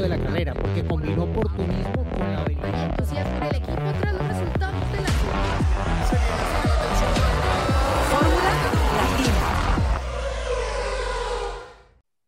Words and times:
de 0.00 0.08
la 0.10 0.18
carrera, 0.18 0.52
porque 0.52 0.84
combinó 0.84 1.24
oportunismo 1.24 2.04
con 2.10 2.20
la 2.20 2.42
habilidad. 2.42 2.90
entusiasmo 2.90 3.36
en 3.36 3.42
el 3.44 3.56
equipo 3.56 3.92
tras 4.00 4.12
los 4.12 4.28
resultados 4.28 4.92
de 4.92 5.00
la 5.00 5.08
Fórmula 8.10 8.50
Latina. 8.96 9.34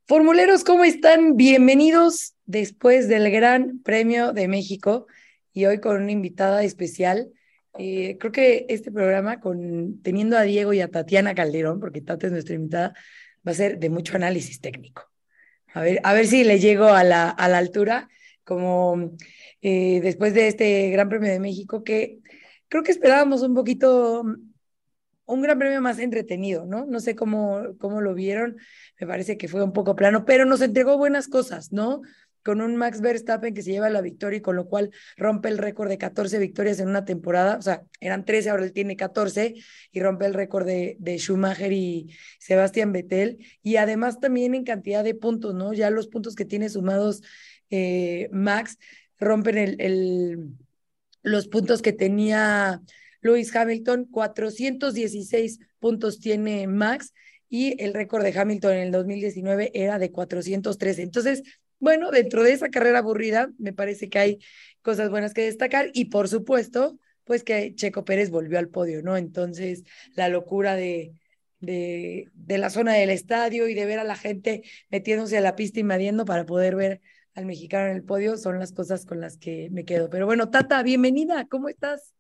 Formuleros, 0.07 0.65
¿cómo 0.65 0.85
están? 0.85 1.37
Bienvenidos 1.37 2.35
después 2.47 3.07
del 3.09 3.31
Gran 3.31 3.81
Premio 3.81 4.33
de 4.33 4.49
México 4.49 5.07
y 5.53 5.67
hoy 5.67 5.79
con 5.81 6.03
una 6.03 6.13
invitada 6.13 6.63
especial. 6.63 7.31
Eh, 7.79 8.17
creo 8.19 8.33
que 8.33 8.65
este 8.71 8.91
programa, 8.91 9.41
con, 9.41 10.01
teniendo 10.03 10.39
a 10.39 10.43
Diego 10.43 10.73
y 10.73 10.81
a 10.81 10.89
Tatiana 10.89 11.35
Calderón, 11.35 11.81
porque 11.81 12.01
Tata 12.01 12.29
es 12.29 12.33
nuestra 12.33 12.55
invitada, 12.55 12.95
va 13.47 13.53
a 13.53 13.55
ser 13.55 13.79
de 13.79 13.91
mucho 13.91 14.17
análisis 14.17 14.59
técnico. 14.61 15.08
A 15.79 15.83
ver, 15.83 16.01
a 16.03 16.13
ver 16.13 16.27
si 16.27 16.43
le 16.43 16.59
llego 16.59 16.87
a 16.89 17.05
la, 17.05 17.31
a 17.31 17.49
la 17.49 17.59
altura, 17.59 18.09
como 18.43 19.13
eh, 19.63 20.01
después 20.01 20.35
de 20.35 20.49
este 20.49 20.91
Gran 20.91 21.09
Premio 21.09 21.31
de 21.31 21.39
México, 21.39 21.85
que 21.85 22.19
creo 22.67 22.83
que 22.83 22.91
esperábamos 22.91 23.43
un 23.43 23.55
poquito, 23.55 24.25
un 25.27 25.43
Gran 25.43 25.57
Premio 25.57 25.81
más 25.81 26.01
entretenido, 26.01 26.67
¿no? 26.67 26.85
No 26.85 26.99
sé 26.99 27.15
cómo, 27.15 27.77
cómo 27.79 28.01
lo 28.01 28.13
vieron, 28.13 28.57
me 28.99 29.07
parece 29.07 29.37
que 29.39 29.47
fue 29.47 29.63
un 29.63 29.73
poco 29.73 29.95
plano, 29.95 30.25
pero 30.25 30.45
nos 30.47 30.63
entregó 30.63 30.99
buenas 30.99 31.29
cosas, 31.29 31.71
¿no? 31.73 32.01
Con 32.49 32.63
un 32.63 32.77
Max 32.77 33.03
Verstappen 33.03 33.53
que 33.53 33.61
se 33.61 33.73
lleva 33.73 33.91
la 33.91 34.01
victoria 34.01 34.39
y 34.39 34.41
con 34.41 34.57
lo 34.57 34.69
cual 34.69 34.91
rompe 35.19 35.51
el 35.51 35.59
récord 35.59 35.91
de 35.91 35.99
14 35.99 36.39
victorias 36.39 36.81
en 36.81 36.89
una 36.89 37.05
temporada, 37.05 37.59
o 37.59 37.61
sea, 37.61 37.83
eran 38.01 38.25
13, 38.25 38.49
ahora 38.49 38.65
él 38.65 38.73
tiene 38.73 38.97
14 38.97 39.55
y 39.93 40.01
rompe 40.01 40.25
el 40.25 40.33
récord 40.33 40.65
de, 40.65 40.97
de 40.99 41.19
Schumacher 41.19 41.71
y 41.75 42.09
Sebastián 42.39 42.91
Vettel, 42.91 43.37
y 43.63 43.77
además 43.77 44.19
también 44.19 44.55
en 44.55 44.65
cantidad 44.65 45.05
de 45.05 45.15
puntos, 45.15 45.55
¿no? 45.55 45.75
Ya 45.75 45.91
los 45.91 46.09
puntos 46.09 46.35
que 46.35 46.47
tiene 46.47 46.71
sumados 46.71 47.21
eh, 47.69 48.31
Max 48.33 48.79
rompen 49.19 49.59
el, 49.59 49.79
el, 49.79 50.39
los 51.23 51.49
puntos 51.49 51.83
que 51.83 51.93
tenía 51.93 52.81
Lewis 53.21 53.55
Hamilton, 53.55 54.07
416 54.07 55.59
puntos 55.81 56.19
tiene 56.19 56.67
Max 56.67 57.13
y 57.51 57.79
el 57.85 57.93
récord 57.93 58.23
de 58.23 58.33
Hamilton 58.39 58.73
en 58.73 58.79
el 58.79 58.91
2019 58.91 59.71
era 59.75 59.99
de 59.99 60.11
413. 60.11 61.03
Entonces, 61.03 61.43
bueno, 61.79 62.11
dentro 62.11 62.43
de 62.43 62.53
esa 62.53 62.69
carrera 62.69 62.99
aburrida, 62.99 63.51
me 63.59 63.73
parece 63.73 64.09
que 64.09 64.19
hay 64.19 64.39
cosas 64.83 65.11
buenas 65.11 65.35
que 65.35 65.43
destacar 65.43 65.91
y 65.93 66.07
por 66.07 66.29
supuesto, 66.29 66.99
pues 67.25 67.45
que 67.45 67.75
Checo 67.75 68.05
Pérez 68.05 68.31
volvió 68.31 68.59
al 68.59 68.69
podio, 68.69 69.03
¿no? 69.03 69.17
Entonces, 69.17 69.85
la 70.15 70.29
locura 70.29 70.77
de, 70.77 71.13
de, 71.61 72.29
de 72.35 72.59
la 72.59 72.71
zona 72.71 72.95
del 72.95 73.11
estadio 73.11 73.69
y 73.69 73.75
de 73.75 73.87
ver 73.87 73.99
a 73.99 74.05
la 74.05 74.17
gente 74.17 74.63
metiéndose 74.91 75.37
a 75.39 75.43
la 75.43 75.57
pista 75.57 75.81
invadiendo 75.81 76.25
para 76.25 76.47
poder 76.47 76.77
ver 76.77 77.01
al 77.35 77.47
mexicano 77.47 77.91
en 77.91 77.97
el 77.97 78.03
podio 78.03 78.37
son 78.37 78.59
las 78.59 78.73
cosas 78.73 79.05
con 79.07 79.21
las 79.21 79.37
que 79.37 79.69
me 79.71 79.85
quedo. 79.85 80.11
Pero 80.11 80.27
bueno, 80.27 80.51
Tata, 80.51 80.83
bienvenida, 80.83 81.47
¿cómo 81.49 81.69
estás? 81.69 82.15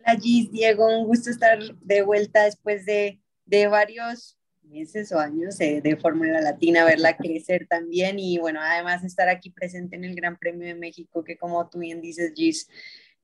Hola 0.00 0.18
Gis, 0.20 0.50
Diego, 0.50 0.86
un 0.86 1.06
gusto 1.06 1.30
estar 1.30 1.58
de 1.80 2.02
vuelta 2.02 2.44
después 2.44 2.86
de, 2.86 3.20
de 3.44 3.68
varios 3.68 4.37
meses 4.68 5.12
o 5.12 5.18
años 5.18 5.58
de, 5.58 5.80
de 5.80 5.96
Fórmula 5.96 6.40
Latina, 6.40 6.84
verla 6.84 7.16
crecer 7.16 7.66
también 7.68 8.18
y 8.18 8.38
bueno, 8.38 8.60
además 8.62 9.04
estar 9.04 9.28
aquí 9.28 9.50
presente 9.50 9.96
en 9.96 10.04
el 10.04 10.14
Gran 10.14 10.38
Premio 10.38 10.66
de 10.66 10.74
México, 10.74 11.24
que 11.24 11.36
como 11.36 11.68
tú 11.68 11.80
bien 11.80 12.00
dices, 12.00 12.32
Gis, 12.34 12.68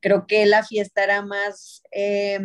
creo 0.00 0.26
que 0.26 0.46
la 0.46 0.64
fiesta 0.64 1.04
era 1.04 1.22
más... 1.22 1.82
Eh, 1.92 2.38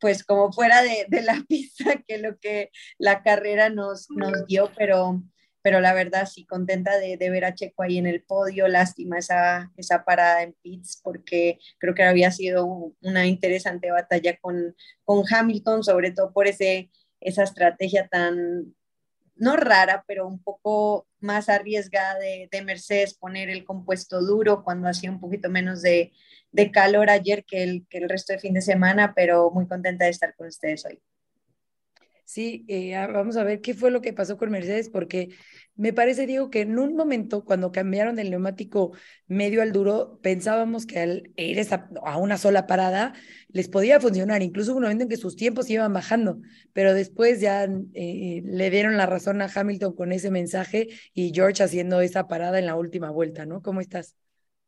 pues 0.00 0.22
como 0.22 0.52
fuera 0.52 0.80
de, 0.82 1.06
de, 1.08 1.22
la 1.22 1.44
pista 1.48 2.00
que 2.06 2.18
lo 2.18 2.38
que 2.38 2.70
la 2.98 3.24
carrera 3.24 3.68
nos, 3.68 4.08
nos 4.10 4.46
dio, 4.46 4.70
pero 4.76 5.20
pero 5.68 5.80
la 5.80 5.92
verdad 5.92 6.26
sí 6.26 6.46
contenta 6.46 6.96
de, 6.98 7.16
de, 7.16 7.30
ver 7.30 7.44
a 7.44 7.54
Checo 7.54 7.82
ahí 7.82 7.98
en 7.98 8.06
el 8.06 8.22
podio, 8.22 8.68
lástima 8.68 9.18
esa, 9.18 9.70
esa 9.76 10.04
parada 10.04 10.42
en 10.42 10.54
pits 10.62 11.00
porque 11.02 11.58
creo 11.78 11.94
que 11.94 12.04
había 12.04 12.30
sido 12.30 12.94
una 13.02 13.26
interesante 13.26 13.90
batalla 13.90 14.38
con, 14.40 14.74
con 15.04 15.24
Hamilton, 15.30 15.84
sobre 15.84 16.12
todo 16.12 16.32
por 16.32 16.46
ese, 16.46 16.90
esa 17.20 17.42
estrategia 17.42 18.08
tan, 18.08 18.74
no 19.36 19.56
rara, 19.56 20.04
pero 20.06 20.26
un 20.26 20.42
poco 20.42 21.06
más 21.20 21.48
arriesgada 21.48 22.18
de, 22.18 22.48
de 22.50 22.62
Mercedes 22.62 23.14
poner 23.14 23.50
el 23.50 23.64
compuesto 23.64 24.20
duro 24.20 24.64
cuando 24.64 24.88
hacía 24.88 25.10
un 25.10 25.20
poquito 25.20 25.48
menos 25.48 25.82
de, 25.82 26.12
de 26.52 26.70
calor 26.70 27.10
ayer 27.10 27.44
que 27.44 27.62
el, 27.62 27.86
que 27.88 27.98
el 27.98 28.08
resto 28.08 28.32
de 28.32 28.38
fin 28.38 28.54
de 28.54 28.62
semana, 28.62 29.12
pero 29.14 29.50
muy 29.50 29.66
contenta 29.66 30.04
de 30.04 30.10
estar 30.10 30.34
con 30.34 30.48
ustedes 30.48 30.84
hoy. 30.84 31.00
Sí, 32.28 32.66
eh, 32.68 32.94
vamos 33.10 33.38
a 33.38 33.42
ver 33.42 33.62
qué 33.62 33.72
fue 33.72 33.90
lo 33.90 34.02
que 34.02 34.12
pasó 34.12 34.36
con 34.36 34.50
Mercedes, 34.50 34.90
porque 34.90 35.30
me 35.76 35.94
parece, 35.94 36.26
Diego, 36.26 36.50
que 36.50 36.60
en 36.60 36.78
un 36.78 36.94
momento 36.94 37.42
cuando 37.42 37.72
cambiaron 37.72 38.16
del 38.16 38.28
neumático 38.28 38.92
medio 39.28 39.62
al 39.62 39.72
duro, 39.72 40.18
pensábamos 40.22 40.84
que 40.84 40.98
al 40.98 41.32
ir 41.36 41.58
a 42.04 42.18
una 42.18 42.36
sola 42.36 42.66
parada 42.66 43.14
les 43.48 43.68
podía 43.70 43.98
funcionar. 43.98 44.42
Incluso 44.42 44.72
hubo 44.72 44.76
un 44.76 44.82
momento 44.82 45.04
en 45.04 45.08
que 45.08 45.16
sus 45.16 45.36
tiempos 45.36 45.70
iban 45.70 45.94
bajando, 45.94 46.38
pero 46.74 46.92
después 46.92 47.40
ya 47.40 47.64
eh, 47.94 48.42
le 48.44 48.70
dieron 48.70 48.98
la 48.98 49.06
razón 49.06 49.40
a 49.40 49.50
Hamilton 49.50 49.94
con 49.94 50.12
ese 50.12 50.30
mensaje 50.30 50.88
y 51.14 51.32
George 51.34 51.62
haciendo 51.62 52.02
esa 52.02 52.28
parada 52.28 52.58
en 52.58 52.66
la 52.66 52.76
última 52.76 53.08
vuelta, 53.10 53.46
¿no? 53.46 53.62
¿Cómo 53.62 53.80
estás? 53.80 54.16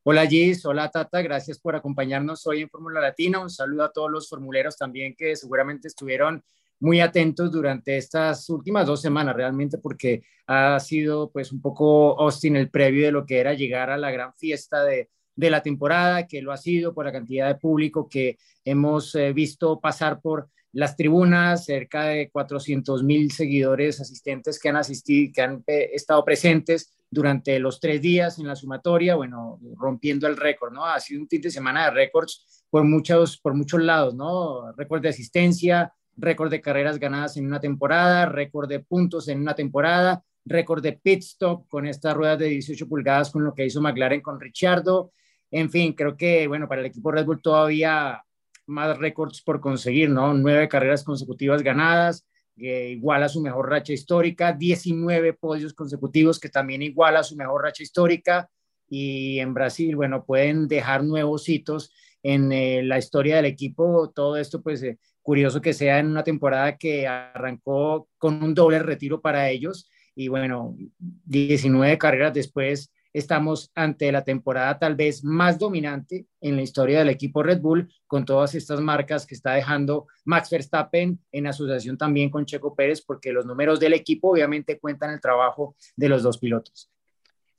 Hola 0.03 0.27
Gis, 0.27 0.65
hola 0.65 0.91
Tata, 0.91 1.21
gracias 1.21 1.59
por 1.59 1.77
acompañarnos 1.77 2.47
hoy 2.47 2.63
en 2.63 2.71
Fórmula 2.71 3.03
Latina. 3.03 3.39
Un 3.39 3.51
saludo 3.51 3.85
a 3.85 3.93
todos 3.93 4.11
los 4.11 4.31
formuleros 4.31 4.79
también 4.79 5.15
que 5.15 5.37
seguramente 5.37 5.89
estuvieron 5.89 6.43
muy 6.81 7.01
atentos 7.01 7.53
durante 7.53 7.97
estas 7.97 8.49
últimas 8.51 8.87
dos 8.87 9.01
semanas 9.01 9.37
realmente 9.37 9.79
porque 9.79 10.23
ha 10.47 10.81
sido 10.81 11.31
pues 11.31 11.53
un 11.53 11.61
poco 11.61 12.19
Austin 12.21 12.57
el 12.57 12.71
previo 12.71 13.07
de 13.07 13.13
lo 13.13 13.25
que 13.25 13.39
era 13.39 13.55
llegar 13.55 13.91
a 13.91 13.99
la 13.99 14.11
gran 14.11 14.35
fiesta 14.35 14.83
de, 14.83 15.11
de 15.37 15.51
la 15.51 15.63
temporada, 15.63 16.27
que 16.27 16.43
lo 16.43 16.53
ha 16.53 16.57
sido 16.57 16.93
por 16.93 17.07
la 17.07 17.13
cantidad 17.13 17.49
de 17.49 17.55
público 17.55 18.09
que 18.09 18.39
hemos 18.65 19.15
eh, 19.15 19.33
visto 19.33 19.81
pasar 19.81 20.21
por 20.21 20.49
las 20.73 20.97
tribunas, 20.97 21.65
cerca 21.65 22.05
de 22.05 22.31
400 22.31 23.03
mil 23.03 23.33
seguidores 23.33 24.01
asistentes 24.01 24.61
que 24.61 24.69
han 24.69 24.77
asistido, 24.77 25.33
que 25.35 25.43
han 25.43 25.65
eh, 25.67 25.91
estado 25.93 26.25
presentes 26.25 26.97
durante 27.11 27.59
los 27.59 27.81
tres 27.81 28.01
días 28.01 28.39
en 28.39 28.47
la 28.47 28.55
sumatoria, 28.55 29.17
bueno, 29.17 29.59
rompiendo 29.77 30.29
el 30.29 30.37
récord, 30.37 30.73
¿no? 30.73 30.85
Ha 30.87 31.01
sido 31.01 31.23
un 31.23 31.29
fin 31.29 31.41
de 31.41 31.51
semana 31.51 31.87
de 31.87 31.91
récords 31.91 32.65
por 32.71 32.85
muchos, 32.85 33.39
por 33.39 33.55
muchos 33.55 33.83
lados, 33.83 34.15
¿no? 34.15 34.73
Récord 34.77 35.03
de 35.03 35.09
asistencia, 35.09 35.93
récord 36.21 36.51
de 36.51 36.61
carreras 36.61 36.99
ganadas 36.99 37.37
en 37.37 37.47
una 37.47 37.61
temporada, 37.61 38.27
récord 38.27 38.69
de 38.69 38.81
puntos 38.81 39.29
en 39.29 39.41
una 39.41 39.55
temporada, 39.55 40.23
récord 40.45 40.83
de 40.83 40.93
pit 40.93 41.23
stop 41.23 41.69
con 41.69 41.87
estas 41.87 42.15
ruedas 42.15 42.39
de 42.39 42.47
18 42.47 42.89
pulgadas 42.89 43.31
con 43.31 43.45
lo 43.45 43.55
que 43.55 43.67
hizo 43.67 43.81
McLaren 43.81 44.21
con 44.21 44.41
Richardo. 44.41 45.13
En 45.51 45.71
fin, 45.71 45.95
creo 45.95 46.17
que, 46.17 46.47
bueno, 46.47 46.69
para 46.69 46.81
el 46.81 46.87
equipo 46.87 47.11
Red 47.11 47.27
Bull 47.27 47.43
todavía 47.43 48.23
más 48.67 48.99
récords 48.99 49.43
por 49.43 49.61
conseguir, 49.61 50.11
¿no? 50.11 50.33
Nueve 50.35 50.69
carreras 50.69 51.03
consecutivas 51.03 51.63
ganadas, 51.63 52.27
eh, 52.57 52.91
igual 52.91 53.23
a 53.23 53.29
su 53.29 53.41
mejor 53.41 53.69
racha 53.69 53.93
histórica, 53.93 54.53
19 54.53 55.33
podios 55.35 55.75
consecutivos 55.75 56.39
que 56.39 56.49
también 56.49 56.83
igual 56.83 57.17
a 57.17 57.23
su 57.25 57.37
mejor 57.37 57.63
racha 57.63 57.83
histórica. 57.83 58.49
Y 58.89 59.39
en 59.39 59.55
Brasil, 59.55 59.97
bueno, 59.97 60.25
pueden 60.25 60.69
dejar 60.69 61.05
nuevos 61.05 61.49
hitos 61.49 61.93
en 62.23 62.53
eh, 62.53 62.83
la 62.83 62.99
historia 62.99 63.37
del 63.37 63.47
equipo. 63.47 64.11
Todo 64.15 64.37
esto, 64.37 64.63
pues, 64.63 64.83
eh, 64.83 64.99
curioso 65.23 65.61
que 65.61 65.73
sea 65.73 65.99
en 65.99 66.07
una 66.07 66.25
temporada 66.25 66.77
que 66.77 67.07
arrancó 67.07 68.09
con 68.19 68.43
un 68.43 68.55
doble 68.55 68.79
retiro 68.81 69.21
para 69.21 69.51
ellos 69.51 69.89
y 70.15 70.29
bueno, 70.29 70.77
19 70.99 71.99
carreras 71.99 72.35
después 72.35 72.93
estamos 73.13 73.71
ante 73.75 74.13
la 74.13 74.25
temporada 74.25 74.79
tal 74.79 74.95
vez 74.95 75.25
más 75.25 75.59
dominante 75.59 76.27
en 76.41 76.57
la 76.57 76.63
historia 76.63 77.01
del 77.01 77.09
equipo 77.09 77.43
Red 77.43 77.61
Bull 77.61 77.93
con 78.07 78.25
todas 78.25 78.55
estas 78.55 78.81
marcas 78.81 79.27
que 79.27 79.35
está 79.35 79.55
dejando 79.55 80.07
Max 80.25 80.51
Verstappen 80.51 81.19
en 81.33 81.47
asociación 81.47 81.99
también 81.99 82.31
con 82.31 82.47
Checo 82.47 82.75
Pérez 82.75 83.03
porque 83.03 83.33
los 83.33 83.47
números 83.47 83.81
del 83.81 83.95
equipo 83.95 84.31
obviamente 84.31 84.79
cuentan 84.79 85.11
el 85.11 85.21
trabajo 85.21 85.75
de 85.97 86.09
los 86.09 86.23
dos 86.23 86.39
pilotos. 86.39 86.91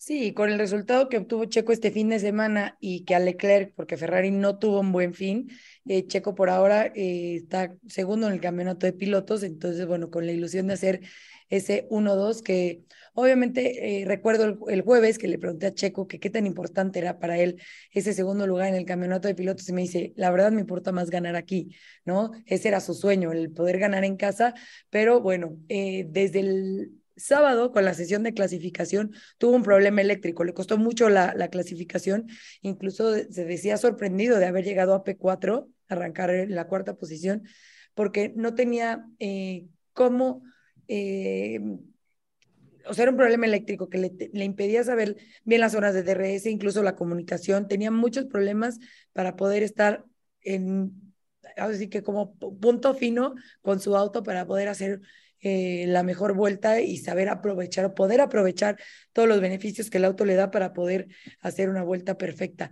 Sí, 0.03 0.33
con 0.33 0.50
el 0.50 0.57
resultado 0.57 1.09
que 1.09 1.18
obtuvo 1.18 1.45
Checo 1.45 1.71
este 1.71 1.92
fin 1.92 2.09
de 2.09 2.18
semana 2.19 2.75
y 2.80 3.06
que 3.06 3.13
a 3.13 3.19
Leclerc, 3.19 3.75
porque 3.75 3.98
Ferrari 3.98 4.31
no 4.31 4.57
tuvo 4.57 4.80
un 4.80 4.92
buen 4.92 5.13
fin, 5.13 5.51
eh, 5.86 6.07
Checo 6.07 6.33
por 6.33 6.50
ahora 6.50 6.88
eh, 6.95 7.36
está 7.36 7.75
segundo 7.88 8.25
en 8.25 8.33
el 8.33 8.42
campeonato 8.42 8.88
de 8.88 8.94
pilotos, 8.94 9.44
entonces, 9.44 9.86
bueno, 9.86 10.09
con 10.09 10.25
la 10.25 10.31
ilusión 10.31 10.65
de 10.65 10.74
hacer 10.74 11.01
ese 11.50 11.86
1-2 11.92 12.42
que 12.42 12.81
obviamente 13.13 14.01
eh, 14.01 14.06
recuerdo 14.06 14.45
el, 14.45 14.57
el, 14.69 14.81
jueves 14.81 15.19
que 15.19 15.27
le 15.27 15.38
pregunté 15.38 15.68
a 15.68 15.74
Checo 15.75 16.07
que 16.07 16.19
qué 16.19 16.31
tan 16.31 16.47
importante 16.47 16.97
era 16.97 17.19
para 17.19 17.38
él 17.38 17.62
ese 17.92 18.13
segundo 18.13 18.47
lugar 18.47 18.69
en 18.69 18.75
el 18.75 18.86
campeonato 18.86 19.27
de 19.27 19.36
pilotos 19.36 19.69
y 19.69 19.74
me 19.74 19.81
dice, 19.81 20.13
la 20.15 20.31
verdad 20.31 20.51
me 20.51 20.62
importa 20.62 20.92
más 20.92 21.12
ganar 21.12 21.36
aquí, 21.36 21.75
¿no? 22.06 22.31
Ese 22.47 22.69
era 22.69 22.80
su 22.80 22.95
sueño, 22.95 23.31
el 23.31 23.51
poder 23.51 23.77
ganar 23.77 24.04
en 24.04 24.18
casa, 24.18 24.56
pero 24.89 25.21
bueno, 25.21 25.59
desde 25.68 26.39
el 26.39 27.00
sábado 27.16 27.72
con 27.72 27.86
la 27.86 27.94
sesión 27.94 28.24
de 28.24 28.34
clasificación 28.34 29.13
tuvo 29.38 29.56
un 29.56 29.63
problema 29.63 30.02
eléctrico, 30.02 30.44
le 30.44 30.54
costó 30.54 30.78
mucho 30.78 31.10
la, 31.10 31.34
la 31.36 31.50
clasificación, 31.50 32.28
incluso 32.62 33.13
se 33.13 33.46
decía 33.46 33.78
sorprendido 33.78 34.40
de 34.40 34.46
haber 34.46 34.66
llegado 34.66 34.94
a 34.94 35.04
P4, 35.04 35.68
arrancar 35.88 36.30
en 36.31 36.56
la 36.56 36.68
cuarta 36.68 36.96
posición, 36.96 37.44
porque 37.94 38.34
no 38.36 38.56
tenía 38.56 39.06
eh, 39.19 39.68
cómo, 39.94 40.44
eh, 40.88 41.60
o 42.88 42.94
sea, 42.94 43.04
era 43.04 43.12
un 43.12 43.18
problema 43.18 43.46
eléctrico 43.46 43.90
que 43.90 43.98
le, 43.98 44.12
le, 44.34 44.46
impedía 44.46 44.84
saber 44.84 45.18
bien 45.44 45.62
las 45.62 45.74
zonas 45.74 45.94
de 45.94 46.04
DRS, 46.04 46.48
incluso 46.48 46.81
la 46.81 46.96
comunicación. 46.96 47.68
Tenía 47.68 47.92
muchos 47.92 48.25
problemas 48.25 48.80
para 49.14 49.36
poder 49.36 49.62
estar 49.62 50.04
en, 50.42 51.14
así 51.57 51.90
que 51.90 52.02
como 52.02 52.36
punto 52.36 52.94
fino 52.94 53.36
con 53.62 53.80
su 53.80 53.96
auto 53.96 54.24
para 54.24 54.46
poder 54.46 54.68
hacer 54.68 55.02
eh, 55.42 55.86
la 55.88 56.04
mejor 56.04 56.34
vuelta 56.34 56.82
y 56.82 56.98
saber 56.98 57.28
aprovechar 57.30 57.86
o 57.86 57.96
poder 57.96 58.22
aprovechar 58.22 58.78
todos 59.12 59.28
los 59.28 59.42
beneficios 59.42 59.90
que 59.90 59.98
el 59.98 60.06
auto 60.06 60.24
le 60.24 60.36
da 60.36 60.52
para 60.52 60.74
poder 60.74 61.08
hacer 61.42 61.70
una 61.70 61.84
vuelta 61.84 62.18
perfecta. 62.18 62.72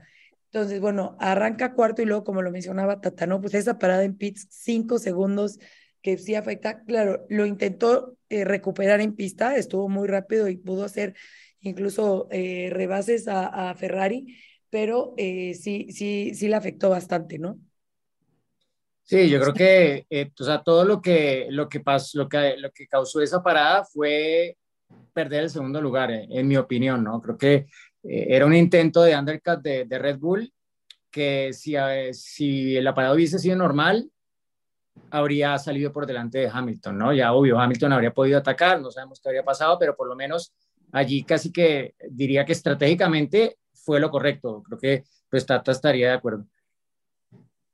Entonces, 0.52 0.80
bueno, 0.80 1.18
arranca 1.20 1.74
cuarto 1.74 2.02
y 2.02 2.06
luego, 2.06 2.24
como 2.24 2.42
lo 2.42 2.52
mencionaba 2.52 3.02
Tata, 3.02 3.28
¿no? 3.28 3.42
Pues 3.42 3.54
esa 3.54 3.78
parada 3.80 4.04
en 4.04 4.16
pits, 4.16 4.48
cinco 4.52 5.00
segundos 5.00 5.60
que 6.02 6.18
sí 6.18 6.36
afecta, 6.36 6.84
claro, 6.84 7.26
lo 7.30 7.46
intentó 7.46 8.18
eh, 8.30 8.46
recuperar 8.46 9.02
en 9.02 9.16
pista, 9.16 9.56
estuvo 9.56 9.90
muy 9.90 10.08
rápido 10.08 10.48
y 10.48 10.58
pudo 10.58 10.84
hacer 10.86 11.16
incluso 11.60 12.28
eh, 12.32 12.70
rebases 12.72 13.28
a, 13.28 13.74
Ferrari, 13.76 14.38
pero 14.70 15.14
sí, 15.18 15.88
sí, 15.92 16.32
sí 16.34 16.48
le 16.48 16.56
afectó 16.56 16.90
bastante, 16.90 17.38
¿no? 17.38 17.60
Sí, 19.10 19.28
yo 19.28 19.42
creo 19.42 19.54
que 19.56 20.06
eh, 20.08 20.32
o 20.40 20.44
sea, 20.44 20.62
todo 20.62 20.86
lo 20.86 21.02
que, 21.02 21.48
lo, 21.50 21.68
que 21.68 21.80
pasó, 21.80 22.16
lo, 22.20 22.30
que, 22.30 22.58
lo 22.58 22.70
que 22.72 22.86
causó 22.86 23.20
esa 23.22 23.42
parada 23.42 23.84
fue 23.84 24.56
perder 25.12 25.46
el 25.46 25.50
segundo 25.50 25.82
lugar, 25.82 26.12
eh, 26.12 26.28
en 26.30 26.48
mi 26.48 26.58
opinión, 26.58 27.04
¿no? 27.04 27.20
Creo 27.20 27.36
que 27.36 27.54
eh, 28.04 28.28
era 28.30 28.46
un 28.46 28.54
intento 28.54 29.02
de 29.02 29.18
undercut 29.18 29.62
de, 29.62 29.86
de 29.86 29.98
Red 29.98 30.20
Bull 30.20 30.54
que 31.10 31.54
si, 31.54 31.74
si 32.14 32.80
la 32.82 32.94
parada 32.94 33.16
hubiese 33.16 33.40
sido 33.40 33.56
normal, 33.56 34.12
habría 35.10 35.58
salido 35.58 35.92
por 35.92 36.06
delante 36.06 36.38
de 36.38 36.52
Hamilton, 36.54 36.96
¿no? 37.00 37.12
Ya 37.12 37.34
obvio, 37.34 37.60
Hamilton 37.60 37.94
habría 37.94 38.14
podido 38.14 38.38
atacar, 38.38 38.80
no 38.80 38.92
sabemos 38.92 39.20
qué 39.20 39.30
habría 39.30 39.44
pasado, 39.44 39.80
pero 39.80 39.96
por 39.96 40.08
lo 40.08 40.16
menos 40.16 40.54
allí 40.92 41.24
casi 41.24 41.52
que 41.52 41.96
diría 42.12 42.46
que 42.46 42.52
estratégicamente 42.52 43.58
fue 43.74 44.00
lo 44.00 44.12
correcto. 44.12 44.62
Creo 44.68 44.78
que 44.78 45.04
pues 45.32 45.48
Tata 45.48 45.72
estaría 45.72 46.10
de 46.10 46.14
acuerdo. 46.14 46.46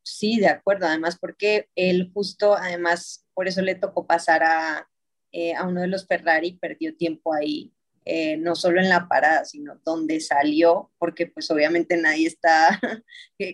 Sí, 0.08 0.40
de 0.40 0.48
acuerdo, 0.48 0.86
además 0.86 1.18
porque 1.20 1.68
él 1.76 2.12
justo, 2.14 2.54
además, 2.56 3.26
por 3.34 3.48
eso 3.48 3.64
le 3.64 3.74
tocó 3.74 4.06
pasar 4.06 4.44
a, 4.44 4.88
eh, 5.32 5.56
a 5.56 5.66
uno 5.68 5.82
de 5.82 5.88
los 5.88 6.06
Ferrari, 6.06 6.60
perdió 6.62 6.96
tiempo 6.96 7.34
ahí, 7.34 7.74
eh, 8.06 8.38
no 8.38 8.56
solo 8.56 8.80
en 8.80 8.90
la 8.90 9.08
parada, 9.08 9.46
sino 9.46 9.82
donde 9.84 10.20
salió, 10.20 10.92
porque 11.00 11.26
pues 11.26 11.50
obviamente 11.50 11.98
nadie 11.98 12.28
está 12.28 12.80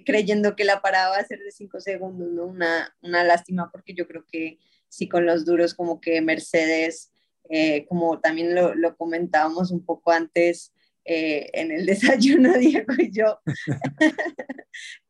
creyendo 0.05 0.57
que 0.57 0.65
la 0.65 0.81
parada 0.81 1.11
va 1.11 1.17
a 1.19 1.25
ser 1.25 1.39
de 1.39 1.51
cinco 1.51 1.79
segundos, 1.79 2.29
¿no? 2.29 2.47
Una, 2.47 2.93
una 3.01 3.23
lástima 3.23 3.71
porque 3.71 3.93
yo 3.93 4.05
creo 4.05 4.25
que 4.29 4.59
sí 4.89 5.07
con 5.07 5.25
los 5.25 5.45
duros 5.45 5.73
como 5.73 6.01
que 6.01 6.19
Mercedes, 6.19 7.13
eh, 7.49 7.85
como 7.87 8.19
también 8.19 8.55
lo, 8.55 8.75
lo 8.75 8.97
comentábamos 8.97 9.71
un 9.71 9.85
poco 9.85 10.11
antes, 10.11 10.73
eh, 11.05 11.49
en 11.53 11.71
el 11.71 11.85
desayuno, 11.85 12.57
Diego 12.57 12.93
y 12.97 13.11
yo. 13.11 13.39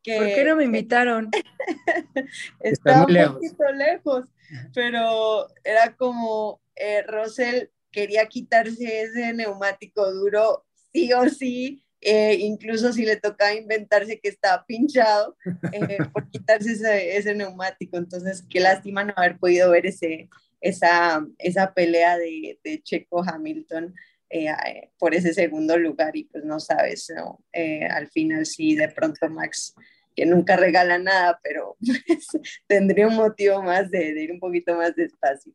que, 0.04 0.18
¿Por 0.18 0.28
qué 0.28 0.44
no 0.44 0.56
me 0.56 0.66
invitaron? 0.66 1.30
Está 2.60 3.06
un 3.06 3.34
poquito 3.34 3.72
lejos, 3.72 4.26
pero 4.74 5.48
era 5.64 5.96
como 5.96 6.62
eh, 6.76 7.04
Russell 7.04 7.68
quería 7.92 8.26
quitarse 8.28 9.02
ese 9.02 9.34
neumático 9.34 10.12
duro 10.12 10.66
sí 10.94 11.12
o 11.14 11.30
sí, 11.30 11.84
eh, 12.02 12.36
incluso 12.40 12.92
si 12.92 13.06
le 13.06 13.18
tocaba 13.18 13.54
inventarse 13.54 14.20
que 14.20 14.30
estaba 14.30 14.66
pinchado 14.66 15.38
eh, 15.72 15.98
por 16.12 16.30
quitarse 16.30 16.72
ese, 16.72 17.18
ese, 17.18 17.36
neumático. 17.36 17.98
Entonces, 17.98 18.44
qué 18.50 18.60
lástima 18.60 19.04
no 19.04 19.14
haber 19.16 19.38
podido 19.38 19.70
ver 19.70 19.86
ese, 19.86 20.28
esa, 20.62 21.26
esa 21.38 21.74
pelea 21.74 22.18
de, 22.18 22.60
de 22.64 22.82
Checo 22.82 23.24
Hamilton. 23.24 23.94
Eh, 24.34 24.90
por 24.98 25.14
ese 25.14 25.34
segundo 25.34 25.78
lugar 25.78 26.16
y 26.16 26.24
pues 26.24 26.46
no 26.46 26.58
sabes, 26.62 27.12
¿no? 27.14 27.44
Eh, 27.52 27.86
al 27.86 28.08
final 28.08 28.46
sí, 28.46 28.76
de 28.76 28.88
pronto 28.88 29.30
Max, 29.30 29.76
que 30.16 30.26
nunca 30.26 30.56
regala 30.56 30.98
nada, 30.98 31.38
pero 31.44 31.76
pues, 32.08 32.28
tendría 32.66 33.10
un 33.10 33.18
motivo 33.18 33.62
más 33.62 33.92
de, 33.92 34.14
de, 34.14 34.24
ir 34.24 34.32
un 34.32 34.40
poquito 34.40 34.74
más 34.76 34.96
despacio. 34.96 35.52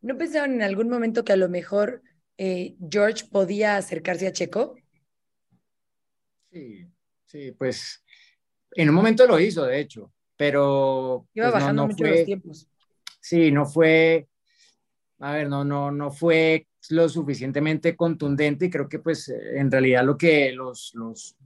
¿No 0.00 0.16
pensaron 0.16 0.54
en 0.54 0.62
algún 0.62 0.88
momento 0.88 1.22
que 1.22 1.34
a 1.34 1.36
lo 1.36 1.50
mejor 1.50 2.02
eh, 2.38 2.76
George 2.90 3.26
podía 3.30 3.76
acercarse 3.76 4.26
a 4.26 4.32
Checo? 4.32 4.74
Sí, 6.50 6.86
sí, 7.26 7.52
pues 7.52 8.02
en 8.74 8.88
un 8.88 8.94
momento 8.94 9.26
lo 9.26 9.38
hizo, 9.38 9.66
de 9.66 9.80
hecho, 9.80 10.14
pero... 10.34 11.28
Iba 11.34 11.50
pues, 11.50 11.62
bajando 11.62 11.82
no, 11.82 11.88
no 11.88 11.92
mucho 11.92 12.04
fue, 12.04 12.16
los 12.16 12.24
tiempos. 12.24 12.68
Sí, 13.20 13.50
no 13.50 13.66
fue, 13.66 14.28
a 15.18 15.32
ver, 15.34 15.48
no, 15.50 15.62
no, 15.62 15.90
no 15.90 16.10
fue 16.10 16.66
lo 16.90 17.08
suficientemente 17.08 17.96
contundente 17.96 18.66
y 18.66 18.70
creo 18.70 18.88
que 18.88 18.98
pues 18.98 19.28
en 19.28 19.70
realidad 19.70 20.04
lo 20.04 20.16
que 20.16 20.52
los, 20.52 20.92
los, 20.94 21.36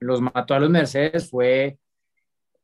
los 0.00 0.20
mató 0.20 0.54
a 0.54 0.60
los 0.60 0.70
Mercedes 0.70 1.28
fue 1.28 1.78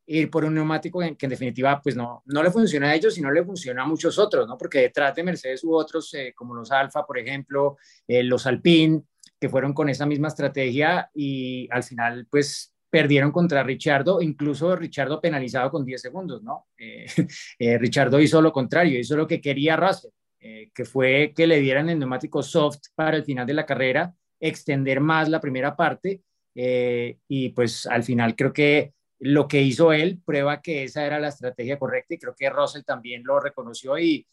ir 0.06 0.30
por 0.30 0.44
un 0.44 0.54
neumático 0.54 0.98
que, 1.00 1.16
en 1.18 1.30
definitiva 1.30 1.80
pues 1.80 1.94
no, 1.96 2.22
no 2.26 2.42
le 2.42 2.50
funciona 2.50 2.90
a 2.90 2.94
ellos, 2.94 3.14
sino 3.14 3.30
le 3.30 3.44
funciona 3.44 3.82
a 3.82 3.86
muchos 3.86 4.18
otros, 4.18 4.46
¿no? 4.48 4.58
Porque 4.58 4.80
detrás 4.80 5.14
de 5.14 5.22
Mercedes 5.22 5.62
hubo 5.64 5.76
otros 5.76 6.12
eh, 6.14 6.32
como 6.34 6.54
los 6.54 6.72
Alfa, 6.72 7.06
por 7.06 7.18
ejemplo, 7.18 7.76
eh, 8.08 8.22
los 8.22 8.46
Alpine, 8.46 9.02
que 9.38 9.48
fueron 9.48 9.72
con 9.72 9.88
esa 9.88 10.06
misma 10.06 10.28
estrategia 10.28 11.10
y 11.14 11.68
al 11.70 11.82
final 11.82 12.26
pues 12.30 12.74
perdieron 12.90 13.30
contra 13.30 13.62
Richardo, 13.62 14.20
incluso 14.20 14.74
Richardo 14.74 15.20
penalizado 15.20 15.70
con 15.70 15.84
10 15.84 16.00
segundos, 16.00 16.42
¿no? 16.42 16.66
Eh, 16.76 17.06
eh, 17.58 17.78
Richardo 17.78 18.20
hizo 18.20 18.42
lo 18.42 18.52
contrario, 18.52 18.98
hizo 18.98 19.16
lo 19.16 19.26
que 19.26 19.40
quería 19.40 19.76
Russell, 19.76 20.10
eh, 20.40 20.70
que 20.74 20.84
fue 20.84 21.32
que 21.36 21.46
le 21.46 21.60
dieran 21.60 21.90
el 21.90 21.98
neumático 21.98 22.42
soft 22.42 22.78
para 22.94 23.16
el 23.16 23.24
final 23.24 23.46
de 23.46 23.54
la 23.54 23.66
carrera, 23.66 24.14
extender 24.40 25.00
más 25.00 25.28
la 25.28 25.40
primera 25.40 25.76
parte 25.76 26.22
eh, 26.54 27.18
y 27.28 27.50
pues 27.50 27.86
al 27.86 28.02
final 28.04 28.34
creo 28.34 28.52
que 28.52 28.94
lo 29.18 29.46
que 29.46 29.60
hizo 29.60 29.92
él 29.92 30.18
prueba 30.24 30.62
que 30.62 30.84
esa 30.84 31.04
era 31.04 31.20
la 31.20 31.28
estrategia 31.28 31.78
correcta 31.78 32.14
y 32.14 32.18
creo 32.18 32.34
que 32.34 32.48
Russell 32.48 32.84
también 32.84 33.22
lo 33.22 33.38
reconoció 33.38 33.98
y, 33.98 34.26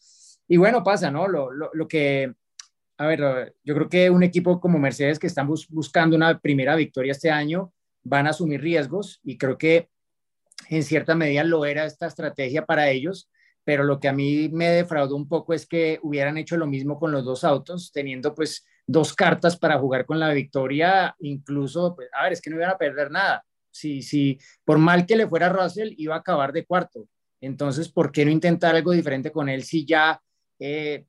y 0.48 0.56
bueno, 0.56 0.82
pasa, 0.82 1.10
¿no? 1.10 1.28
Lo, 1.28 1.50
lo, 1.50 1.70
lo, 1.74 1.86
que, 1.86 2.32
a 2.96 3.06
ver, 3.06 3.54
yo 3.62 3.74
creo 3.74 3.88
que 3.90 4.08
un 4.08 4.22
equipo 4.22 4.60
como 4.60 4.78
Mercedes 4.78 5.18
que 5.18 5.26
están 5.26 5.46
bus 5.46 5.68
buscando 5.68 6.16
una 6.16 6.38
primera 6.38 6.74
victoria 6.74 7.12
este 7.12 7.30
año 7.30 7.72
van 8.02 8.26
a 8.26 8.30
asumir 8.30 8.62
riesgos 8.62 9.20
y 9.22 9.36
creo 9.36 9.58
que 9.58 9.90
en 10.70 10.82
cierta 10.82 11.14
medida 11.14 11.44
lo 11.44 11.66
era 11.66 11.84
esta 11.84 12.06
estrategia 12.06 12.64
para 12.64 12.88
ellos 12.88 13.28
pero 13.68 13.84
lo 13.84 14.00
que 14.00 14.08
a 14.08 14.14
mí 14.14 14.48
me 14.48 14.70
defraudó 14.70 15.14
un 15.14 15.28
poco 15.28 15.52
es 15.52 15.66
que 15.66 16.00
hubieran 16.02 16.38
hecho 16.38 16.56
lo 16.56 16.66
mismo 16.66 16.98
con 16.98 17.12
los 17.12 17.22
dos 17.22 17.44
autos, 17.44 17.92
teniendo 17.92 18.34
pues 18.34 18.64
dos 18.86 19.12
cartas 19.12 19.58
para 19.58 19.78
jugar 19.78 20.06
con 20.06 20.18
la 20.18 20.32
victoria, 20.32 21.14
incluso, 21.18 21.94
pues, 21.94 22.08
a 22.18 22.22
ver, 22.22 22.32
es 22.32 22.40
que 22.40 22.48
no 22.48 22.56
iban 22.56 22.70
a 22.70 22.78
perder 22.78 23.10
nada. 23.10 23.44
Si, 23.70 24.00
si 24.00 24.38
por 24.64 24.78
mal 24.78 25.04
que 25.04 25.16
le 25.16 25.28
fuera 25.28 25.50
Russell, 25.50 25.92
iba 25.98 26.14
a 26.14 26.20
acabar 26.20 26.54
de 26.54 26.64
cuarto. 26.64 27.10
Entonces, 27.42 27.90
¿por 27.90 28.10
qué 28.10 28.24
no 28.24 28.30
intentar 28.30 28.74
algo 28.74 28.92
diferente 28.92 29.30
con 29.30 29.50
él 29.50 29.62
si 29.64 29.84
ya, 29.84 30.18
eh, 30.58 31.04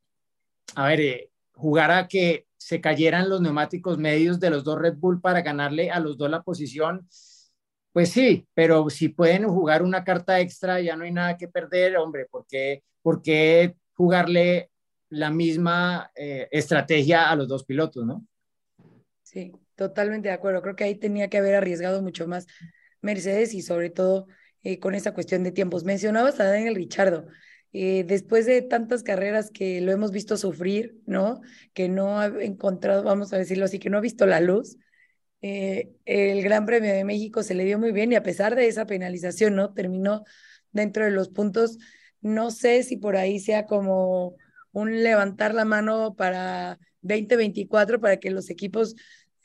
a 0.75 0.85
ver, 0.85 0.99
eh, 0.99 1.31
jugar 1.53 1.91
a 1.91 2.09
que 2.09 2.45
se 2.57 2.81
cayeran 2.81 3.29
los 3.29 3.39
neumáticos 3.39 3.97
medios 3.97 4.37
de 4.41 4.49
los 4.49 4.65
dos 4.65 4.79
Red 4.79 4.97
Bull 4.97 5.21
para 5.21 5.43
ganarle 5.43 5.91
a 5.91 6.01
los 6.01 6.17
dos 6.17 6.29
la 6.29 6.41
posición? 6.41 7.07
Pues 7.99 8.11
sí, 8.11 8.47
pero 8.53 8.89
si 8.89 9.09
pueden 9.09 9.45
jugar 9.45 9.83
una 9.83 10.05
carta 10.05 10.39
extra, 10.39 10.79
ya 10.79 10.95
no 10.95 11.03
hay 11.03 11.11
nada 11.11 11.35
que 11.35 11.49
perder, 11.49 11.97
hombre, 11.97 12.27
¿por 12.31 12.45
qué, 12.47 13.75
jugarle 13.91 14.71
la 15.09 15.29
misma 15.31 16.09
eh, 16.15 16.47
estrategia 16.49 17.29
a 17.29 17.35
los 17.35 17.49
dos 17.49 17.65
pilotos, 17.65 18.05
no? 18.05 18.25
Sí, 19.21 19.51
totalmente 19.75 20.29
de 20.29 20.33
acuerdo. 20.33 20.61
Creo 20.61 20.77
que 20.77 20.85
ahí 20.85 20.95
tenía 20.95 21.27
que 21.27 21.39
haber 21.39 21.55
arriesgado 21.55 22.01
mucho 22.01 22.25
más 22.25 22.47
Mercedes 23.01 23.53
y 23.53 23.61
sobre 23.61 23.89
todo 23.89 24.27
eh, 24.63 24.79
con 24.79 24.95
esa 24.95 25.13
cuestión 25.13 25.43
de 25.43 25.51
tiempos. 25.51 25.83
Mencionabas 25.83 26.39
a 26.39 26.45
Daniel 26.45 26.75
Richardo. 26.75 27.27
Eh, 27.73 28.05
después 28.07 28.45
de 28.45 28.61
tantas 28.61 29.03
carreras 29.03 29.51
que 29.51 29.81
lo 29.81 29.91
hemos 29.91 30.13
visto 30.13 30.37
sufrir, 30.37 31.01
¿no? 31.05 31.41
Que 31.73 31.89
no 31.89 32.17
ha 32.17 32.27
encontrado, 32.27 33.03
vamos 33.03 33.33
a 33.33 33.37
decirlo 33.37 33.65
así, 33.65 33.77
que 33.77 33.89
no 33.89 33.97
ha 33.97 34.01
visto 34.01 34.25
la 34.25 34.39
luz 34.39 34.77
eh, 35.41 35.91
el 36.05 36.41
Gran 36.43 36.65
Premio 36.65 36.93
de 36.93 37.03
México 37.03 37.43
se 37.43 37.55
le 37.55 37.65
dio 37.65 37.79
muy 37.79 37.91
bien 37.91 38.11
y 38.11 38.15
a 38.15 38.23
pesar 38.23 38.55
de 38.55 38.67
esa 38.67 38.85
penalización, 38.85 39.55
¿no? 39.55 39.73
Terminó 39.73 40.23
dentro 40.71 41.05
de 41.05 41.11
los 41.11 41.29
puntos. 41.29 41.77
No 42.21 42.51
sé 42.51 42.83
si 42.83 42.97
por 42.97 43.15
ahí 43.15 43.39
sea 43.39 43.65
como 43.65 44.35
un 44.71 45.03
levantar 45.03 45.53
la 45.53 45.65
mano 45.65 46.15
para 46.15 46.79
2024 47.01 47.99
para 47.99 48.17
que 48.17 48.31
los 48.31 48.49
equipos 48.49 48.95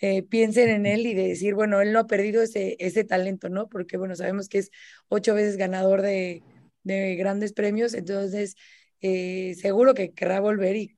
eh, 0.00 0.22
piensen 0.22 0.68
en 0.68 0.86
él 0.86 1.06
y 1.06 1.14
de 1.14 1.28
decir, 1.28 1.54
bueno, 1.54 1.80
él 1.80 1.92
no 1.92 2.00
ha 2.00 2.06
perdido 2.06 2.42
ese, 2.42 2.76
ese 2.80 3.04
talento, 3.04 3.48
¿no? 3.48 3.68
Porque, 3.68 3.96
bueno, 3.96 4.16
sabemos 4.16 4.48
que 4.48 4.58
es 4.58 4.70
ocho 5.08 5.34
veces 5.34 5.56
ganador 5.56 6.02
de, 6.02 6.42
de 6.82 7.16
grandes 7.16 7.52
premios, 7.52 7.94
entonces 7.94 8.56
eh, 9.00 9.54
seguro 9.54 9.94
que 9.94 10.12
querrá 10.12 10.40
volver 10.40 10.76
y 10.76 10.96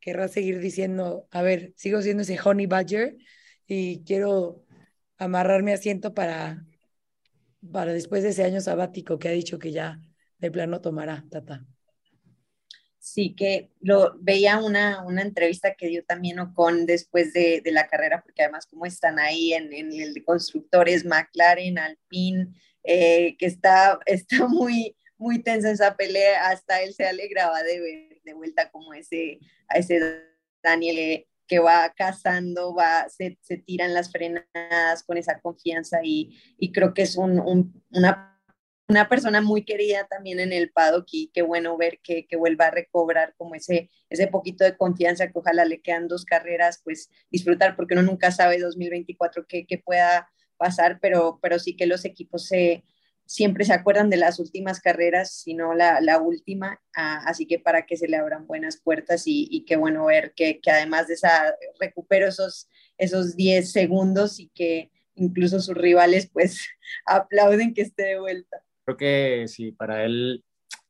querrá 0.00 0.28
seguir 0.28 0.60
diciendo, 0.60 1.26
a 1.30 1.42
ver, 1.42 1.72
sigo 1.76 2.02
siendo 2.02 2.22
ese 2.22 2.38
Honey 2.42 2.66
Badger 2.66 3.16
y 3.66 4.04
quiero 4.04 4.64
amarrar 5.18 5.62
mi 5.62 5.72
asiento 5.72 6.14
para, 6.14 6.66
para 7.72 7.92
después 7.92 8.22
de 8.22 8.30
ese 8.30 8.44
año 8.44 8.60
sabático 8.60 9.18
que 9.18 9.28
ha 9.28 9.32
dicho 9.32 9.58
que 9.58 9.72
ya 9.72 10.00
de 10.38 10.50
plano 10.50 10.80
tomará, 10.80 11.24
Tata. 11.30 11.66
sí 12.98 13.34
que 13.36 13.70
lo 13.80 14.16
veía 14.20 14.58
una, 14.58 15.04
una 15.04 15.22
entrevista 15.22 15.74
que 15.74 15.88
dio 15.88 16.04
también 16.04 16.38
Ocon 16.38 16.86
después 16.86 17.32
de, 17.34 17.60
de 17.62 17.72
la 17.72 17.86
carrera, 17.86 18.22
porque 18.22 18.42
además 18.42 18.66
como 18.66 18.86
están 18.86 19.18
ahí 19.18 19.52
en, 19.52 19.72
en 19.72 19.92
el 19.92 20.14
de 20.14 20.24
constructores, 20.24 21.04
McLaren, 21.04 21.78
Alpine, 21.78 22.48
eh, 22.82 23.36
que 23.38 23.46
está, 23.46 23.98
está 24.06 24.48
muy, 24.48 24.96
muy 25.18 25.42
tensa 25.42 25.70
esa 25.70 25.96
pelea, 25.96 26.48
hasta 26.48 26.82
él 26.82 26.94
se 26.94 27.06
alegraba 27.06 27.62
de 27.62 27.80
ver 27.80 28.20
de 28.24 28.32
vuelta 28.34 28.70
como 28.70 28.94
ese, 28.94 29.38
a 29.68 29.78
ese 29.78 30.22
Daniel 30.62 30.98
eh, 30.98 31.28
que 31.46 31.58
va 31.58 31.92
cazando, 31.96 32.74
va, 32.74 33.08
se, 33.08 33.38
se, 33.42 33.58
tiran 33.58 33.94
las 33.94 34.10
frenadas 34.10 35.02
con 35.04 35.16
esa 35.18 35.40
confianza 35.40 36.00
y, 36.02 36.38
y 36.58 36.72
creo 36.72 36.94
que 36.94 37.02
es 37.02 37.16
un, 37.16 37.40
un, 37.40 37.82
una 37.90 38.34
una 38.88 39.08
persona 39.08 39.40
muy 39.40 39.64
querida 39.64 40.06
también 40.08 40.40
en 40.40 40.52
el 40.52 40.70
paddock 40.70 41.06
y 41.12 41.30
qué 41.32 41.42
bueno 41.42 41.76
ver 41.76 42.00
que, 42.02 42.26
que, 42.26 42.36
vuelva 42.36 42.66
a 42.66 42.70
recobrar 42.70 43.34
como 43.36 43.54
ese, 43.54 43.90
ese 44.10 44.26
poquito 44.26 44.64
de 44.64 44.76
confianza 44.76 45.26
que 45.28 45.38
ojalá 45.38 45.64
le 45.64 45.80
quedan 45.80 46.08
dos 46.08 46.24
carreras, 46.24 46.80
pues 46.84 47.10
disfrutar 47.30 47.76
porque 47.76 47.94
uno 47.94 48.02
nunca 48.02 48.30
sabe 48.30 48.58
2024 48.58 49.46
qué, 49.46 49.66
qué 49.66 49.78
pueda 49.78 50.28
pasar, 50.56 50.98
pero, 51.00 51.38
pero 51.42 51.58
sí 51.58 51.76
que 51.76 51.86
los 51.86 52.04
equipos 52.04 52.46
se, 52.46 52.84
siempre 53.26 53.64
se 53.64 53.72
acuerdan 53.72 54.10
de 54.10 54.16
las 54.16 54.38
últimas 54.38 54.80
carreras, 54.80 55.32
sino 55.32 55.74
la, 55.74 56.00
la 56.00 56.18
última, 56.18 56.80
ah, 56.96 57.22
así 57.26 57.46
que 57.46 57.58
para 57.58 57.86
que 57.86 57.96
se 57.96 58.08
le 58.08 58.16
abran 58.16 58.46
buenas 58.46 58.80
puertas 58.80 59.26
y, 59.26 59.48
y 59.50 59.64
qué 59.64 59.76
bueno 59.76 60.06
ver 60.06 60.32
que, 60.34 60.60
que, 60.60 60.70
además 60.70 61.08
de 61.08 61.14
esa, 61.14 61.54
recupero 61.80 62.28
esos, 62.28 62.68
esos 62.98 63.36
10 63.36 63.70
segundos 63.70 64.38
y 64.40 64.48
que 64.54 64.90
incluso 65.14 65.60
sus 65.60 65.76
rivales 65.76 66.28
pues 66.32 66.66
aplauden 67.06 67.72
que 67.74 67.82
esté 67.82 68.02
de 68.02 68.20
vuelta 68.20 68.64
creo 68.84 68.96
que 68.96 69.48
sí, 69.48 69.72
para 69.72 70.04
él, 70.04 70.44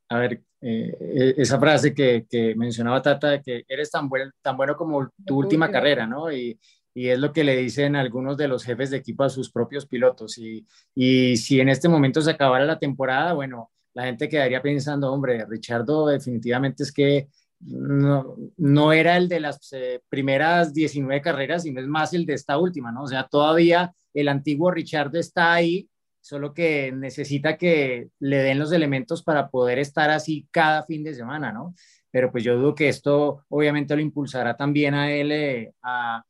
a 0.08 0.18
ver, 0.18 0.42
eh, 0.60 0.96
e-, 1.00 1.34
esa 1.38 1.58
frase 1.58 1.94
que, 1.94 2.26
que, 2.28 2.54
mencionaba 2.54 3.02
Tata, 3.02 3.30
de 3.30 3.42
que 3.42 3.64
eres 3.68 3.90
tan, 3.90 4.08
buen, 4.08 4.30
tan 4.42 4.56
bueno 4.56 4.76
como 4.76 5.10
tu 5.24 5.38
última 5.38 5.70
carrera, 5.70 6.06
¿no? 6.06 6.30
Y, 6.32 6.58
y, 6.94 7.08
es 7.08 7.18
lo 7.18 7.32
que 7.32 7.44
le 7.44 7.56
dicen 7.56 7.96
algunos 7.96 8.36
de 8.36 8.48
los 8.48 8.64
jefes 8.64 8.90
de 8.90 8.98
equipo 8.98 9.24
a 9.24 9.30
sus 9.30 9.50
propios 9.50 9.86
pilotos. 9.86 10.38
Y, 10.38 10.66
y 10.94 11.36
si 11.36 11.60
en 11.60 11.68
este 11.68 11.88
momento 11.88 12.22
se 12.22 12.30
acabara 12.30 12.64
la 12.64 12.78
temporada, 12.78 13.32
bueno, 13.32 13.70
la 13.94 14.04
gente 14.04 14.28
quedaría 14.28 14.62
pensando, 14.62 15.12
hombre, 15.12 15.44
Richardo 15.46 16.06
definitivamente 16.06 16.82
es 16.82 16.92
que 16.92 17.28
no, 17.60 18.36
no 18.56 18.92
era 18.92 19.16
el 19.16 19.28
de 19.28 19.40
las 19.40 19.72
eh, 19.72 20.00
primeras 20.08 20.74
19 20.74 21.22
carreras, 21.22 21.62
sino 21.62 21.80
es 21.80 21.86
más 21.86 22.12
el 22.12 22.26
de 22.26 22.34
esta 22.34 22.58
última, 22.58 22.92
¿no? 22.92 23.04
O 23.04 23.06
sea, 23.06 23.26
todavía 23.28 23.94
el 24.12 24.28
antiguo 24.28 24.70
Richardo 24.70 25.18
está 25.18 25.52
ahí 25.52 25.88
solo 26.20 26.54
que 26.54 26.90
necesita 26.90 27.58
que 27.58 28.08
le 28.18 28.38
den 28.38 28.58
los 28.58 28.72
elementos 28.72 29.22
para 29.22 29.50
poder 29.50 29.78
estar 29.78 30.10
así 30.10 30.48
cada 30.50 30.82
fin 30.84 31.04
de 31.04 31.14
semana, 31.14 31.52
¿no? 31.52 31.74
Pero 32.10 32.32
pues 32.32 32.42
yo 32.42 32.56
dudo 32.56 32.74
que 32.74 32.88
esto 32.88 33.44
obviamente 33.48 33.94
lo 33.94 34.00
impulsará 34.00 34.56
también 34.56 34.94
a 34.94 35.12
él 35.12 35.32
eh, 35.32 35.72
a 35.82 36.24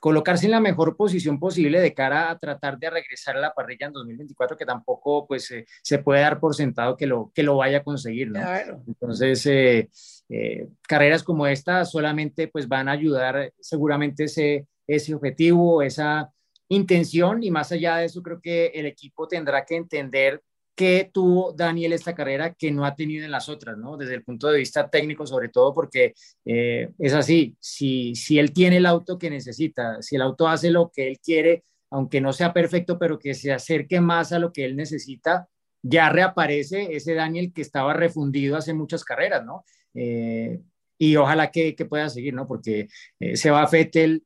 colocarse 0.00 0.46
en 0.46 0.52
la 0.52 0.60
mejor 0.60 0.96
posición 0.96 1.38
posible 1.38 1.78
de 1.78 1.94
cara 1.94 2.30
a 2.30 2.38
tratar 2.38 2.78
de 2.78 2.90
regresar 2.90 3.36
a 3.36 3.40
la 3.40 3.54
parrilla 3.54 3.86
en 3.86 3.92
2024, 3.92 4.56
que 4.56 4.64
tampoco 4.64 5.26
pues 5.26 5.50
eh, 5.50 5.66
se 5.82 5.98
puede 5.98 6.22
dar 6.22 6.40
por 6.40 6.54
sentado 6.54 6.96
que 6.96 7.06
lo, 7.06 7.30
que 7.34 7.42
lo 7.42 7.56
vaya 7.56 7.78
a 7.78 7.84
conseguir, 7.84 8.28
¿no? 8.28 8.40
Claro. 8.40 8.82
Entonces, 8.88 9.44
eh, 9.46 9.90
eh, 10.30 10.68
carreras 10.88 11.22
como 11.22 11.46
esta 11.46 11.84
solamente 11.84 12.48
pues 12.48 12.66
van 12.66 12.88
a 12.88 12.92
ayudar 12.92 13.52
seguramente 13.60 14.24
ese, 14.24 14.66
ese 14.86 15.14
objetivo, 15.14 15.82
esa 15.82 16.32
intención 16.68 17.42
y 17.42 17.50
más 17.50 17.70
allá 17.70 17.96
de 17.96 18.06
eso 18.06 18.22
creo 18.22 18.40
que 18.40 18.66
el 18.66 18.86
equipo 18.86 19.28
tendrá 19.28 19.64
que 19.64 19.76
entender 19.76 20.42
qué 20.80 21.10
tuvo 21.12 21.52
Daniel 21.52 21.92
esta 21.92 22.14
carrera 22.14 22.54
que 22.54 22.72
no 22.72 22.86
ha 22.86 22.94
tenido 22.94 23.26
en 23.26 23.30
las 23.30 23.50
otras, 23.50 23.76
¿no? 23.76 23.98
Desde 23.98 24.14
el 24.14 24.24
punto 24.24 24.48
de 24.48 24.56
vista 24.56 24.88
técnico 24.88 25.26
sobre 25.26 25.50
todo 25.50 25.74
porque 25.74 26.14
eh, 26.46 26.88
es 26.98 27.12
así, 27.12 27.54
si, 27.60 28.14
si 28.14 28.38
él 28.38 28.54
tiene 28.54 28.78
el 28.78 28.86
auto 28.86 29.18
que 29.18 29.28
necesita, 29.28 30.00
si 30.00 30.16
el 30.16 30.22
auto 30.22 30.48
hace 30.48 30.70
lo 30.70 30.90
que 30.90 31.06
él 31.06 31.18
quiere, 31.22 31.64
aunque 31.90 32.22
no 32.22 32.32
sea 32.32 32.54
perfecto, 32.54 32.98
pero 32.98 33.18
que 33.18 33.34
se 33.34 33.52
acerque 33.52 34.00
más 34.00 34.32
a 34.32 34.38
lo 34.38 34.54
que 34.54 34.64
él 34.64 34.74
necesita, 34.74 35.50
ya 35.82 36.08
reaparece 36.08 36.96
ese 36.96 37.12
Daniel 37.12 37.52
que 37.52 37.60
estaba 37.60 37.92
refundido 37.92 38.56
hace 38.56 38.72
muchas 38.72 39.04
carreras, 39.04 39.44
¿no? 39.44 39.66
Eh, 39.92 40.62
y 40.96 41.14
ojalá 41.16 41.50
que, 41.50 41.76
que, 41.76 41.84
pueda 41.84 42.08
seguir, 42.08 42.32
¿no? 42.32 42.46
Porque 42.46 42.88
eh, 43.18 43.36
se 43.36 43.50
va 43.50 43.68
Fettel, 43.68 44.24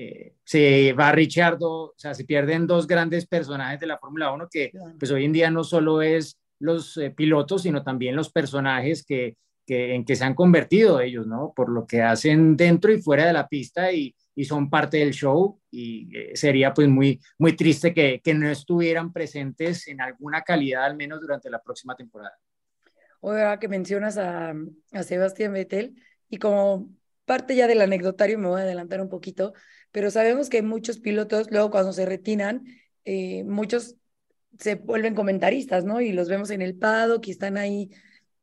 eh, 0.00 0.34
se 0.44 0.92
va 0.92 1.10
Richardo, 1.10 1.86
o 1.86 1.94
sea, 1.96 2.14
se 2.14 2.24
pierden 2.24 2.68
dos 2.68 2.86
grandes 2.86 3.26
personajes 3.26 3.80
de 3.80 3.88
la 3.88 3.98
Fórmula 3.98 4.32
1 4.32 4.46
que 4.48 4.70
pues 4.96 5.10
hoy 5.10 5.24
en 5.24 5.32
día 5.32 5.50
no 5.50 5.64
solo 5.64 6.02
es 6.02 6.38
los 6.60 6.96
eh, 6.98 7.10
pilotos, 7.10 7.62
sino 7.62 7.82
también 7.82 8.14
los 8.14 8.30
personajes 8.30 9.04
que, 9.04 9.36
que, 9.66 9.96
en 9.96 10.04
que 10.04 10.14
se 10.14 10.22
han 10.22 10.36
convertido 10.36 11.00
ellos, 11.00 11.26
¿no? 11.26 11.52
Por 11.52 11.68
lo 11.68 11.84
que 11.84 12.00
hacen 12.00 12.56
dentro 12.56 12.92
y 12.92 13.02
fuera 13.02 13.26
de 13.26 13.32
la 13.32 13.48
pista 13.48 13.90
y, 13.90 14.14
y 14.36 14.44
son 14.44 14.70
parte 14.70 14.98
del 14.98 15.12
show 15.12 15.60
y 15.68 16.16
eh, 16.16 16.30
sería 16.36 16.72
pues 16.72 16.86
muy, 16.86 17.20
muy 17.36 17.56
triste 17.56 17.92
que, 17.92 18.20
que, 18.22 18.34
no 18.34 18.48
estuvieran 18.48 19.12
presentes 19.12 19.88
en 19.88 20.00
alguna 20.00 20.42
calidad 20.42 20.84
al 20.84 20.96
menos 20.96 21.20
durante 21.20 21.50
la 21.50 21.60
próxima 21.60 21.96
temporada. 21.96 22.38
Ahora 23.20 23.58
que 23.58 23.66
mencionas 23.66 24.16
a, 24.16 24.54
a 24.92 25.02
Sebastián 25.02 25.54
Vettel 25.54 25.96
y 26.28 26.36
como 26.36 26.88
parte 27.28 27.54
ya 27.54 27.66
del 27.66 27.80
anecdotario 27.80 28.38
me 28.38 28.48
voy 28.48 28.60
a 28.60 28.64
adelantar 28.64 29.00
un 29.00 29.08
poquito, 29.08 29.52
pero 29.92 30.10
sabemos 30.10 30.48
que 30.48 30.62
muchos 30.62 30.98
pilotos, 30.98 31.50
luego 31.50 31.70
cuando 31.70 31.92
se 31.92 32.06
retiran, 32.06 32.64
eh, 33.04 33.44
muchos 33.44 33.96
se 34.58 34.74
vuelven 34.76 35.14
comentaristas, 35.14 35.84
¿no? 35.84 36.00
Y 36.00 36.12
los 36.12 36.28
vemos 36.28 36.50
en 36.50 36.62
el 36.62 36.74
paddock 36.74 37.26
y 37.26 37.30
están 37.30 37.56
ahí 37.56 37.90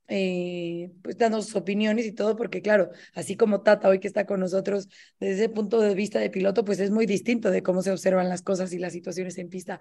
eh, 0.07 0.91
pues 1.01 1.17
dando 1.17 1.41
sus 1.41 1.55
opiniones 1.55 2.05
y 2.05 2.11
todo, 2.11 2.35
porque 2.35 2.61
claro, 2.61 2.91
así 3.13 3.35
como 3.35 3.61
Tata 3.61 3.89
hoy 3.89 3.99
que 3.99 4.07
está 4.07 4.25
con 4.25 4.39
nosotros, 4.39 4.87
desde 5.19 5.35
ese 5.35 5.49
punto 5.49 5.81
de 5.81 5.95
vista 5.95 6.19
de 6.19 6.29
piloto, 6.29 6.63
pues 6.63 6.79
es 6.79 6.91
muy 6.91 7.05
distinto 7.05 7.49
de 7.49 7.63
cómo 7.63 7.81
se 7.81 7.91
observan 7.91 8.29
las 8.29 8.41
cosas 8.41 8.71
y 8.73 8.77
las 8.79 8.93
situaciones 8.93 9.37
en 9.37 9.49
pista. 9.49 9.79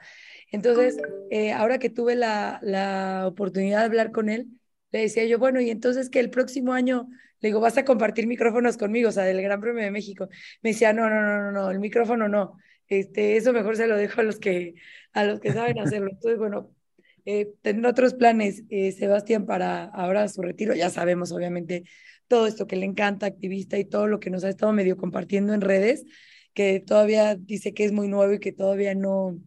Entonces, 0.50 0.96
eh, 1.30 1.52
ahora 1.52 1.78
que 1.78 1.90
tuve 1.90 2.14
la, 2.14 2.58
la 2.62 3.26
oportunidad 3.26 3.80
de 3.80 3.84
hablar 3.84 4.12
con 4.12 4.28
él, 4.30 4.48
le 4.94 5.00
decía 5.00 5.24
yo, 5.24 5.40
bueno, 5.40 5.60
y 5.60 5.70
entonces 5.70 6.08
que 6.08 6.20
el 6.20 6.30
próximo 6.30 6.72
año 6.72 7.08
le 7.40 7.48
digo, 7.48 7.58
vas 7.58 7.76
a 7.76 7.84
compartir 7.84 8.28
micrófonos 8.28 8.76
conmigo, 8.76 9.08
o 9.08 9.12
sea, 9.12 9.24
del 9.24 9.42
Gran 9.42 9.60
Premio 9.60 9.82
de 9.82 9.90
México. 9.90 10.28
Me 10.62 10.70
decía, 10.70 10.92
no, 10.92 11.10
no, 11.10 11.20
no, 11.20 11.42
no, 11.42 11.50
no, 11.50 11.70
el 11.72 11.80
micrófono 11.80 12.28
no. 12.28 12.58
Este, 12.86 13.36
eso 13.36 13.52
mejor 13.52 13.76
se 13.76 13.88
lo 13.88 13.96
dejo 13.96 14.20
a 14.20 14.24
los 14.24 14.38
que, 14.38 14.74
a 15.12 15.24
los 15.24 15.40
que 15.40 15.52
saben 15.52 15.80
hacerlo. 15.80 16.10
Entonces, 16.12 16.38
bueno, 16.38 16.72
eh, 17.24 17.52
tener 17.62 17.84
otros 17.86 18.14
planes, 18.14 18.62
eh, 18.70 18.92
Sebastián, 18.92 19.46
para 19.46 19.84
ahora 19.86 20.28
su 20.28 20.42
retiro. 20.42 20.76
Ya 20.76 20.90
sabemos, 20.90 21.32
obviamente, 21.32 21.82
todo 22.28 22.46
esto 22.46 22.68
que 22.68 22.76
le 22.76 22.86
encanta, 22.86 23.26
activista 23.26 23.76
y 23.78 23.84
todo 23.84 24.06
lo 24.06 24.20
que 24.20 24.30
nos 24.30 24.44
ha 24.44 24.48
estado 24.48 24.72
medio 24.72 24.96
compartiendo 24.96 25.54
en 25.54 25.60
redes, 25.60 26.04
que 26.54 26.78
todavía 26.78 27.34
dice 27.34 27.74
que 27.74 27.84
es 27.84 27.90
muy 27.90 28.06
nuevo 28.06 28.32
y 28.34 28.38
que 28.38 28.52
todavía 28.52 28.94
no, 28.94 29.40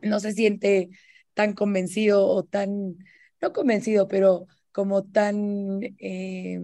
no 0.00 0.18
se 0.18 0.32
siente 0.32 0.88
tan 1.34 1.52
convencido 1.52 2.26
o 2.26 2.42
tan, 2.42 2.96
no 3.42 3.52
convencido, 3.52 4.08
pero 4.08 4.46
como 4.72 5.04
tan... 5.04 5.80
Eh, 5.98 6.60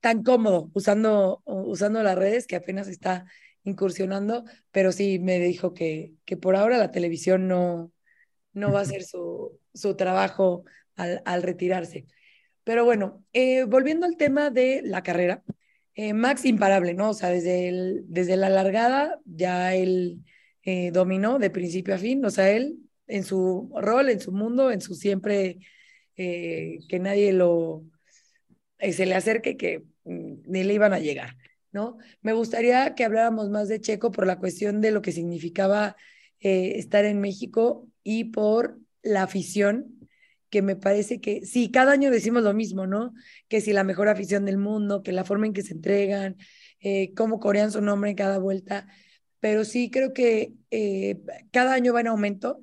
tan 0.00 0.22
cómodo 0.22 0.70
usando, 0.74 1.40
usando 1.46 2.02
las 2.02 2.16
redes 2.16 2.46
que 2.46 2.56
apenas 2.56 2.88
está 2.88 3.24
incursionando, 3.64 4.44
pero 4.70 4.92
sí 4.92 5.18
me 5.18 5.38
dijo 5.40 5.72
que, 5.72 6.12
que 6.26 6.36
por 6.36 6.56
ahora 6.56 6.76
la 6.76 6.90
televisión 6.90 7.48
no, 7.48 7.90
no 8.52 8.72
va 8.72 8.80
a 8.80 8.84
ser 8.84 9.02
su, 9.04 9.58
su 9.72 9.96
trabajo 9.96 10.64
al, 10.96 11.22
al, 11.24 11.42
retirarse. 11.42 12.06
Pero 12.64 12.84
bueno, 12.84 13.24
eh, 13.32 13.64
volviendo 13.64 14.06
al 14.06 14.16
tema 14.18 14.50
de 14.50 14.82
la 14.84 15.02
carrera, 15.02 15.42
eh, 15.94 16.12
Max 16.12 16.44
imparable, 16.44 16.94
¿no? 16.94 17.10
O 17.10 17.14
sea, 17.14 17.30
desde, 17.30 17.68
el, 17.68 18.04
desde 18.06 18.36
la 18.36 18.50
largada 18.50 19.20
ya 19.24 19.74
él 19.74 20.22
eh, 20.64 20.90
dominó 20.90 21.38
de 21.38 21.50
principio 21.50 21.94
a 21.94 21.98
fin, 21.98 22.24
o 22.24 22.30
sea, 22.30 22.50
él 22.50 22.78
en 23.06 23.24
su 23.24 23.72
rol, 23.76 24.10
en 24.10 24.20
su 24.20 24.32
mundo, 24.32 24.70
en 24.70 24.80
su 24.80 24.94
siempre 24.94 25.58
que 26.16 26.98
nadie 27.00 27.32
lo 27.32 27.84
se 28.78 29.04
le 29.04 29.14
acerque, 29.16 29.56
que 29.56 29.82
Mm, 30.04 30.42
ni 30.46 30.64
le 30.64 30.74
iban 30.74 30.92
a 30.92 30.98
llegar, 30.98 31.36
¿no? 31.72 31.98
Me 32.22 32.32
gustaría 32.34 32.94
que 32.94 33.04
habláramos 33.04 33.50
más 33.50 33.68
de 33.68 33.80
Checo 33.80 34.12
por 34.12 34.26
la 34.26 34.38
cuestión 34.38 34.80
de 34.80 34.90
lo 34.90 35.02
que 35.02 35.12
significaba 35.12 35.96
eh, 36.40 36.74
estar 36.76 37.04
en 37.04 37.20
México 37.20 37.88
y 38.02 38.24
por 38.24 38.78
la 39.02 39.22
afición, 39.22 40.08
que 40.50 40.62
me 40.62 40.76
parece 40.76 41.20
que 41.20 41.44
sí, 41.46 41.70
cada 41.70 41.92
año 41.92 42.10
decimos 42.10 42.42
lo 42.42 42.54
mismo, 42.54 42.86
¿no? 42.86 43.14
Que 43.48 43.60
si 43.60 43.72
la 43.72 43.84
mejor 43.84 44.08
afición 44.08 44.44
del 44.44 44.58
mundo, 44.58 45.02
que 45.02 45.12
la 45.12 45.24
forma 45.24 45.46
en 45.46 45.52
que 45.54 45.62
se 45.62 45.72
entregan, 45.74 46.36
eh, 46.80 47.12
cómo 47.14 47.40
corean 47.40 47.72
su 47.72 47.80
nombre 47.80 48.10
en 48.10 48.16
cada 48.16 48.38
vuelta, 48.38 48.86
pero 49.40 49.64
sí 49.64 49.90
creo 49.90 50.12
que 50.12 50.52
eh, 50.70 51.20
cada 51.50 51.74
año 51.74 51.92
va 51.92 52.00
en 52.02 52.08
aumento, 52.08 52.60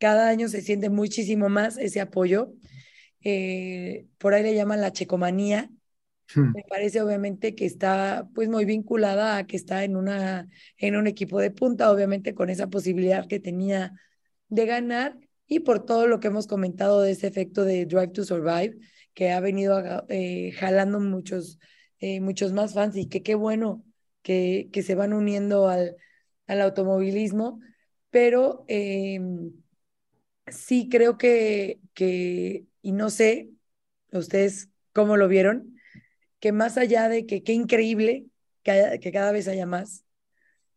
cada 0.00 0.28
año 0.28 0.48
se 0.48 0.62
siente 0.62 0.90
muchísimo 0.90 1.48
más 1.48 1.78
ese 1.78 2.00
apoyo. 2.00 2.52
Eh, 3.22 4.06
por 4.18 4.34
ahí 4.34 4.42
le 4.42 4.54
llaman 4.54 4.80
la 4.80 4.92
checomanía, 4.92 5.70
Hmm. 6.34 6.52
Me 6.54 6.62
parece 6.68 7.00
obviamente 7.02 7.54
que 7.54 7.66
está 7.66 8.28
pues 8.34 8.48
muy 8.48 8.64
vinculada 8.64 9.36
a 9.36 9.46
que 9.46 9.56
está 9.56 9.84
en, 9.84 9.96
una, 9.96 10.48
en 10.76 10.96
un 10.96 11.06
equipo 11.06 11.40
de 11.40 11.50
punta, 11.50 11.90
obviamente 11.90 12.34
con 12.34 12.50
esa 12.50 12.68
posibilidad 12.68 13.26
que 13.26 13.40
tenía 13.40 13.94
de 14.48 14.66
ganar 14.66 15.18
y 15.46 15.60
por 15.60 15.84
todo 15.84 16.06
lo 16.06 16.20
que 16.20 16.28
hemos 16.28 16.46
comentado 16.46 17.02
de 17.02 17.12
ese 17.12 17.26
efecto 17.26 17.64
de 17.64 17.86
Drive 17.86 18.08
to 18.08 18.24
Survive, 18.24 18.78
que 19.14 19.32
ha 19.32 19.40
venido 19.40 19.82
eh, 20.08 20.52
jalando 20.52 21.00
muchos, 21.00 21.58
eh, 21.98 22.20
muchos 22.20 22.52
más 22.52 22.74
fans 22.74 22.96
y 22.96 23.06
que 23.06 23.22
qué 23.22 23.34
bueno 23.34 23.84
que, 24.22 24.68
que 24.72 24.82
se 24.82 24.94
van 24.94 25.12
uniendo 25.12 25.68
al, 25.68 25.96
al 26.46 26.60
automovilismo, 26.60 27.60
pero 28.10 28.64
em, 28.68 29.52
sí 30.50 30.88
creo 30.90 31.18
que, 31.18 31.80
que, 31.94 32.66
y 32.82 32.92
no 32.92 33.10
sé 33.10 33.50
ustedes 34.12 34.68
cómo 34.92 35.16
lo 35.16 35.28
vieron, 35.28 35.76
que 36.40 36.52
más 36.52 36.78
allá 36.78 37.08
de 37.08 37.26
que 37.26 37.42
qué 37.42 37.52
increíble 37.52 38.26
que, 38.62 39.10
cada 39.12 39.32
vez 39.32 39.48
haya 39.48 39.66
más, 39.66 40.04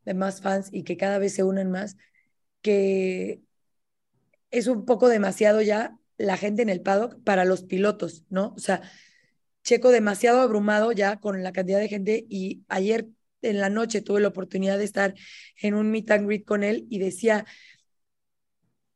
de 0.06 0.14
más 0.14 0.42
fans 0.42 0.70
y 0.72 0.84
que 0.84 0.98
cada 0.98 1.18
vez 1.18 1.34
se 1.34 1.44
unan 1.44 1.72
más, 1.72 1.98
que 2.62 3.42
es 4.52 4.68
un 4.68 4.86
poco 4.86 5.10
demasiado 5.10 5.62
ya 5.62 5.98
la 6.18 6.38
gente 6.38 6.62
en 6.62 6.70
el 6.70 6.82
paddock 6.82 7.22
para 7.24 7.46
los 7.46 7.64
pilotos, 7.64 8.24
¿no? 8.30 8.54
O 8.56 8.60
sea, 8.60 8.82
Checo 9.64 9.92
demasiado 9.92 10.42
abrumado 10.42 10.92
ya 10.92 11.20
con 11.20 11.42
la 11.42 11.54
cantidad 11.54 11.80
de 11.80 11.88
gente 11.88 12.26
y 12.30 12.64
ayer 12.68 13.08
en 13.42 13.60
la 13.60 13.70
noche 13.70 14.02
tuve 14.02 14.22
la 14.22 14.28
oportunidad 14.28 14.78
de 14.78 14.84
estar 14.84 15.14
en 15.62 15.74
un 15.74 15.90
meet 15.90 16.12
and 16.12 16.28
greet 16.28 16.46
con 16.46 16.64
él 16.64 16.86
y 16.90 17.00
decía, 17.00 17.46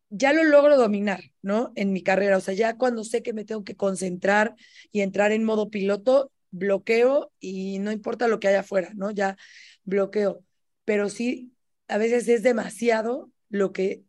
ya 0.10 0.34
lo 0.34 0.44
logro 0.44 0.78
dominar, 0.78 1.22
¿no? 1.42 1.72
En 1.76 1.92
mi 1.94 2.02
carrera, 2.02 2.38
o 2.38 2.42
sea, 2.42 2.54
ya 2.54 2.78
cuando 2.78 3.04
sé 3.04 3.24
que 3.24 3.34
me 3.34 3.46
tengo 3.46 3.64
que 3.64 3.76
concentrar 3.76 4.56
y 4.92 5.02
entrar 5.02 5.32
en 5.32 5.44
modo 5.44 5.70
piloto, 5.70 6.32
bloqueo 6.52 7.32
y 7.40 7.80
no 7.80 7.92
importa 7.92 8.28
lo 8.28 8.40
que 8.40 8.48
haya 8.48 8.62
afuera, 8.62 8.92
¿no? 8.96 9.12
Ya 9.12 9.38
bloqueo. 9.84 10.44
Pero 10.86 11.10
sí, 11.10 11.54
a 11.88 11.98
veces 11.98 12.28
es 12.28 12.44
demasiado 12.44 13.32
lo 13.50 13.74
que 13.74 14.04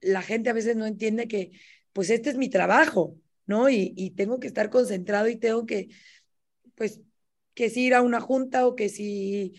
la 0.00 0.22
gente 0.22 0.50
a 0.50 0.52
veces 0.52 0.76
no 0.76 0.86
entiende 0.86 1.28
que, 1.28 1.52
pues 1.92 2.10
este 2.10 2.30
es 2.30 2.36
mi 2.36 2.48
trabajo, 2.48 3.16
¿no? 3.46 3.68
Y, 3.68 3.92
y 3.96 4.10
tengo 4.10 4.38
que 4.40 4.46
estar 4.46 4.70
concentrado 4.70 5.28
y 5.28 5.36
tengo 5.36 5.66
que, 5.66 5.88
pues, 6.74 7.00
que 7.54 7.70
si 7.70 7.86
ir 7.86 7.94
a 7.94 8.02
una 8.02 8.20
junta 8.20 8.66
o 8.66 8.76
que 8.76 8.88
si 8.88 9.54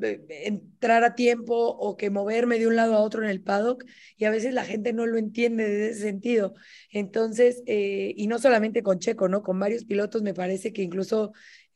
entrar 0.00 1.04
a 1.04 1.14
tiempo 1.14 1.54
o 1.54 1.96
que 1.96 2.10
moverme 2.10 2.58
de 2.58 2.66
un 2.66 2.76
lado 2.76 2.94
a 2.94 3.00
otro 3.00 3.22
en 3.22 3.30
el 3.30 3.42
paddock 3.42 3.84
y 4.16 4.24
a 4.24 4.30
veces 4.30 4.54
la 4.54 4.64
gente 4.64 4.92
no 4.92 5.06
lo 5.06 5.18
entiende 5.18 5.68
de 5.68 5.90
ese 5.90 6.00
sentido. 6.00 6.54
Entonces, 6.90 7.62
eh, 7.66 8.12
y 8.16 8.26
no 8.26 8.38
solamente 8.38 8.82
con 8.82 8.98
Checo, 8.98 9.28
¿no? 9.28 9.42
Con 9.42 9.58
varios 9.58 9.84
pilotos 9.84 10.22
me 10.22 10.34
parece 10.34 10.72
que 10.72 10.82
incluso 10.82 11.32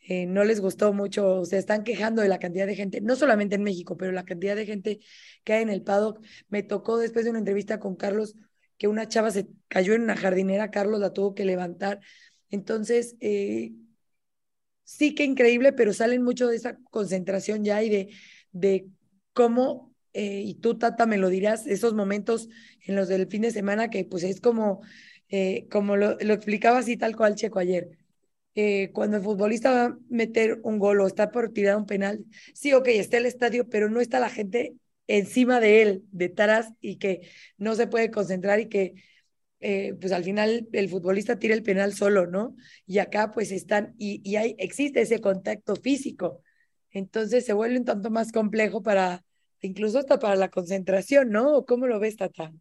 eh, 0.09 0.27
no 0.27 0.45
les 0.45 0.61
gustó 0.61 0.93
mucho, 0.93 1.45
se 1.45 1.59
están 1.59 1.83
quejando 1.83 2.23
de 2.23 2.29
la 2.29 2.39
cantidad 2.39 2.67
de 2.67 2.77
gente, 2.77 3.01
no 3.01 3.17
solamente 3.17 3.57
en 3.57 3.63
México, 3.65 3.97
pero 3.97 4.13
la 4.13 4.25
cantidad 4.25 4.55
de 4.55 4.67
gente 4.67 5.01
que 5.45 5.53
hay 5.55 5.63
en 5.63 5.69
el 5.71 5.83
paddock. 5.83 6.25
Me 6.49 6.63
tocó 6.63 6.99
después 6.99 7.25
de 7.25 7.31
una 7.31 7.41
entrevista 7.41 7.81
con 7.81 7.97
Carlos 7.97 8.37
que 8.79 8.89
una 8.89 9.09
chava 9.09 9.31
se 9.31 9.49
cayó 9.69 9.95
en 9.95 10.03
una 10.03 10.17
jardinera, 10.17 10.71
Carlos 10.71 11.01
la 11.01 11.13
tuvo 11.13 11.35
que 11.35 11.45
levantar. 11.45 12.01
Entonces, 12.51 13.17
eh, 13.21 13.73
sí 14.87 15.15
que 15.15 15.25
increíble, 15.25 15.73
pero 15.75 15.93
salen 15.93 16.23
mucho 16.23 16.49
de 16.49 16.57
esa 16.57 16.79
concentración 16.91 17.65
ya 17.65 17.83
y 17.83 17.91
de, 17.91 18.09
de 18.53 18.89
cómo, 19.35 19.95
eh, 20.15 20.43
y 20.45 20.55
tú, 20.55 20.79
Tata, 20.79 21.07
me 21.07 21.19
lo 21.19 21.29
dirás, 21.29 21.67
esos 21.67 21.93
momentos 21.93 22.49
en 22.87 22.97
los 22.97 23.09
del 23.09 23.27
fin 23.27 23.43
de 23.43 23.51
semana 23.51 23.91
que 23.91 24.05
pues 24.05 24.23
es 24.23 24.41
como, 24.41 24.81
eh, 25.29 25.67
como 25.71 25.97
lo, 25.97 26.17
lo, 26.21 26.35
explicaba 26.35 26.79
así 26.79 26.97
tal 26.97 27.17
cual 27.17 27.35
Checo 27.35 27.59
ayer. 27.59 27.99
Eh, 28.55 28.91
cuando 28.95 29.19
el 29.19 29.23
futbolista 29.23 29.71
va 29.71 29.85
a 29.85 29.99
meter 30.09 30.61
un 30.63 30.79
gol 30.79 31.01
o 31.01 31.07
está 31.07 31.31
por 31.31 31.53
tirar 31.53 31.77
un 31.77 31.87
penal, 31.87 32.25
sí, 32.55 32.73
ok, 32.73 32.89
está 32.89 33.19
el 33.19 33.27
estadio, 33.27 33.69
pero 33.69 33.91
no 33.91 34.01
está 34.01 34.21
la 34.21 34.31
gente 34.31 34.75
encima 35.09 35.61
de 35.61 35.83
él, 35.83 36.05
detrás, 36.13 36.73
y 36.81 36.97
que 36.97 37.29
no 37.59 37.75
se 37.75 37.87
puede 37.87 38.11
concentrar 38.11 38.61
y 38.61 38.69
que 38.69 38.95
eh, 39.61 39.95
pues 40.01 40.13
al 40.13 40.25
final 40.25 40.69
el 40.73 40.89
futbolista 40.89 41.39
tira 41.39 41.55
el 41.55 41.63
penal 41.63 41.95
solo, 41.95 42.27
¿no? 42.27 42.57
Y 42.87 42.99
acá 42.99 43.31
pues 43.33 43.51
están, 43.53 43.95
y, 43.99 44.21
y 44.29 44.37
hay, 44.37 44.55
existe 44.59 45.01
ese 45.01 45.21
contacto 45.21 45.77
físico. 45.77 46.43
Entonces 46.91 47.45
se 47.45 47.53
vuelve 47.53 47.79
un 47.79 47.85
tanto 47.85 48.11
más 48.11 48.33
complejo 48.33 48.83
para, 48.83 49.25
incluso 49.61 49.99
hasta 49.99 50.19
para 50.19 50.37
la 50.37 50.49
concentración, 50.49 51.31
¿no? 51.31 51.65
¿Cómo 51.65 51.87
lo 51.87 51.99
ves, 52.01 52.17
Tata? 52.17 52.53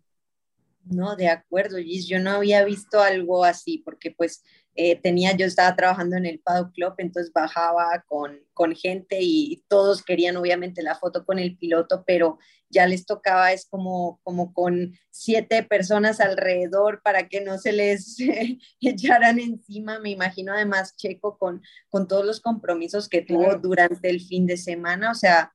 No, 0.85 1.15
de 1.15 1.29
acuerdo, 1.29 1.77
Gis. 1.77 2.07
Yo 2.07 2.19
no 2.19 2.31
había 2.31 2.63
visto 2.63 3.01
algo 3.01 3.43
así, 3.43 3.79
porque 3.79 4.11
pues 4.11 4.43
eh, 4.75 4.97
tenía, 4.97 5.35
yo 5.35 5.45
estaba 5.45 5.75
trabajando 5.75 6.17
en 6.17 6.25
el 6.25 6.39
Paddock 6.39 6.73
Club, 6.73 6.93
entonces 6.97 7.31
bajaba 7.33 8.03
con, 8.07 8.39
con 8.53 8.75
gente 8.75 9.19
y, 9.21 9.63
todos 9.67 10.03
querían 10.03 10.37
obviamente 10.37 10.83
la 10.83 10.95
foto 10.95 11.25
con 11.25 11.39
el 11.39 11.57
piloto, 11.57 12.03
pero 12.05 12.37
ya 12.69 12.85
les 12.85 13.05
tocaba, 13.05 13.53
es 13.53 13.65
como, 13.65 14.19
como 14.23 14.53
con 14.53 14.93
siete 15.11 15.63
personas 15.63 16.19
alrededor 16.19 17.01
para 17.01 17.27
que 17.29 17.41
no 17.41 17.57
se 17.57 17.71
les 17.71 18.17
echaran 18.81 19.39
encima. 19.39 19.99
Me 19.99 20.11
imagino 20.11 20.53
además 20.53 20.95
Checo 20.97 21.37
con, 21.37 21.61
con 21.89 22.07
todos 22.07 22.25
los 22.25 22.41
compromisos 22.41 23.07
que 23.07 23.21
tuvo 23.21 23.55
durante 23.55 24.09
el 24.09 24.21
fin 24.21 24.45
de 24.45 24.57
semana, 24.57 25.11
o 25.11 25.15
sea, 25.15 25.53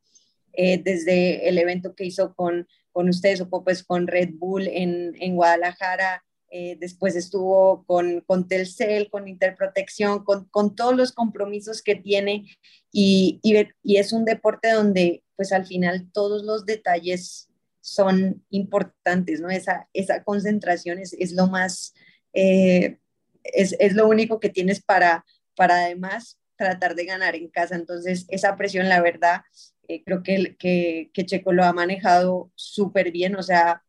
eh, 0.52 0.82
desde 0.82 1.48
el 1.48 1.58
evento 1.58 1.94
que 1.94 2.06
hizo 2.06 2.34
con 2.34 2.66
con 2.92 3.08
ustedes, 3.08 3.40
o 3.40 3.64
pues 3.64 3.82
con 3.82 4.06
Red 4.06 4.30
Bull 4.34 4.66
en, 4.66 5.14
en 5.20 5.36
Guadalajara, 5.36 6.24
eh, 6.52 6.76
después 6.80 7.14
estuvo 7.14 7.84
con, 7.84 8.22
con 8.22 8.48
Telcel, 8.48 9.08
con 9.08 9.28
Interprotección, 9.28 10.24
con, 10.24 10.46
con, 10.46 10.74
todos 10.74 10.96
los 10.96 11.12
compromisos 11.12 11.80
que 11.80 11.94
tiene 11.94 12.44
y, 12.90 13.38
y, 13.42 13.96
es 13.96 14.12
un 14.12 14.24
deporte 14.24 14.72
donde 14.72 15.22
pues 15.36 15.52
al 15.52 15.64
final 15.64 16.10
todos 16.12 16.42
los 16.42 16.66
detalles 16.66 17.48
son 17.80 18.44
importantes, 18.50 19.40
¿no? 19.40 19.48
Esa, 19.48 19.88
esa 19.92 20.24
concentración 20.24 20.98
es, 20.98 21.12
es 21.12 21.32
lo 21.32 21.46
más, 21.46 21.94
eh, 22.32 22.98
es, 23.44 23.76
es, 23.78 23.94
lo 23.94 24.08
único 24.08 24.40
que 24.40 24.48
tienes 24.48 24.82
para, 24.82 25.24
para 25.54 25.84
además 25.84 26.40
tratar 26.56 26.96
de 26.96 27.04
ganar 27.04 27.36
en 27.36 27.48
casa. 27.48 27.76
Entonces, 27.76 28.26
esa 28.28 28.56
presión, 28.56 28.88
la 28.88 29.00
verdad, 29.00 29.42
eh, 29.86 30.02
creo 30.04 30.22
que, 30.22 30.56
que, 30.58 31.10
que, 31.14 31.26
Checo 31.26 31.52
lo 31.52 31.64
ha 31.64 31.72
manejado 31.72 32.50
súper 32.54 33.12
bien, 33.12 33.36
o 33.36 33.42
sea, 33.42 33.82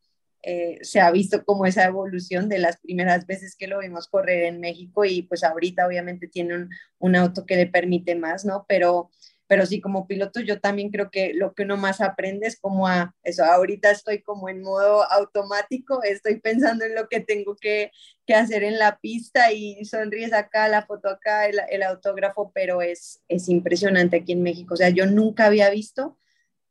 eh, 0.43 0.79
se 0.81 0.99
ha 0.99 1.11
visto 1.11 1.43
como 1.45 1.65
esa 1.65 1.85
evolución 1.85 2.49
de 2.49 2.59
las 2.59 2.77
primeras 2.77 3.27
veces 3.27 3.55
que 3.55 3.67
lo 3.67 3.79
vimos 3.79 4.07
correr 4.07 4.45
en 4.45 4.59
México 4.59 5.05
y 5.05 5.21
pues 5.23 5.43
ahorita 5.43 5.85
obviamente 5.85 6.27
tiene 6.27 6.67
un, 6.97 7.15
auto 7.15 7.45
que 7.45 7.55
le 7.55 7.67
permite 7.67 8.15
más, 8.15 8.45
¿no? 8.45 8.65
Pero 8.67 9.09
pero 9.47 9.65
sí 9.65 9.81
como 9.81 10.07
piloto 10.07 10.39
yo 10.39 10.61
también 10.61 10.91
creo 10.91 11.11
que 11.11 11.33
lo 11.33 11.53
que 11.53 11.63
uno 11.63 11.75
más 11.75 11.99
aprende 11.99 12.47
es 12.47 12.57
como 12.57 12.87
a 12.87 13.13
eso, 13.21 13.43
ahorita 13.43 13.91
estoy 13.91 14.21
como 14.21 14.47
en 14.47 14.61
modo 14.61 15.03
automático, 15.11 16.01
estoy 16.03 16.39
pensando 16.39 16.85
en 16.85 16.95
lo 16.95 17.09
que 17.09 17.19
tengo 17.19 17.57
que, 17.57 17.91
que 18.25 18.33
hacer 18.33 18.63
en 18.63 18.79
la 18.79 18.97
pista 18.99 19.51
y 19.51 19.83
sonríes 19.83 20.31
acá, 20.31 20.69
la 20.69 20.85
foto 20.85 21.09
acá, 21.09 21.47
el, 21.47 21.59
el, 21.69 21.83
autógrafo, 21.83 22.53
pero 22.55 22.81
es, 22.81 23.21
es 23.27 23.49
impresionante 23.49 24.17
aquí 24.17 24.31
en 24.31 24.41
México, 24.41 24.73
o 24.73 24.77
sea, 24.77 24.87
yo 24.87 25.05
nunca 25.05 25.47
había 25.47 25.69
visto 25.69 26.17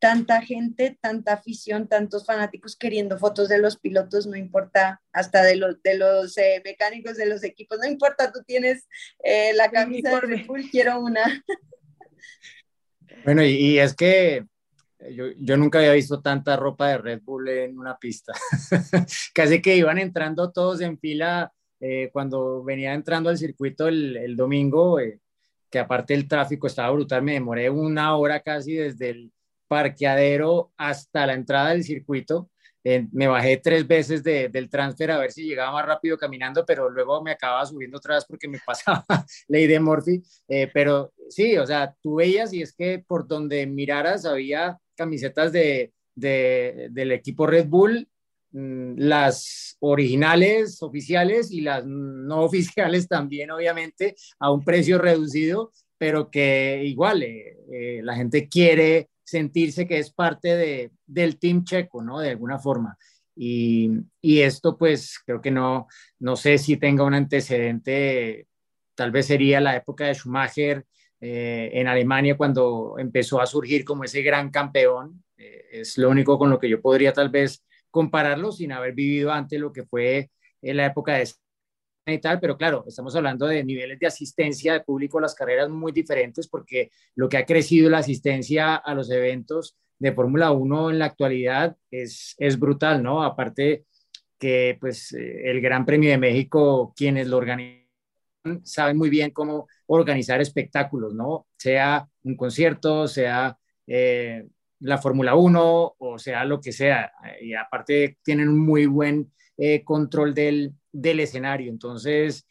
tanta 0.00 0.40
gente, 0.40 0.98
tanta 1.00 1.34
afición, 1.34 1.86
tantos 1.86 2.24
fanáticos 2.24 2.74
queriendo 2.74 3.18
fotos 3.18 3.48
de 3.48 3.58
los 3.58 3.78
pilotos, 3.78 4.26
no 4.26 4.36
importa, 4.36 5.00
hasta 5.12 5.42
de 5.42 5.56
los, 5.56 5.80
de 5.82 5.98
los 5.98 6.36
eh, 6.38 6.62
mecánicos 6.64 7.16
de 7.16 7.26
los 7.26 7.44
equipos, 7.44 7.78
no 7.78 7.86
importa, 7.86 8.32
tú 8.32 8.40
tienes 8.44 8.88
eh, 9.22 9.52
la 9.54 9.70
camisa 9.70 10.10
de 10.10 10.20
Red 10.20 10.46
Bull, 10.46 10.68
quiero 10.70 11.00
una. 11.00 11.44
Bueno, 13.24 13.44
y, 13.44 13.50
y 13.50 13.78
es 13.78 13.94
que 13.94 14.46
yo, 15.10 15.26
yo, 15.38 15.56
nunca 15.56 15.78
había 15.78 15.92
visto 15.92 16.20
tanta 16.20 16.56
ropa 16.56 16.88
de 16.88 16.98
Red 16.98 17.20
Bull 17.22 17.48
en 17.48 17.78
una 17.78 17.98
pista. 17.98 18.32
Casi 19.34 19.60
que 19.60 19.76
iban 19.76 19.98
entrando 19.98 20.50
todos 20.50 20.80
en 20.80 20.98
fila 20.98 21.52
eh, 21.80 22.10
cuando 22.12 22.62
venía 22.62 22.94
entrando 22.94 23.30
al 23.30 23.38
circuito 23.38 23.88
el, 23.88 24.16
el 24.16 24.36
domingo, 24.36 24.98
eh, 24.98 25.20
que 25.70 25.78
aparte 25.78 26.14
el 26.14 26.26
tráfico 26.26 26.66
estaba 26.66 26.90
brutal, 26.90 27.22
me 27.22 27.34
demoré 27.34 27.70
una 27.70 28.16
hora 28.16 28.40
casi 28.40 28.74
desde 28.74 29.10
el 29.10 29.32
parqueadero 29.70 30.72
hasta 30.76 31.26
la 31.26 31.34
entrada 31.34 31.70
del 31.70 31.84
circuito 31.84 32.50
eh, 32.82 33.06
me 33.12 33.26
bajé 33.26 33.58
tres 33.58 33.86
veces 33.86 34.22
de, 34.22 34.48
del 34.48 34.70
transfer 34.70 35.10
a 35.10 35.18
ver 35.18 35.32
si 35.32 35.44
llegaba 35.44 35.72
más 35.72 35.86
rápido 35.86 36.16
caminando, 36.16 36.64
pero 36.64 36.88
luego 36.88 37.22
me 37.22 37.32
acababa 37.32 37.66
subiendo 37.66 37.98
otra 37.98 38.14
vez 38.14 38.24
porque 38.24 38.48
me 38.48 38.58
pasaba 38.66 39.04
ley 39.48 39.66
de 39.66 39.80
Morphy. 39.80 40.22
Eh, 40.48 40.70
pero 40.72 41.12
sí, 41.28 41.56
o 41.58 41.66
sea, 41.66 41.94
tú 42.02 42.16
veías 42.16 42.52
y 42.52 42.62
es 42.62 42.72
que 42.72 43.04
por 43.06 43.26
donde 43.26 43.66
miraras 43.66 44.24
había 44.24 44.78
camisetas 44.94 45.52
de, 45.52 45.92
de 46.14 46.88
del 46.90 47.12
equipo 47.12 47.46
Red 47.46 47.66
Bull, 47.66 48.08
mmm, 48.52 48.94
las 48.96 49.76
originales, 49.80 50.82
oficiales 50.82 51.50
y 51.50 51.60
las 51.60 51.84
no 51.86 52.40
oficiales 52.44 53.08
también, 53.08 53.50
obviamente, 53.50 54.16
a 54.38 54.50
un 54.50 54.64
precio 54.64 54.98
reducido, 54.98 55.72
pero 55.98 56.30
que 56.30 56.82
igual 56.84 57.22
eh, 57.22 57.58
eh 57.70 58.00
la 58.02 58.16
gente 58.16 58.48
quiere 58.48 59.10
sentirse 59.30 59.86
que 59.86 59.98
es 59.98 60.12
parte 60.12 60.56
de, 60.56 60.90
del 61.06 61.38
team 61.38 61.64
checo, 61.64 62.02
¿no? 62.02 62.20
De 62.20 62.30
alguna 62.30 62.58
forma. 62.58 62.96
Y, 63.36 63.90
y, 64.20 64.40
esto 64.40 64.76
pues 64.76 65.18
creo 65.24 65.40
que 65.40 65.50
no, 65.50 65.86
no 66.18 66.36
sé 66.36 66.58
si 66.58 66.76
tenga 66.76 67.04
un 67.04 67.14
antecedente, 67.14 68.48
tal 68.94 69.12
vez 69.12 69.26
sería 69.26 69.60
la 69.60 69.76
época 69.76 70.06
de 70.06 70.14
Schumacher 70.14 70.84
eh, 71.20 71.70
en 71.74 71.86
Alemania 71.86 72.36
cuando 72.36 72.96
empezó 72.98 73.40
a 73.40 73.46
surgir 73.46 73.84
como 73.84 74.04
ese 74.04 74.22
gran 74.22 74.50
campeón. 74.50 75.22
Eh, 75.36 75.64
es 75.72 75.98
lo 75.98 76.10
único 76.10 76.38
con 76.38 76.50
lo 76.50 76.58
que 76.58 76.68
yo 76.68 76.80
podría 76.80 77.12
tal 77.12 77.28
vez 77.28 77.64
compararlo 77.90 78.52
sin 78.52 78.72
haber 78.72 78.94
vivido 78.94 79.30
antes 79.32 79.60
lo 79.60 79.72
que 79.72 79.84
fue 79.84 80.30
en 80.62 80.76
la 80.76 80.86
época 80.86 81.14
de 81.14 81.22
y 82.12 82.20
tal, 82.20 82.40
pero 82.40 82.56
claro, 82.56 82.84
estamos 82.86 83.14
hablando 83.16 83.46
de 83.46 83.64
niveles 83.64 83.98
de 83.98 84.06
asistencia 84.06 84.72
de 84.72 84.80
público 84.80 85.18
a 85.18 85.22
las 85.22 85.34
carreras 85.34 85.68
muy 85.68 85.92
diferentes 85.92 86.48
porque 86.48 86.90
lo 87.14 87.28
que 87.28 87.38
ha 87.38 87.46
crecido 87.46 87.90
la 87.90 87.98
asistencia 87.98 88.76
a 88.76 88.94
los 88.94 89.10
eventos 89.10 89.76
de 89.98 90.12
Fórmula 90.12 90.50
1 90.50 90.90
en 90.90 90.98
la 90.98 91.06
actualidad 91.06 91.76
es, 91.90 92.34
es 92.38 92.58
brutal, 92.58 93.02
¿no? 93.02 93.22
Aparte 93.22 93.84
que 94.38 94.76
pues 94.80 95.12
eh, 95.12 95.50
el 95.50 95.60
Gran 95.60 95.84
Premio 95.84 96.10
de 96.10 96.18
México, 96.18 96.92
quienes 96.96 97.28
lo 97.28 97.36
organizan, 97.36 97.80
saben 98.64 98.96
muy 98.96 99.10
bien 99.10 99.30
cómo 99.30 99.68
organizar 99.86 100.40
espectáculos, 100.40 101.14
¿no? 101.14 101.46
Sea 101.56 102.08
un 102.24 102.36
concierto, 102.36 103.06
sea 103.06 103.58
eh, 103.86 104.46
la 104.80 104.98
Fórmula 104.98 105.34
1 105.34 105.94
o 105.98 106.18
sea 106.18 106.44
lo 106.44 106.60
que 106.60 106.72
sea. 106.72 107.12
Y 107.40 107.54
aparte 107.54 108.18
tienen 108.22 108.48
un 108.48 108.58
muy 108.58 108.86
buen 108.86 109.30
eh, 109.62 109.84
control 109.84 110.32
del, 110.32 110.72
del, 110.90 111.20
escenario. 111.20 111.70
Entonces, 111.70 112.46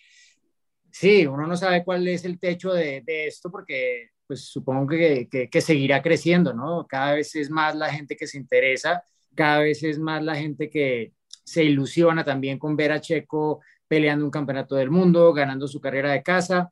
sí, 0.91 1.25
uno 1.25 1.47
no 1.47 1.57
sabe 1.57 1.83
cuál 1.83 2.07
es 2.07 2.23
el 2.23 2.39
techo 2.39 2.71
de, 2.71 3.03
esto 3.07 3.49
porque 3.49 4.09
pues 4.27 4.45
supongo 4.45 4.85
que, 4.85 5.27
que, 5.27 5.49
que, 5.49 5.61
seguirá 5.61 6.03
creciendo, 6.03 6.53
¿no? 6.53 6.85
Cada 6.87 7.15
vez 7.15 7.35
es 7.35 7.49
más 7.49 7.75
la 7.75 7.91
gente 7.91 8.15
que 8.15 8.27
se 8.27 8.37
interesa, 8.37 9.03
cada 9.33 9.61
vez 9.61 9.81
es 9.81 9.97
más 9.97 10.23
la 10.23 10.35
gente 10.35 10.69
que 10.69 11.13
se 11.43 11.63
ilusiona 11.63 12.23
también 12.23 12.59
con 12.59 12.75
ver 12.75 12.91
a 12.91 13.01
Checo 13.01 13.61
peleando 13.87 14.23
un 14.23 14.29
campeonato 14.29 14.75
del 14.75 14.91
mundo, 14.91 15.33
ganando 15.33 15.67
su 15.67 15.81
carrera 15.81 16.11
de 16.11 16.21
casa. 16.21 16.71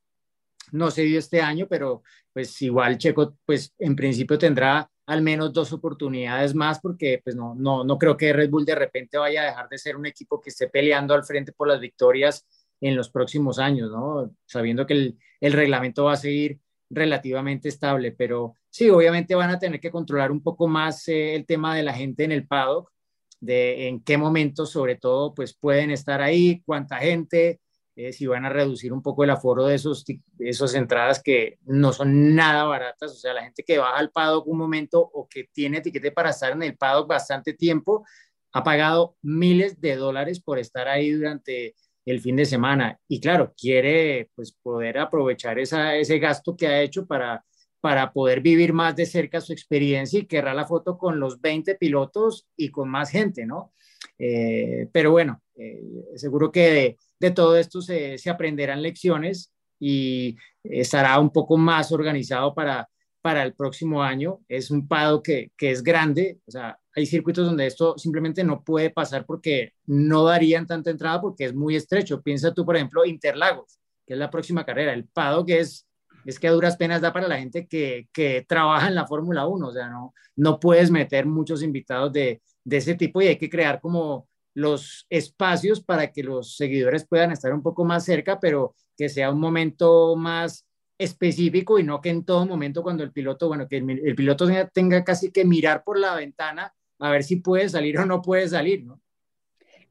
No 0.72 0.92
se 0.92 1.02
dio 1.02 1.18
este 1.18 1.42
año, 1.42 1.66
pero 1.68 2.04
pues 2.32 2.62
igual 2.62 3.00
Checo, 3.00 3.40
pues 3.44 3.74
en 3.80 3.96
principio 3.96 4.38
tendrá 4.38 4.88
al 5.08 5.22
menos 5.22 5.54
dos 5.54 5.74
oportunidades 5.74 6.54
más 6.54 6.80
porque 6.80 7.22
pues 7.24 7.36
no, 7.36 7.56
no, 7.56 7.84
no 7.84 7.98
creo 7.98 8.16
que 8.18 8.34
Red 8.34 8.50
Bull 8.50 8.66
de 8.66 8.76
repente 8.76 9.18
vaya 9.18 9.42
a 9.42 9.46
dejar 9.46 9.70
de 9.70 9.78
ser 9.78 9.96
un 9.96 10.06
equipo 10.06 10.40
que 10.40 10.50
esté 10.50 10.68
peleando 10.68 11.14
al 11.14 11.24
frente 11.24 11.54
por 11.54 11.68
las 11.68 11.80
victorias 11.80 12.46
en 12.82 12.96
los 12.96 13.10
próximos 13.10 13.58
años, 13.58 13.90
¿no? 13.90 14.32
Sabiendo 14.46 14.86
que 14.86 14.94
el, 14.94 15.18
el 15.40 15.54
reglamento 15.54 16.04
va 16.06 16.14
a 16.14 16.18
seguir 16.18 16.60
relativamente 16.90 17.70
estable, 17.70 18.12
pero 18.12 18.54
sí, 18.70 18.90
obviamente 18.90 19.34
van 19.34 19.50
a 19.50 19.60
tener 19.60 19.80
que 19.80 19.92
controlar 19.92 20.32
un 20.32 20.44
poco 20.44 20.68
más 20.68 21.08
eh, 21.08 21.36
el 21.36 21.46
tema 21.46 21.76
de 21.76 21.84
la 21.84 21.94
gente 21.94 22.26
en 22.26 22.34
el 22.34 22.46
paddock, 22.46 22.92
de 23.40 23.88
en 23.88 24.02
qué 24.02 24.18
momento 24.18 24.66
sobre 24.66 24.96
todo 24.96 25.34
pues 25.34 25.54
pueden 25.54 25.92
estar 25.92 26.22
ahí, 26.22 26.62
cuánta 26.66 26.98
gente, 26.98 27.62
eh, 27.98 28.14
si 28.14 28.28
van 28.28 28.46
a 28.46 28.50
reducir 28.50 28.94
un 28.94 29.02
poco 29.02 29.24
el 29.24 29.32
aforo 29.32 29.66
de 29.66 29.74
esos, 29.74 30.06
esas 30.38 30.76
entradas 30.76 31.20
que 31.24 31.58
no 31.66 31.92
son 31.92 32.36
nada 32.36 32.64
baratas, 32.66 33.12
o 33.12 33.16
sea, 33.16 33.34
la 33.34 33.42
gente 33.42 33.64
que 33.64 33.80
baja 33.80 33.98
al 33.98 34.12
paddock 34.12 34.46
un 34.46 34.60
momento 34.60 35.02
o 35.02 35.28
que 35.28 35.46
tiene 35.52 35.80
etiquete 35.80 36.12
para 36.12 36.30
estar 36.30 36.52
en 36.52 36.62
el 36.62 36.78
paddock 36.78 37.08
bastante 37.08 37.54
tiempo, 37.54 38.06
ha 38.54 38.64
pagado 38.64 39.18
miles 39.24 39.82
de 39.82 39.96
dólares 39.96 40.40
por 40.40 40.60
estar 40.60 40.88
ahí 40.88 41.10
durante 41.10 41.74
el 42.06 42.22
fin 42.22 42.36
de 42.36 42.46
semana 42.46 43.00
y 43.08 43.20
claro, 43.20 43.56
quiere 43.60 44.30
pues 44.36 44.52
poder 44.52 45.00
aprovechar 45.00 45.58
esa, 45.58 45.96
ese 45.96 46.20
gasto 46.20 46.56
que 46.56 46.68
ha 46.68 46.82
hecho 46.82 47.08
para, 47.08 47.44
para 47.82 48.14
poder 48.14 48.42
vivir 48.42 48.74
más 48.74 48.96
de 48.96 49.08
cerca 49.08 49.42
su 49.42 49.54
experiencia 49.54 50.20
y 50.20 50.28
querrá 50.28 50.54
la 50.54 50.68
foto 50.68 51.00
con 51.00 51.20
los 51.20 51.42
20 51.42 51.74
pilotos 51.74 52.48
y 52.56 52.70
con 52.70 52.90
más 52.90 53.10
gente, 53.10 53.48
¿no? 53.48 53.74
Eh, 54.20 54.88
pero 54.92 55.12
bueno, 55.12 55.42
eh, 55.56 55.82
seguro 56.16 56.52
que 56.52 56.98
de, 57.20 57.32
todo 57.32 57.58
esto 57.58 57.82
se, 57.82 58.18
se, 58.18 58.30
aprenderán 58.30 58.82
lecciones 58.82 59.52
y 59.80 60.36
estará 60.64 61.20
un 61.20 61.32
poco 61.32 61.58
más 61.58 61.92
organizado 61.92 62.54
para, 62.54 62.90
para 63.22 63.44
el 63.44 63.54
próximo 63.54 64.02
año. 64.04 64.40
Es 64.48 64.72
un 64.72 64.88
pado 64.88 65.22
que, 65.22 65.52
que 65.58 65.72
es 65.72 65.84
grande, 65.84 66.40
o 66.48 66.52
sea, 66.52 66.80
hay 66.96 67.06
circuitos 67.06 67.46
donde 67.46 67.68
esto 67.68 67.96
simplemente 67.98 68.44
no 68.44 68.64
puede 68.64 68.90
pasar 68.90 69.26
porque 69.26 69.74
no 69.86 70.24
darían 70.24 70.66
tanta 70.66 70.90
entrada 70.90 71.22
porque 71.22 71.46
es 71.46 71.54
muy 71.54 71.76
estrecho. 71.76 72.22
Piensa 72.22 72.54
tú, 72.54 72.66
por 72.66 72.76
ejemplo, 72.76 73.06
Interlagos, 73.06 73.80
que 74.06 74.14
es 74.14 74.20
la 74.20 74.32
próxima 74.32 74.66
carrera. 74.66 74.94
El 74.94 75.06
pado 75.06 75.46
que 75.46 75.60
es 75.60 75.88
es 76.28 76.40
que 76.40 76.48
a 76.48 76.52
duras 76.52 76.76
penas 76.76 77.00
da 77.02 77.14
para 77.14 77.28
la 77.28 77.40
gente 77.40 77.68
que, 77.68 78.10
que 78.12 78.46
trabaja 78.48 78.90
en 78.90 78.96
la 78.96 79.08
Fórmula 79.08 79.48
1, 79.48 79.68
o 79.68 79.72
sea, 79.72 79.88
no, 79.88 80.14
no 80.36 80.60
puedes 80.60 80.92
meter 80.92 81.26
muchos 81.26 81.64
invitados 81.64 82.12
de, 82.12 82.42
de 82.68 82.78
ese 82.78 82.96
tipo 82.96 83.22
y 83.22 83.28
hay 83.28 83.38
que 83.38 83.50
crear 83.50 83.80
como 83.80 84.28
los 84.54 85.06
espacios 85.10 85.82
para 85.82 86.12
que 86.12 86.22
los 86.22 86.58
seguidores 86.58 87.08
puedan 87.08 87.32
estar 87.32 87.54
un 87.54 87.64
poco 87.64 87.86
más 87.86 88.04
cerca, 88.04 88.42
pero 88.42 88.76
que 88.98 89.08
sea 89.08 89.32
un 89.32 89.40
momento 89.40 90.18
más 90.18 90.68
específico 90.98 91.80
y 91.80 91.84
no 91.84 92.02
que 92.02 92.10
en 92.10 92.26
todo 92.26 92.46
momento 92.46 92.84
cuando 92.84 93.06
el 93.06 93.14
piloto, 93.14 93.48
bueno, 93.48 93.70
que 93.70 93.78
el, 93.78 94.16
piloto 94.16 94.50
tenga, 94.74 95.06
casi 95.06 95.32
que 95.32 95.46
mirar 95.46 95.84
por 95.86 95.98
la 95.98 96.14
ventana 96.16 96.74
a 97.00 97.10
ver 97.10 97.24
si 97.24 97.38
puede 97.38 97.70
salir 97.70 98.00
o 98.00 98.06
no 98.06 98.22
puede 98.22 98.50
salir, 98.50 98.84
¿no? 98.84 99.00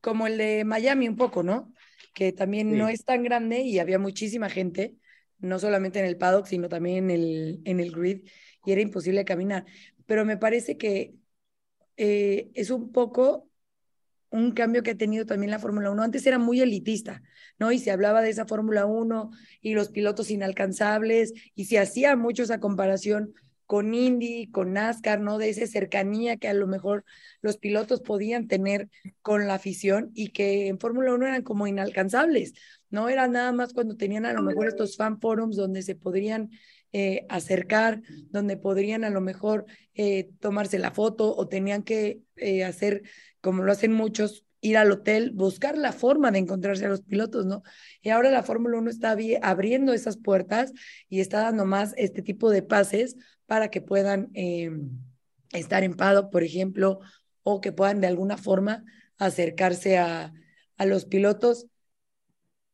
Como 0.03 0.27
el 0.27 0.37
de 0.37 0.65
Miami 0.65 1.09
un 1.09 1.17
poco, 1.17 1.43
¿no? 1.43 1.73
Que 2.13 2.33
también 2.33 2.73
sí. 2.73 2.77
no 2.77 2.89
es 2.89 3.05
tan 3.05 3.23
grande 3.23 3.61
y 3.61 3.79
había 3.79 3.99
muchísima 3.99 4.51
gente, 4.51 4.97
no 5.39 5.59
solamente 5.59 5.99
en 6.01 6.05
el 6.05 6.19
paddock, 6.19 6.45
sino 6.45 6.69
también 6.69 7.05
en 7.05 7.11
el, 7.11 7.61
en 7.65 7.81
el 7.81 7.91
grid, 7.91 8.29
y 8.67 8.73
era 8.73 8.83
imposible 8.83 9.25
caminar. 9.25 9.65
Pero 10.05 10.27
me 10.27 10.37
parece 10.37 10.77
que 10.77 11.15
eh, 11.97 12.51
es 12.55 12.71
un 12.71 12.93
poco 12.93 13.49
un 14.31 14.53
cambio 14.53 14.83
que 14.83 14.93
ha 14.93 14.97
tenido 14.97 15.25
también 15.27 15.51
la 15.51 15.59
Fórmula 15.59 15.91
1. 15.91 16.03
Antes 16.03 16.27
era 16.27 16.39
muy 16.39 16.61
elitista, 16.61 17.23
¿no? 17.59 17.73
Y 17.73 17.79
se 17.79 17.91
hablaba 17.91 18.23
de 18.23 18.31
esa 18.31 18.47
Fórmula 18.47 18.87
1 18.87 19.31
y 19.61 19.75
los 19.75 19.89
pilotos 19.89 20.31
inalcanzables 20.31 21.33
y 21.55 21.67
se 21.67 21.79
hacía 21.79 22.17
mucho 22.17 22.43
esa 22.43 22.61
comparación 22.61 23.35
con 23.67 23.95
Indy, 23.95 24.49
con 24.51 24.73
NASCAR, 24.73 25.21
¿no? 25.21 25.39
De 25.39 25.49
esa 25.49 25.67
cercanía 25.67 26.37
que 26.37 26.49
a 26.49 26.55
lo 26.55 26.67
mejor 26.67 27.05
los 27.41 27.59
pilotos 27.59 28.01
podían 28.01 28.47
tener 28.47 28.89
con 29.23 29.47
la 29.47 29.55
afición 29.55 30.11
y 30.15 30.29
que 30.29 30.69
en 30.69 30.79
Fórmula 30.79 31.15
1 31.15 31.27
eran 31.27 31.43
como 31.43 31.67
inalcanzables, 31.67 32.55
¿no? 32.91 33.09
Era 33.09 33.27
nada 33.27 33.53
más 33.53 33.73
cuando 33.73 33.97
tenían 33.97 34.25
a 34.25 34.33
lo 34.33 34.43
mejor 34.43 34.69
estos 34.69 34.97
fan 34.97 35.21
forums 35.21 35.57
donde 35.57 35.83
se 35.83 35.97
podrían 35.97 36.51
eh, 36.99 37.27
acercar, 37.29 38.01
donde 38.31 38.57
podrían 38.57 39.05
a 39.05 39.11
lo 39.11 39.21
mejor 39.21 39.67
eh, 39.93 40.31
tomarse 40.41 40.79
la 40.79 40.93
foto 40.93 41.37
o 41.37 41.47
tenían 41.47 41.83
que 41.83 42.23
eh, 42.37 42.65
hacer, 42.65 43.03
como 43.43 43.65
lo 43.65 43.71
hacen 43.71 43.93
muchos, 43.93 44.47
ir 44.63 44.79
al 44.79 44.91
hotel, 44.91 45.33
buscar 45.33 45.77
la 45.77 45.93
forma 45.93 46.31
de 46.31 46.39
encontrarse 46.39 46.87
a 46.87 46.89
los 46.89 47.03
pilotos, 47.03 47.45
¿no? 47.45 47.63
Y 48.01 48.09
ahora 48.09 48.31
la 48.31 48.43
Fórmula 48.43 48.79
1 48.79 48.89
está 48.89 49.15
abriendo 49.43 49.93
esas 49.93 50.17
puertas 50.17 50.73
y 51.11 51.21
está 51.21 51.41
dando 51.41 51.67
más 51.67 51.93
este 51.99 52.23
tipo 52.23 52.49
de 52.49 52.63
pases 52.63 53.17
para 53.45 53.69
que 53.69 53.83
puedan 53.83 54.31
estar 55.53 55.85
en 55.85 55.97
paddock, 55.97 56.33
por 56.33 56.45
ejemplo, 56.45 57.01
o 57.43 57.61
que 57.61 57.73
puedan 57.73 58.01
de 58.01 58.07
alguna 58.07 58.39
forma 58.39 58.85
acercarse 59.19 59.99
a, 59.99 60.33
a 60.79 60.87
los 60.87 61.05
pilotos. 61.05 61.67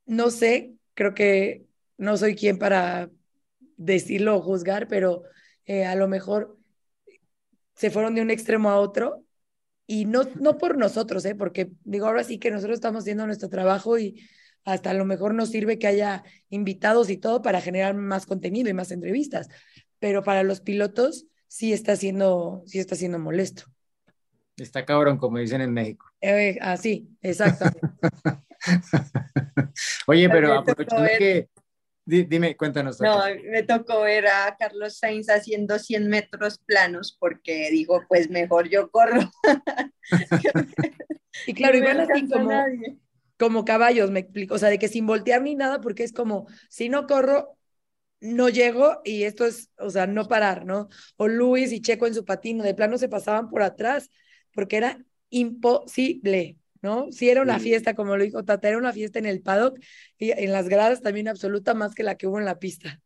No 0.06 0.30
sé, 0.30 0.76
creo 0.94 1.12
que 1.12 1.66
no 1.96 2.16
soy 2.16 2.36
quien 2.36 2.60
para 2.60 3.10
decirlo 3.84 4.36
o 4.36 4.42
juzgar, 4.42 4.88
pero 4.88 5.24
eh, 5.66 5.84
a 5.84 5.94
lo 5.94 6.08
mejor 6.08 6.58
se 7.74 7.90
fueron 7.90 8.14
de 8.14 8.22
un 8.22 8.30
extremo 8.30 8.70
a 8.70 8.78
otro 8.78 9.24
y 9.86 10.04
no, 10.04 10.22
no 10.40 10.58
por 10.58 10.76
nosotros, 10.78 11.24
¿eh? 11.24 11.34
porque 11.34 11.70
digo, 11.84 12.06
ahora 12.06 12.24
sí 12.24 12.38
que 12.38 12.50
nosotros 12.50 12.76
estamos 12.76 13.02
haciendo 13.02 13.26
nuestro 13.26 13.48
trabajo 13.48 13.98
y 13.98 14.28
hasta 14.64 14.90
a 14.90 14.94
lo 14.94 15.04
mejor 15.04 15.34
nos 15.34 15.50
sirve 15.50 15.78
que 15.78 15.88
haya 15.88 16.22
invitados 16.48 17.10
y 17.10 17.16
todo 17.16 17.42
para 17.42 17.60
generar 17.60 17.94
más 17.94 18.26
contenido 18.26 18.70
y 18.70 18.74
más 18.74 18.92
entrevistas, 18.92 19.48
pero 19.98 20.22
para 20.22 20.44
los 20.44 20.60
pilotos 20.60 21.26
sí 21.48 21.72
está 21.72 21.96
siendo, 21.96 22.62
sí 22.66 22.78
está 22.78 22.94
siendo 22.94 23.18
molesto. 23.18 23.64
Está 24.56 24.84
cabrón, 24.84 25.18
como 25.18 25.38
dicen 25.38 25.60
en 25.60 25.72
México. 25.72 26.06
Eh, 26.20 26.58
así, 26.60 27.08
exacto. 27.22 27.64
Oye, 30.06 30.28
pero 30.28 30.54
aprovechando 30.54 31.08
que, 31.18 31.48
Dime, 32.04 32.56
cuéntanos. 32.56 33.00
No, 33.00 33.22
me 33.50 33.62
tocó 33.62 34.02
ver 34.02 34.26
a 34.26 34.56
Carlos 34.58 34.96
Sainz 34.96 35.28
haciendo 35.28 35.78
100 35.78 36.08
metros 36.08 36.58
planos 36.58 37.16
porque 37.18 37.70
dijo, 37.70 38.02
pues 38.08 38.28
mejor 38.28 38.68
yo 38.68 38.90
corro. 38.90 39.20
y 41.46 41.54
claro, 41.54 41.76
igual 41.76 42.00
así 42.00 42.28
como, 42.28 42.50
como 43.38 43.64
caballos, 43.64 44.10
me 44.10 44.20
explico, 44.20 44.54
o 44.54 44.58
sea, 44.58 44.68
de 44.68 44.78
que 44.78 44.88
sin 44.88 45.06
voltear 45.06 45.42
ni 45.42 45.54
nada, 45.54 45.80
porque 45.80 46.02
es 46.02 46.12
como, 46.12 46.46
si 46.68 46.88
no 46.88 47.06
corro, 47.06 47.56
no 48.20 48.48
llego 48.48 49.00
y 49.04 49.24
esto 49.24 49.46
es, 49.46 49.70
o 49.78 49.90
sea, 49.90 50.06
no 50.06 50.26
parar, 50.26 50.64
¿no? 50.64 50.88
O 51.16 51.28
Luis 51.28 51.72
y 51.72 51.80
Checo 51.80 52.06
en 52.06 52.14
su 52.14 52.24
patino, 52.24 52.64
de 52.64 52.74
plano 52.74 52.98
se 52.98 53.08
pasaban 53.08 53.48
por 53.48 53.62
atrás, 53.62 54.10
porque 54.54 54.76
era 54.76 55.04
imposible. 55.30 56.58
¿No? 56.82 57.10
Sí 57.10 57.30
era 57.30 57.42
una 57.42 57.58
fiesta, 57.58 57.94
como 57.94 58.16
lo 58.16 58.24
dijo 58.24 58.44
Tata, 58.44 58.68
era 58.68 58.78
una 58.78 58.92
fiesta 58.92 59.18
en 59.18 59.26
el 59.26 59.40
paddock 59.40 59.78
y 60.18 60.32
en 60.32 60.52
las 60.52 60.68
gradas 60.68 61.00
también 61.00 61.28
absoluta 61.28 61.74
más 61.74 61.94
que 61.94 62.02
la 62.02 62.16
que 62.16 62.26
hubo 62.26 62.38
en 62.38 62.44
la 62.44 62.58
pista. 62.58 63.00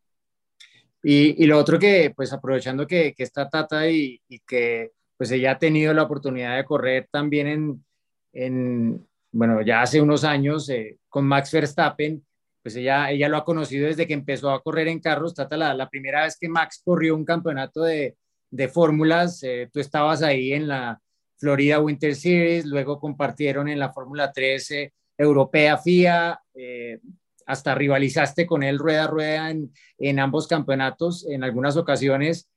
Y, 1.02 1.42
y 1.42 1.46
lo 1.46 1.58
otro 1.58 1.78
que, 1.78 2.12
pues 2.16 2.32
aprovechando 2.32 2.86
que, 2.86 3.14
que 3.14 3.22
está 3.22 3.48
Tata 3.48 3.88
y, 3.88 4.20
y, 4.28 4.40
que 4.40 4.92
pues 5.16 5.30
ella 5.30 5.52
ha 5.52 5.58
tenido 5.58 5.94
la 5.94 6.02
oportunidad 6.02 6.56
de 6.56 6.64
correr 6.64 7.08
también 7.12 7.46
en, 7.46 7.84
en 8.32 9.06
bueno, 9.30 9.62
ya 9.62 9.82
hace 9.82 10.00
unos 10.00 10.24
años 10.24 10.68
eh, 10.70 10.98
con 11.08 11.26
Max 11.26 11.52
Verstappen, 11.52 12.24
pues 12.62 12.74
ella, 12.76 13.10
ella 13.10 13.28
lo 13.28 13.36
ha 13.36 13.44
conocido 13.44 13.86
desde 13.86 14.06
que 14.06 14.14
empezó 14.14 14.50
a 14.50 14.62
correr 14.62 14.88
en 14.88 14.98
carros. 14.98 15.34
Tata, 15.34 15.56
la, 15.56 15.74
la 15.74 15.88
primera 15.88 16.24
vez 16.24 16.36
que 16.40 16.48
Max 16.48 16.82
corrió 16.84 17.14
un 17.14 17.24
campeonato 17.24 17.82
de, 17.82 18.16
de 18.50 18.68
fórmulas, 18.68 19.42
eh, 19.44 19.68
tú 19.72 19.78
estabas 19.78 20.22
ahí 20.22 20.52
en 20.52 20.66
la, 20.66 21.00
Florida 21.36 21.80
Winter 21.80 22.14
Series, 22.14 22.64
luego 22.66 22.98
compartieron 22.98 23.68
en 23.68 23.78
la 23.78 23.92
Fórmula 23.92 24.32
13 24.32 24.92
Europea 25.18 25.78
FIA, 25.78 26.40
eh, 26.54 26.98
hasta 27.46 27.74
rivalizaste 27.74 28.46
con 28.46 28.62
él 28.62 28.78
rueda 28.78 29.04
a 29.04 29.06
rueda 29.06 29.50
en, 29.50 29.72
en, 29.98 30.18
ambos 30.18 30.46
campeonatos 30.46 31.26
en 31.28 31.44
algunas 31.44 31.76
ocasiones. 31.76 32.48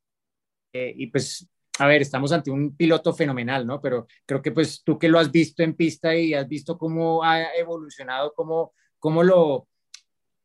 Eh, 0.73 0.93
y 0.97 1.07
pues, 1.07 1.47
a 1.77 1.87
ver, 1.87 2.01
estamos 2.01 2.31
ante 2.31 2.51
un 2.51 2.75
piloto 2.75 3.13
fenomenal, 3.13 3.65
¿no? 3.65 3.79
Pero 3.81 4.07
creo 4.25 4.41
que 4.41 4.51
pues 4.51 4.81
tú 4.83 4.97
que 4.97 5.09
lo 5.09 5.19
has 5.19 5.31
visto 5.31 5.63
en 5.63 5.75
pista 5.75 6.15
y 6.15 6.33
has 6.33 6.47
visto 6.47 6.77
cómo 6.77 7.23
ha 7.23 7.55
evolucionado, 7.55 8.33
cómo, 8.33 8.73
cómo 8.97 9.23
lo, 9.23 9.67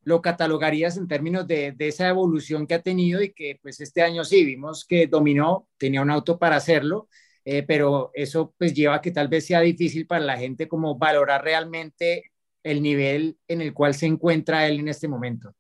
lo 0.03 0.21
catalogarías 0.21 0.97
en 0.97 1.09
términos 1.09 1.47
de, 1.47 1.73
de, 1.73 1.89
esa 1.89 2.09
evolución 2.09 2.67
que 2.67 2.75
ha 2.75 2.83
tenido 2.83 3.23
y 3.23 3.33
que 3.33 3.59
pues 3.63 3.81
este 3.81 4.03
año 4.03 4.25
sí 4.25 4.45
vimos 4.45 4.85
que 4.85 5.07
dominó, 5.07 5.67
tenía 5.79 6.03
un 6.03 6.11
auto 6.11 6.39
para 6.39 6.57
hacerlo, 6.57 7.09
eh, 7.45 7.63
pero 7.63 8.11
eso 8.15 8.55
pues 8.59 8.73
lleva 8.73 8.97
a 8.97 9.01
que 9.01 9.11
tal 9.11 9.29
vez 9.29 9.47
sea 9.47 9.61
difícil 9.61 10.07
para 10.07 10.25
la 10.25 10.37
gente 10.37 10.67
como 10.69 10.97
valorar 10.97 11.45
realmente 11.45 12.33
el 12.63 12.83
nivel 12.83 13.39
en 13.47 13.61
el 13.61 13.75
cual 13.75 13.95
se 13.95 14.07
encuentra 14.07 14.67
él 14.67 14.81
en 14.81 14.89
este 14.89 15.09
momento. 15.09 15.55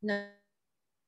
No, 0.00 0.14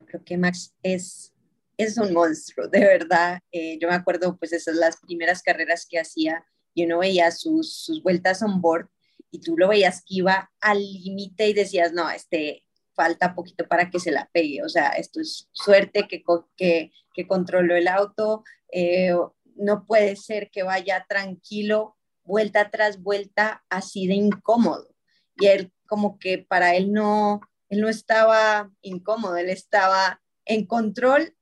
creo 0.04 0.24
que 0.24 0.36
Max 0.36 0.74
es, 0.82 1.32
es 1.76 1.96
un 1.98 2.12
monstruo, 2.12 2.66
de 2.66 2.80
verdad. 2.80 3.38
Eh, 3.52 3.78
yo 3.80 3.88
me 3.88 3.94
acuerdo 3.94 4.36
pues 4.36 4.52
esas 4.52 4.74
las 4.74 4.96
primeras 4.96 5.42
carreras 5.42 5.86
que 5.88 6.00
hacía 6.00 6.44
y 6.74 6.84
uno 6.84 6.98
veía 6.98 7.30
sus, 7.30 7.84
sus 7.84 8.02
vueltas 8.02 8.42
on 8.42 8.60
board 8.60 8.88
y 9.30 9.40
tú 9.40 9.56
lo 9.56 9.68
veías 9.68 10.00
que 10.00 10.16
iba 10.16 10.50
al 10.60 10.78
límite 10.78 11.48
y 11.48 11.54
decías, 11.54 11.92
no, 11.92 12.10
este, 12.10 12.64
falta 12.94 13.34
poquito 13.34 13.68
para 13.68 13.90
que 13.90 14.00
se 14.00 14.10
la 14.10 14.28
pegue, 14.32 14.62
o 14.62 14.68
sea, 14.68 14.88
esto 14.90 15.20
es 15.20 15.48
suerte 15.52 16.06
que, 16.08 16.22
que, 16.56 16.92
que 17.14 17.26
controló 17.26 17.76
el 17.76 17.88
auto, 17.88 18.42
eh, 18.72 19.14
no 19.56 19.84
puede 19.86 20.16
ser 20.16 20.50
que 20.50 20.62
vaya 20.62 21.06
tranquilo, 21.08 21.96
vuelta 22.24 22.70
tras 22.70 23.02
vuelta, 23.02 23.64
así 23.68 24.06
de 24.06 24.14
incómodo. 24.14 24.88
Y 25.36 25.46
él 25.46 25.72
como 25.86 26.18
que 26.18 26.38
para 26.38 26.74
él 26.74 26.92
no, 26.92 27.40
él 27.68 27.80
no 27.80 27.88
estaba 27.88 28.70
incómodo, 28.82 29.36
él 29.36 29.50
estaba 29.50 30.20
en 30.44 30.66
control 30.66 31.34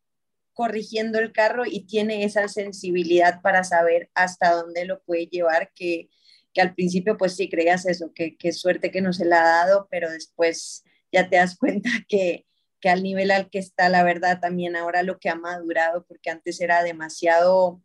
corrigiendo 0.53 1.19
el 1.19 1.33
carro 1.33 1.65
y 1.67 1.87
tiene 1.87 2.25
esa 2.25 2.49
sensibilidad 2.49 3.43
para 3.43 3.65
saber 3.65 4.11
hasta 4.15 4.53
dónde 4.53 4.85
lo 4.85 5.03
puede 5.03 5.27
llevar, 5.27 5.73
que, 5.75 6.09
que 6.53 6.61
al 6.61 6.75
principio 6.75 7.17
pues 7.17 7.35
sí 7.35 7.49
creías 7.49 7.87
eso, 7.87 8.13
que, 8.15 8.37
que 8.37 8.53
suerte 8.53 8.91
que 8.91 9.01
no 9.01 9.13
se 9.13 9.25
la 9.25 9.41
ha 9.41 9.67
dado, 9.67 9.89
pero 9.91 10.11
después 10.11 10.85
ya 11.13 11.29
te 11.29 11.37
das 11.37 11.57
cuenta 11.57 11.91
que, 12.09 12.47
que 12.81 12.89
al 12.89 13.03
nivel 13.03 13.31
al 13.31 13.51
que 13.51 13.59
está, 13.59 13.89
la 13.89 14.05
verdad, 14.05 14.41
también 14.41 14.77
ahora 14.77 15.03
lo 15.03 15.19
que 15.19 15.29
ha 15.29 15.35
madurado, 15.35 16.05
porque 16.07 16.31
antes 16.31 16.61
era 16.61 16.83
demasiado 16.83 17.83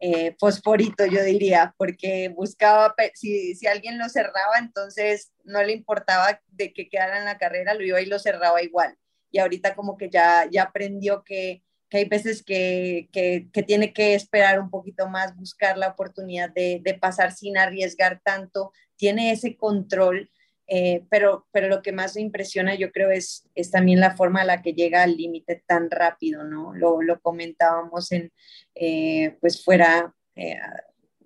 eh, 0.00 0.36
fosforito, 0.38 1.06
yo 1.06 1.22
diría, 1.22 1.74
porque 1.76 2.28
buscaba, 2.28 2.94
si, 3.14 3.54
si 3.54 3.66
alguien 3.66 3.98
lo 3.98 4.08
cerraba, 4.08 4.58
entonces 4.58 5.32
no 5.44 5.62
le 5.62 5.72
importaba 5.72 6.40
de 6.48 6.72
que 6.72 6.88
quedara 6.88 7.18
en 7.18 7.24
la 7.24 7.38
carrera, 7.38 7.74
lo 7.74 7.84
iba 7.84 8.00
y 8.00 8.06
lo 8.06 8.18
cerraba 8.18 8.62
igual. 8.62 8.96
Y 9.30 9.38
ahorita 9.38 9.74
como 9.74 9.96
que 9.96 10.08
ya, 10.10 10.46
ya 10.50 10.64
aprendió 10.64 11.24
que 11.24 11.62
que 11.88 11.98
hay 11.98 12.04
veces 12.04 12.42
que, 12.42 13.08
que, 13.12 13.48
que, 13.52 13.62
tiene 13.62 13.92
que 13.92 14.14
esperar 14.14 14.60
un 14.60 14.70
poquito 14.70 15.08
más, 15.08 15.34
buscar 15.36 15.78
la 15.78 15.88
oportunidad 15.88 16.50
de, 16.50 16.80
de 16.82 16.94
pasar 16.94 17.32
sin 17.32 17.56
arriesgar 17.56 18.20
tanto, 18.22 18.72
tiene 18.96 19.32
ese 19.32 19.56
control, 19.56 20.30
eh, 20.70 21.06
pero, 21.08 21.46
pero 21.50 21.68
lo 21.68 21.80
que 21.80 21.92
más 21.92 22.14
me 22.14 22.20
impresiona 22.20 22.74
yo 22.74 22.92
creo 22.92 23.10
es, 23.10 23.48
es 23.54 23.70
también 23.70 24.00
la 24.00 24.14
forma 24.14 24.42
en 24.42 24.48
la 24.48 24.60
que 24.60 24.74
llega 24.74 25.02
al 25.02 25.16
límite 25.16 25.62
tan 25.66 25.90
rápido, 25.90 26.44
¿no? 26.44 26.74
Lo, 26.74 27.00
lo 27.00 27.20
comentábamos 27.20 28.12
en, 28.12 28.30
eh, 28.74 29.38
pues 29.40 29.64
fuera, 29.64 30.14
eh, 30.36 30.58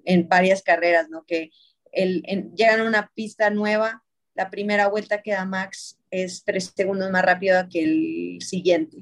en 0.04 0.28
varias 0.28 0.62
carreras, 0.62 1.08
¿no? 1.10 1.24
Que 1.26 1.50
el, 1.90 2.22
en, 2.26 2.54
llegan 2.54 2.80
a 2.80 2.84
una 2.84 3.10
pista 3.14 3.50
nueva, 3.50 4.04
la 4.34 4.48
primera 4.48 4.86
vuelta 4.86 5.22
que 5.22 5.32
da 5.32 5.44
Max 5.44 5.98
es 6.10 6.44
tres 6.44 6.72
segundos 6.76 7.10
más 7.10 7.24
rápido 7.24 7.66
que 7.68 7.82
el 7.82 8.42
siguiente. 8.42 8.98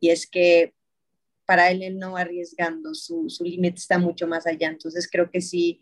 Y 0.00 0.10
es 0.10 0.26
que 0.26 0.74
para 1.46 1.70
él 1.70 1.84
él 1.84 1.98
no 1.98 2.12
va 2.12 2.22
arriesgando, 2.22 2.94
su, 2.94 3.30
su 3.30 3.44
límite 3.44 3.76
está 3.76 3.98
mucho 3.98 4.26
más 4.26 4.44
allá. 4.46 4.68
Entonces 4.68 5.08
creo 5.10 5.30
que 5.30 5.40
sí 5.40 5.80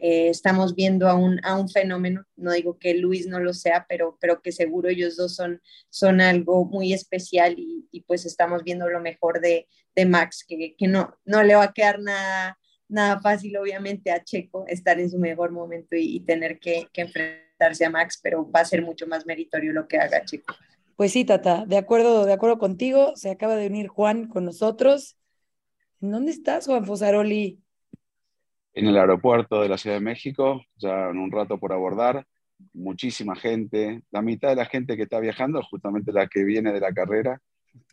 eh, 0.00 0.28
estamos 0.28 0.74
viendo 0.74 1.08
a 1.08 1.14
un, 1.14 1.40
a 1.44 1.56
un 1.56 1.68
fenómeno, 1.68 2.24
no 2.36 2.52
digo 2.52 2.78
que 2.78 2.94
Luis 2.94 3.26
no 3.26 3.38
lo 3.38 3.52
sea, 3.52 3.86
pero, 3.88 4.16
pero 4.20 4.40
que 4.42 4.52
seguro 4.52 4.88
ellos 4.88 5.16
dos 5.16 5.34
son, 5.34 5.60
son 5.90 6.20
algo 6.20 6.64
muy 6.64 6.92
especial 6.92 7.58
y, 7.58 7.86
y 7.90 8.00
pues 8.02 8.26
estamos 8.26 8.64
viendo 8.64 8.88
lo 8.88 9.00
mejor 9.00 9.40
de, 9.40 9.68
de 9.94 10.06
Max, 10.06 10.44
que, 10.46 10.74
que, 10.76 10.88
no, 10.88 11.16
no 11.24 11.42
le 11.42 11.54
va 11.54 11.64
a 11.64 11.72
quedar 11.72 12.00
nada, 12.00 12.58
nada 12.88 13.20
fácil 13.20 13.56
obviamente 13.56 14.10
a 14.10 14.24
Checo 14.24 14.64
estar 14.66 14.98
en 14.98 15.10
su 15.10 15.18
mejor 15.18 15.52
momento 15.52 15.96
y, 15.96 16.16
y 16.16 16.20
tener 16.20 16.58
que, 16.58 16.88
que 16.92 17.02
enfrentarse 17.02 17.84
a 17.84 17.90
Max, 17.90 18.18
pero 18.22 18.50
va 18.50 18.60
a 18.60 18.64
ser 18.64 18.82
mucho 18.82 19.06
más 19.06 19.26
meritorio 19.26 19.72
lo 19.72 19.86
que 19.86 19.98
haga 19.98 20.24
Checo. 20.24 20.54
Pues 20.96 21.12
sí, 21.12 21.24
Tata, 21.24 21.64
de 21.66 21.78
acuerdo, 21.78 22.26
de 22.26 22.34
acuerdo 22.34 22.58
contigo. 22.58 23.16
Se 23.16 23.30
acaba 23.30 23.56
de 23.56 23.68
unir 23.68 23.88
Juan 23.88 24.28
con 24.28 24.44
nosotros. 24.44 25.16
¿En 26.02 26.10
dónde 26.10 26.30
estás, 26.30 26.66
Juan 26.66 26.84
Fosaroli? 26.84 27.58
En 28.72 28.86
el 28.86 28.96
aeropuerto 28.96 29.62
de 29.62 29.68
la 29.68 29.78
Ciudad 29.78 29.96
de 29.96 30.00
México, 30.00 30.62
ya 30.76 31.08
en 31.10 31.18
un 31.18 31.30
rato 31.30 31.58
por 31.58 31.72
abordar. 31.72 32.26
Muchísima 32.72 33.34
gente. 33.34 34.02
La 34.10 34.22
mitad 34.22 34.50
de 34.50 34.56
la 34.56 34.66
gente 34.66 34.96
que 34.96 35.04
está 35.04 35.18
viajando, 35.18 35.62
justamente 35.62 36.12
la 36.12 36.26
que 36.28 36.44
viene 36.44 36.72
de 36.72 36.80
la 36.80 36.92
carrera. 36.92 37.40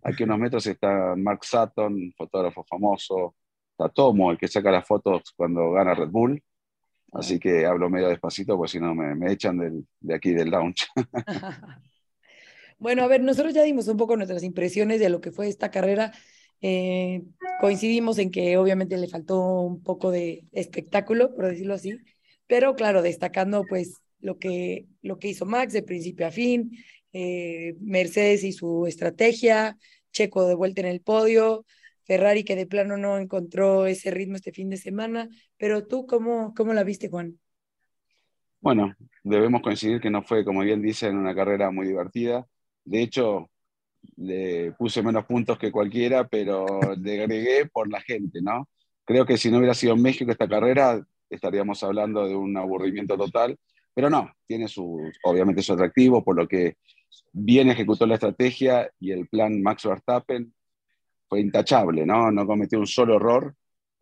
Aquí 0.03 0.23
a 0.23 0.25
unos 0.25 0.39
metros 0.39 0.67
está 0.67 1.15
Mark 1.15 1.43
Sutton, 1.43 2.13
fotógrafo 2.15 2.63
famoso. 2.63 3.35
Está 3.71 3.89
Tomo, 3.89 4.31
el 4.31 4.37
que 4.37 4.47
saca 4.47 4.71
las 4.71 4.85
fotos 4.85 5.33
cuando 5.35 5.71
gana 5.71 5.93
Red 5.93 6.09
Bull. 6.09 6.43
Así 7.13 7.39
que 7.39 7.65
hablo 7.65 7.89
medio 7.89 8.09
despacito, 8.09 8.57
porque 8.57 8.73
si 8.73 8.79
no 8.79 8.93
me, 8.93 9.15
me 9.15 9.31
echan 9.31 9.57
del, 9.57 9.87
de 9.99 10.15
aquí 10.15 10.33
del 10.33 10.49
lounge. 10.49 10.87
Bueno, 12.79 13.03
a 13.03 13.07
ver, 13.07 13.21
nosotros 13.21 13.53
ya 13.53 13.63
dimos 13.63 13.87
un 13.87 13.97
poco 13.97 14.15
nuestras 14.15 14.43
impresiones 14.43 14.99
de 14.99 15.09
lo 15.09 15.19
que 15.19 15.31
fue 15.31 15.47
esta 15.47 15.71
carrera. 15.71 16.13
Eh, 16.61 17.23
coincidimos 17.59 18.17
en 18.17 18.31
que 18.31 18.57
obviamente 18.57 18.97
le 18.97 19.07
faltó 19.07 19.61
un 19.61 19.83
poco 19.83 20.11
de 20.11 20.45
espectáculo, 20.51 21.35
por 21.35 21.47
decirlo 21.47 21.75
así, 21.75 21.97
pero 22.47 22.75
claro, 22.75 23.01
destacando 23.01 23.63
pues 23.67 23.95
lo 24.19 24.37
que, 24.39 24.87
lo 25.01 25.19
que 25.19 25.29
hizo 25.29 25.45
Max 25.45 25.73
de 25.73 25.83
principio 25.83 26.27
a 26.27 26.31
fin, 26.31 26.71
eh, 27.13 27.75
Mercedes 27.79 28.43
y 28.43 28.51
su 28.51 28.85
estrategia, 28.87 29.77
Checo 30.11 30.47
de 30.47 30.55
vuelta 30.55 30.81
en 30.81 30.87
el 30.87 31.01
podio, 31.01 31.65
Ferrari 32.05 32.43
que 32.43 32.55
de 32.55 32.65
plano 32.65 32.97
no 32.97 33.17
encontró 33.19 33.85
ese 33.85 34.11
ritmo 34.11 34.35
este 34.37 34.51
fin 34.51 34.69
de 34.69 34.77
semana, 34.77 35.29
pero 35.57 35.85
tú, 35.85 36.07
¿cómo, 36.07 36.53
cómo 36.55 36.73
la 36.73 36.83
viste, 36.83 37.09
Juan? 37.09 37.37
Bueno, 38.59 38.95
debemos 39.23 39.61
coincidir 39.61 39.99
que 39.99 40.09
no 40.09 40.23
fue, 40.23 40.43
como 40.43 40.61
bien 40.61 40.81
dicen, 40.81 41.17
una 41.17 41.35
carrera 41.35 41.69
muy 41.69 41.85
divertida. 41.85 42.47
De 42.85 43.01
hecho, 43.01 43.49
le 44.17 44.71
puse 44.73 45.03
menos 45.03 45.25
puntos 45.25 45.57
que 45.57 45.71
cualquiera, 45.71 46.27
pero 46.27 46.79
le 46.99 47.21
agregué 47.21 47.67
por 47.67 47.89
la 47.89 48.01
gente, 48.01 48.41
¿no? 48.41 48.67
Creo 49.05 49.25
que 49.25 49.37
si 49.37 49.51
no 49.51 49.57
hubiera 49.57 49.73
sido 49.73 49.93
en 49.93 50.01
México 50.01 50.31
esta 50.31 50.47
carrera, 50.47 51.05
estaríamos 51.29 51.83
hablando 51.83 52.27
de 52.27 52.35
un 52.35 52.57
aburrimiento 52.57 53.17
total, 53.17 53.57
pero 53.93 54.09
no, 54.09 54.31
tiene 54.45 54.67
su, 54.67 54.99
obviamente 55.23 55.61
su 55.61 55.73
atractivo, 55.73 56.23
por 56.23 56.35
lo 56.35 56.47
que 56.47 56.77
bien 57.31 57.69
ejecutó 57.69 58.05
la 58.05 58.15
estrategia 58.15 58.89
y 58.99 59.11
el 59.11 59.27
plan 59.27 59.61
Max 59.61 59.85
Verstappen 59.85 60.53
fue 61.27 61.41
intachable, 61.41 62.05
¿no? 62.05 62.31
No 62.31 62.45
cometió 62.45 62.79
un 62.79 62.87
solo 62.87 63.15
error. 63.15 63.55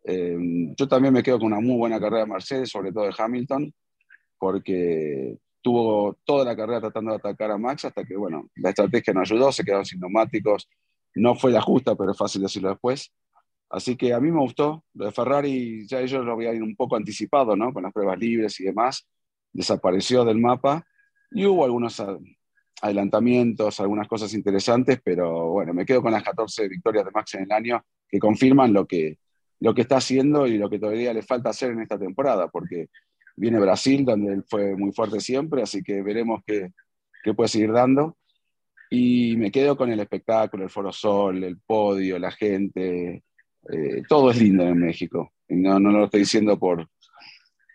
Eh, 0.04 0.36
yo 0.76 0.88
también 0.88 1.12
me 1.12 1.22
quedo 1.22 1.38
con 1.38 1.48
una 1.48 1.60
muy 1.60 1.76
buena 1.76 1.98
carrera 1.98 2.24
de 2.24 2.30
Mercedes, 2.30 2.70
sobre 2.70 2.92
todo 2.92 3.04
de 3.04 3.14
Hamilton, 3.16 3.72
porque 4.38 5.38
tuvo 5.66 6.16
toda 6.22 6.44
la 6.44 6.54
carrera 6.54 6.80
tratando 6.80 7.10
de 7.10 7.16
atacar 7.16 7.50
a 7.50 7.58
Max 7.58 7.86
hasta 7.86 8.04
que, 8.04 8.16
bueno, 8.16 8.48
la 8.54 8.68
estrategia 8.68 9.12
no 9.12 9.22
ayudó, 9.22 9.50
se 9.50 9.64
quedaron 9.64 9.84
sin 9.84 9.98
neumáticos, 9.98 10.68
no 11.16 11.34
fue 11.34 11.50
la 11.50 11.60
justa, 11.60 11.96
pero 11.96 12.12
es 12.12 12.16
fácil 12.16 12.42
decirlo 12.42 12.68
después. 12.68 13.12
Así 13.68 13.96
que 13.96 14.14
a 14.14 14.20
mí 14.20 14.30
me 14.30 14.38
gustó, 14.38 14.84
lo 14.94 15.06
de 15.06 15.10
Ferrari 15.10 15.84
ya 15.88 15.98
ellos 15.98 16.24
lo 16.24 16.34
habían 16.34 16.62
un 16.62 16.76
poco 16.76 16.94
anticipado, 16.94 17.56
¿no? 17.56 17.72
Con 17.72 17.82
las 17.82 17.92
pruebas 17.92 18.16
libres 18.16 18.60
y 18.60 18.64
demás, 18.64 19.08
desapareció 19.52 20.24
del 20.24 20.38
mapa 20.38 20.86
y 21.32 21.44
hubo 21.46 21.64
algunos 21.64 22.00
adelantamientos, 22.80 23.80
algunas 23.80 24.06
cosas 24.06 24.34
interesantes, 24.34 25.00
pero 25.02 25.48
bueno, 25.48 25.74
me 25.74 25.84
quedo 25.84 26.00
con 26.00 26.12
las 26.12 26.22
14 26.22 26.68
victorias 26.68 27.06
de 27.06 27.10
Max 27.10 27.34
en 27.34 27.42
el 27.42 27.50
año 27.50 27.84
que 28.08 28.20
confirman 28.20 28.72
lo 28.72 28.86
que, 28.86 29.18
lo 29.58 29.74
que 29.74 29.80
está 29.80 29.96
haciendo 29.96 30.46
y 30.46 30.58
lo 30.58 30.70
que 30.70 30.78
todavía 30.78 31.12
le 31.12 31.22
falta 31.22 31.50
hacer 31.50 31.72
en 31.72 31.80
esta 31.80 31.98
temporada, 31.98 32.46
porque 32.46 32.86
Viene 33.36 33.60
Brasil, 33.60 34.04
donde 34.04 34.32
él 34.32 34.44
fue 34.48 34.74
muy 34.76 34.92
fuerte 34.92 35.20
siempre, 35.20 35.62
así 35.62 35.82
que 35.82 36.02
veremos 36.02 36.42
qué, 36.46 36.72
qué 37.22 37.34
puede 37.34 37.48
seguir 37.48 37.72
dando. 37.72 38.16
Y 38.90 39.36
me 39.36 39.50
quedo 39.50 39.76
con 39.76 39.90
el 39.90 40.00
espectáculo, 40.00 40.64
el 40.64 40.70
Foro 40.70 40.92
Sol, 40.92 41.42
el 41.44 41.58
podio, 41.58 42.18
la 42.18 42.30
gente. 42.30 43.22
Eh, 43.68 44.02
todo 44.08 44.30
es 44.30 44.40
lindo 44.40 44.62
en 44.62 44.78
México. 44.78 45.32
No, 45.48 45.78
no 45.78 45.90
lo 45.90 46.04
estoy 46.04 46.20
diciendo 46.20 46.58
por, 46.58 46.88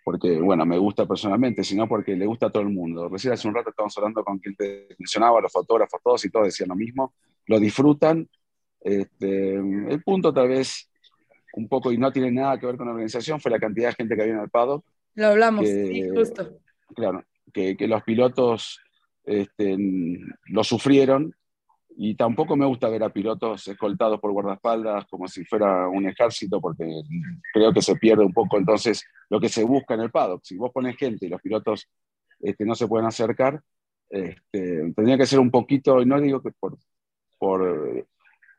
porque, 0.03 0.39
bueno, 0.39 0.65
me 0.65 0.77
gusta 0.77 1.05
personalmente, 1.05 1.63
sino 1.63 1.87
porque 1.87 2.15
le 2.15 2.25
gusta 2.25 2.47
a 2.47 2.49
todo 2.49 2.63
el 2.63 2.69
mundo. 2.69 3.07
Recién 3.09 3.33
hace 3.33 3.47
un 3.47 3.55
rato 3.55 3.69
estábamos 3.69 3.97
hablando 3.97 4.23
con 4.23 4.39
quien 4.39 4.55
te 4.55 4.87
mencionaba, 4.97 5.41
los 5.41 5.51
fotógrafos, 5.51 6.01
todos 6.03 6.25
y 6.25 6.29
todos 6.29 6.47
decían 6.47 6.69
lo 6.69 6.75
mismo. 6.75 7.13
Lo 7.47 7.59
disfrutan. 7.59 8.27
Este, 8.79 9.55
el 9.55 10.01
punto 10.03 10.33
tal 10.33 10.49
vez 10.49 10.89
un 11.53 11.67
poco, 11.67 11.91
y 11.91 11.97
no 11.97 12.11
tiene 12.11 12.31
nada 12.31 12.59
que 12.59 12.65
ver 12.65 12.77
con 12.77 12.87
la 12.87 12.93
organización, 12.93 13.39
fue 13.39 13.51
la 13.51 13.59
cantidad 13.59 13.89
de 13.89 13.95
gente 13.95 14.15
que 14.15 14.21
había 14.21 14.35
en 14.35 14.39
el 14.39 14.49
paddock. 14.49 14.85
Lo 15.15 15.27
hablamos, 15.27 15.65
que- 15.65 15.87
sí, 15.87 16.09
justo. 16.15 16.57
Claro, 16.95 17.23
que, 17.53 17.75
que 17.77 17.87
los 17.87 18.03
pilotos 18.03 18.79
este, 19.23 19.77
lo 20.47 20.63
sufrieron 20.63 21.33
y 21.97 22.15
tampoco 22.15 22.55
me 22.55 22.65
gusta 22.65 22.89
ver 22.89 23.03
a 23.03 23.09
pilotos 23.13 23.67
escoltados 23.67 24.19
por 24.19 24.31
guardaespaldas 24.31 25.05
como 25.07 25.27
si 25.27 25.43
fuera 25.45 25.87
un 25.89 26.07
ejército 26.07 26.59
porque 26.59 26.85
creo 27.53 27.73
que 27.73 27.81
se 27.81 27.95
pierde 27.95 28.23
un 28.23 28.33
poco 28.33 28.57
entonces 28.57 29.03
lo 29.29 29.39
que 29.39 29.49
se 29.49 29.63
busca 29.63 29.93
en 29.93 30.01
el 30.01 30.11
paddock. 30.11 30.41
Si 30.43 30.57
vos 30.57 30.71
pones 30.73 30.97
gente 30.97 31.25
y 31.25 31.29
los 31.29 31.41
pilotos 31.41 31.87
este, 32.39 32.65
no 32.65 32.75
se 32.75 32.87
pueden 32.87 33.07
acercar, 33.07 33.61
este, 34.09 34.91
tendría 34.95 35.17
que 35.17 35.25
ser 35.25 35.39
un 35.39 35.51
poquito, 35.51 36.01
y 36.01 36.05
no 36.05 36.19
digo 36.19 36.41
que 36.41 36.51
por, 36.59 36.77
por 37.37 38.05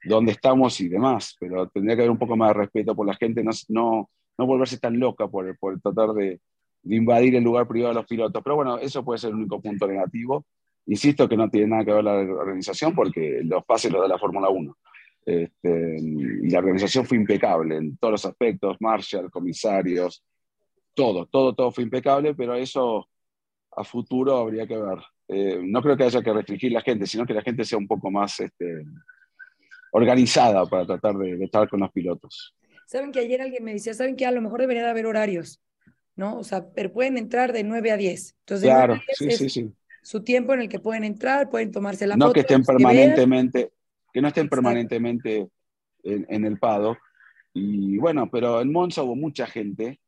dónde 0.04 0.32
estamos 0.32 0.80
y 0.80 0.88
demás, 0.88 1.36
pero 1.38 1.68
tendría 1.68 1.96
que 1.96 2.02
haber 2.02 2.10
un 2.10 2.18
poco 2.18 2.36
más 2.36 2.48
de 2.50 2.54
respeto 2.60 2.94
por 2.94 3.06
la 3.06 3.14
gente, 3.14 3.42
no, 3.42 3.50
no, 3.68 4.10
no 4.38 4.46
volverse 4.46 4.78
tan 4.78 4.98
loca 4.98 5.28
por, 5.28 5.56
por 5.58 5.80
tratar 5.80 6.12
de, 6.12 6.40
de 6.82 6.96
invadir 6.96 7.36
el 7.36 7.44
lugar 7.44 7.66
privado 7.66 7.94
de 7.94 8.00
los 8.00 8.06
pilotos. 8.06 8.42
Pero 8.42 8.56
bueno, 8.56 8.78
eso 8.78 9.04
puede 9.04 9.18
ser 9.18 9.30
el 9.30 9.36
único 9.36 9.60
punto 9.60 9.86
negativo. 9.86 10.44
Insisto 10.86 11.28
que 11.28 11.36
no 11.36 11.48
tiene 11.48 11.68
nada 11.68 11.84
que 11.84 11.92
ver 11.92 12.04
la 12.04 12.14
organización 12.14 12.94
porque 12.94 13.40
los 13.44 13.64
pases 13.64 13.92
los 13.92 14.02
da 14.02 14.08
la 14.08 14.18
Fórmula 14.18 14.48
1. 14.48 14.76
Este, 15.24 15.96
y 16.00 16.50
la 16.50 16.58
organización 16.58 17.06
fue 17.06 17.16
impecable 17.16 17.76
en 17.76 17.96
todos 17.96 18.12
los 18.12 18.24
aspectos, 18.24 18.76
Marshall, 18.80 19.30
comisarios, 19.30 20.24
todo, 20.94 21.26
todo, 21.26 21.54
todo 21.54 21.70
fue 21.70 21.84
impecable, 21.84 22.34
pero 22.34 22.54
eso 22.54 23.08
a 23.70 23.84
futuro 23.84 24.36
habría 24.36 24.66
que 24.66 24.76
ver. 24.76 24.98
Eh, 25.28 25.60
no 25.64 25.80
creo 25.80 25.96
que 25.96 26.04
haya 26.04 26.22
que 26.22 26.32
restringir 26.32 26.72
la 26.72 26.82
gente, 26.82 27.06
sino 27.06 27.24
que 27.24 27.34
la 27.34 27.42
gente 27.42 27.64
sea 27.64 27.78
un 27.78 27.86
poco 27.86 28.10
más 28.10 28.40
este, 28.40 28.84
organizada 29.92 30.66
para 30.66 30.84
tratar 30.84 31.16
de, 31.16 31.36
de 31.36 31.44
estar 31.44 31.68
con 31.68 31.80
los 31.80 31.92
pilotos. 31.92 32.54
Saben 32.92 33.10
que 33.10 33.20
ayer 33.20 33.40
alguien 33.40 33.64
me 33.64 33.72
decía, 33.72 33.94
saben 33.94 34.16
que 34.16 34.26
a 34.26 34.30
lo 34.32 34.42
mejor 34.42 34.60
debería 34.60 34.82
de 34.84 34.90
haber 34.90 35.06
horarios, 35.06 35.62
¿no? 36.14 36.38
O 36.38 36.44
sea, 36.44 36.68
pero 36.74 36.92
pueden 36.92 37.16
entrar 37.16 37.50
de 37.54 37.64
9 37.64 37.90
a 37.90 37.96
10. 37.96 38.36
Entonces, 38.40 38.68
Claro, 38.68 38.96
9 38.96 39.02
a 39.02 39.24
10 39.24 39.38
sí, 39.38 39.44
es 39.44 39.52
sí, 39.54 39.62
sí. 39.62 39.72
su 40.02 40.22
tiempo 40.22 40.52
en 40.52 40.60
el 40.60 40.68
que 40.68 40.78
pueden 40.78 41.02
entrar, 41.04 41.48
pueden 41.48 41.72
tomarse 41.72 42.06
la 42.06 42.16
no 42.16 42.26
foto. 42.26 42.34
que 42.34 42.40
estén 42.40 42.62
permanentemente, 42.62 43.72
que 44.12 44.20
no 44.20 44.28
estén 44.28 44.44
Exacto. 44.44 44.56
permanentemente 44.56 45.48
en, 46.04 46.26
en 46.28 46.44
el 46.44 46.58
paddock. 46.58 46.98
Y 47.54 47.96
bueno, 47.96 48.28
pero 48.30 48.60
en 48.60 48.70
Monza 48.70 49.02
hubo 49.02 49.16
mucha 49.16 49.46
gente, 49.46 50.00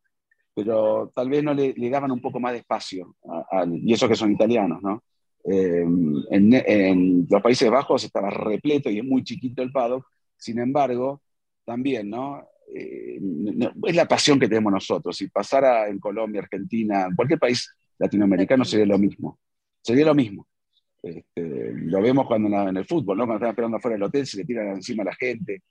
pero 0.55 1.11
tal 1.14 1.31
vez 1.31 1.42
no 1.42 1.55
le, 1.55 1.73
le 1.75 1.88
daban 1.90 2.11
un 2.11 2.20
poco 2.20 2.38
más 2.38 2.53
de 2.53 2.59
espacio, 2.59 3.16
a- 3.27 3.47
al- 3.61 3.77
y 3.83 3.94
eso 3.94 4.07
que 4.09 4.14
son 4.14 4.31
italianos, 4.33 4.83
¿no? 4.83 5.03
Eh, 5.47 5.85
en, 6.31 6.53
en 6.55 7.27
los 7.31 7.42
Países 7.42 7.70
Bajos 7.70 8.05
estaba 8.05 8.29
repleto 8.31 8.90
y 8.90 8.99
es 8.99 9.05
muy 9.05 9.25
chiquito 9.25 9.62
el 9.62 9.73
paddock, 9.73 10.07
sin 10.37 10.59
embargo, 10.59 11.23
también, 11.64 12.11
¿no? 12.11 12.47
Eh, 12.72 13.18
no- 13.20 13.72
es 13.87 13.94
la 13.94 14.07
pasión 14.07 14.38
que 14.38 14.48
tenemos 14.48 14.72
nosotros. 14.72 15.16
Si 15.16 15.29
pasara 15.29 15.88
en 15.88 15.98
Colombia, 15.98 16.42
Argentina, 16.42 17.07
en 17.07 17.14
cualquier 17.14 17.38
país 17.38 17.70
latinoamericano 17.98 18.64
sería 18.64 18.87
lo 18.87 18.98
mismo. 18.98 19.38
Sería 19.83 20.07
lo 20.07 20.14
mismo. 20.14 20.46
Este, 21.03 21.72
lo 21.74 22.00
vemos 22.00 22.27
cuando 22.27 22.48
en, 22.68 22.77
el 22.77 22.87
fútbol, 22.87 23.18
¿no? 23.18 23.24
Cuando 23.27 23.37
están 23.37 23.50
esperando 23.50 23.77
afuera 23.77 23.96
del 23.96 24.05
hotel, 24.05 24.27
se 24.27 24.38
le 24.38 24.44
tiran 24.44 24.68
encima 24.68 25.03
a 25.03 25.07
la 25.07 25.14
gente. 25.14 25.62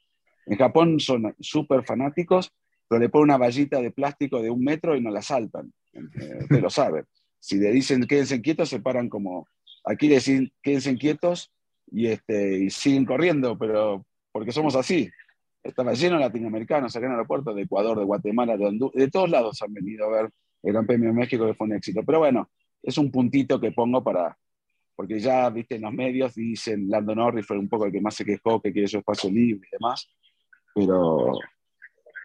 En 0.45 0.57
Japón 0.57 0.99
son 0.99 1.35
súper 1.39 1.83
fanáticos, 1.83 2.51
pero 2.87 2.99
le 3.01 3.09
ponen 3.09 3.23
una 3.23 3.37
vallita 3.37 3.81
de 3.81 3.91
plástico 3.91 4.41
de 4.41 4.51
un 4.51 4.63
metro 4.63 4.95
y 4.95 5.01
no 5.01 5.09
la 5.09 5.21
saltan. 5.21 5.73
Eh, 5.93 6.39
usted 6.41 6.61
lo 6.61 6.69
sabe. 6.69 7.05
Si 7.39 7.57
le 7.57 7.71
dicen 7.71 8.05
quédense 8.05 8.41
quietos, 8.41 8.69
se 8.69 8.79
paran 8.79 9.09
como. 9.09 9.47
Aquí 9.85 10.07
le 10.07 10.15
dicen 10.15 10.51
quédense 10.61 10.95
quietos 10.97 11.51
y, 11.91 12.07
este, 12.07 12.59
y 12.59 12.69
siguen 12.69 13.05
corriendo, 13.05 13.57
pero 13.57 14.05
porque 14.31 14.51
somos 14.51 14.75
así. 14.75 15.09
Estaba 15.63 15.93
lleno 15.93 16.17
de 16.17 16.21
latinoamericanos 16.21 16.95
acá 16.95 17.05
en 17.05 17.13
el 17.13 17.17
aeropuerto, 17.17 17.53
de 17.53 17.61
Ecuador, 17.63 17.97
de 17.97 18.03
Guatemala, 18.03 18.57
de 18.57 18.65
Honduras, 18.65 18.95
de 18.95 19.09
todos 19.09 19.29
lados 19.29 19.61
han 19.61 19.73
venido 19.73 20.05
a 20.05 20.09
ver 20.09 20.29
el 20.61 20.73
Gran 20.73 20.85
Premio 20.85 21.09
de 21.09 21.15
México, 21.15 21.45
que 21.45 21.53
fue 21.53 21.67
un 21.67 21.73
éxito. 21.73 22.01
Pero 22.05 22.19
bueno, 22.19 22.49
es 22.81 22.97
un 22.97 23.09
puntito 23.09 23.59
que 23.59 23.71
pongo 23.71 24.03
para, 24.03 24.37
porque 24.95 25.19
ya, 25.19 25.49
viste, 25.49 25.75
en 25.75 25.83
los 25.83 25.93
medios 25.93 26.35
dicen, 26.35 26.89
Lando 26.89 27.15
Norris 27.15 27.45
fue 27.45 27.57
un 27.57 27.69
poco 27.69 27.85
el 27.85 27.91
que 27.91 28.01
más 28.01 28.15
se 28.15 28.25
quejó, 28.25 28.61
que 28.61 28.73
quiere 28.73 28.87
su 28.87 28.97
espacio 28.97 29.29
libre 29.29 29.67
y 29.67 29.71
demás, 29.71 30.09
pero 30.75 31.39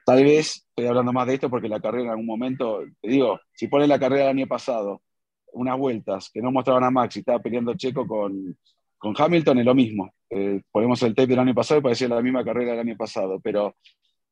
tal 0.05 0.25
vez 0.25 0.67
estoy 0.69 0.87
hablando 0.87 1.13
más 1.13 1.27
de 1.27 1.35
esto 1.35 1.51
porque 1.51 1.69
la 1.69 1.81
carrera 1.81 2.05
en 2.05 2.11
algún 2.11 2.27
momento, 2.27 2.81
te 3.01 3.09
digo, 3.09 3.41
si 3.53 3.69
pones 3.69 3.89
la 3.89 3.99
carrera 3.99 4.27
del 4.27 4.37
año 4.37 4.47
pasado, 4.47 5.03
unas 5.53 5.79
vueltas 5.79 6.31
que 6.33 6.43
no 6.43 6.51
mostraban 6.51 6.85
a 6.85 6.91
Max 6.91 7.17
y 7.17 7.21
estaba 7.21 7.41
peleando 7.41 7.75
Checo 7.75 8.07
con, 8.07 8.57
con 8.97 9.15
Hamilton, 9.17 9.59
es 9.59 9.65
lo 9.65 9.75
mismo. 9.75 10.13
Eh, 10.31 10.61
ponemos 10.71 11.03
el 11.03 11.15
tape 11.15 11.29
del 11.29 11.39
año 11.39 11.55
pasado 11.55 11.81
y 11.81 11.83
parecía 11.83 12.09
la 12.09 12.21
misma 12.21 12.45
carrera 12.45 12.73
del 12.73 12.81
año 12.81 12.97
pasado, 12.97 13.41
pero 13.41 13.77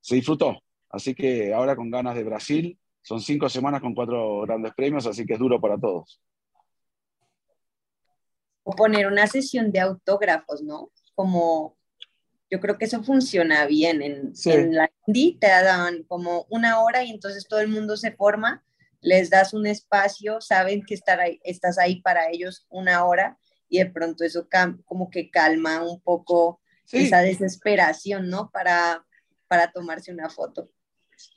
se 0.01 0.17
disfrutó. 0.17 0.63
Así 0.91 1.15
que 1.15 1.53
ahora 1.53 1.75
con 1.75 1.91
ganas 1.91 2.15
de 2.15 2.25
Brasil, 2.25 2.79
son 3.03 3.21
cinco 3.21 3.49
semanas 3.49 3.81
con 3.81 3.95
cuatro 3.95 4.41
grandes 4.43 4.75
premios, 4.75 5.07
así 5.07 5.25
que 5.25 5.35
es 5.35 5.39
duro 5.39 5.61
para 5.61 5.79
todos. 5.79 6.21
O 8.65 8.73
poner 8.73 9.07
una 9.07 9.27
sesión 9.27 9.71
de 9.71 9.81
autógrafos, 9.81 10.63
¿no? 10.63 10.91
Como 11.15 11.77
yo 12.51 12.61
creo 12.61 12.79
que 12.79 12.85
eso 12.85 13.03
funciona 13.03 13.67
bien. 13.67 14.03
En, 14.03 14.35
Sí. 14.35 14.51
en 14.51 14.75
la 14.75 14.91
Indy 15.07 15.39
te 15.39 15.47
dan 15.47 16.03
como 16.05 16.47
una 16.51 16.81
hora 16.81 17.05
y 17.05 17.11
entonces 17.11 17.47
todo 17.49 17.61
el 17.61 17.69
mundo 17.69 17.97
se 17.97 18.13
forma, 18.13 18.65
les 19.01 19.31
das 19.31 19.55
un 19.55 19.67
espacio, 19.67 20.41
saben 20.41 20.83
que 20.83 20.95
estar 20.95 21.21
ahí, 21.21 21.41
estás 21.45 21.79
ahí 21.79 22.01
para 22.01 22.29
ellos 22.31 22.67
una 22.69 23.05
hora 23.05 23.39
y 23.69 23.79
de 23.79 23.87
pronto 23.87 24.25
eso 24.25 24.47
como 24.85 25.11
que 25.11 25.31
calma 25.31 25.83
un 25.83 26.01
poco 26.01 26.61
Sí, 26.85 26.99
esa 26.99 27.21
desesperación, 27.21 28.29
¿no? 28.29 28.51
Para, 28.53 29.05
para 29.49 29.73
tomarse 29.73 30.13
una 30.13 30.29
foto. 30.31 30.71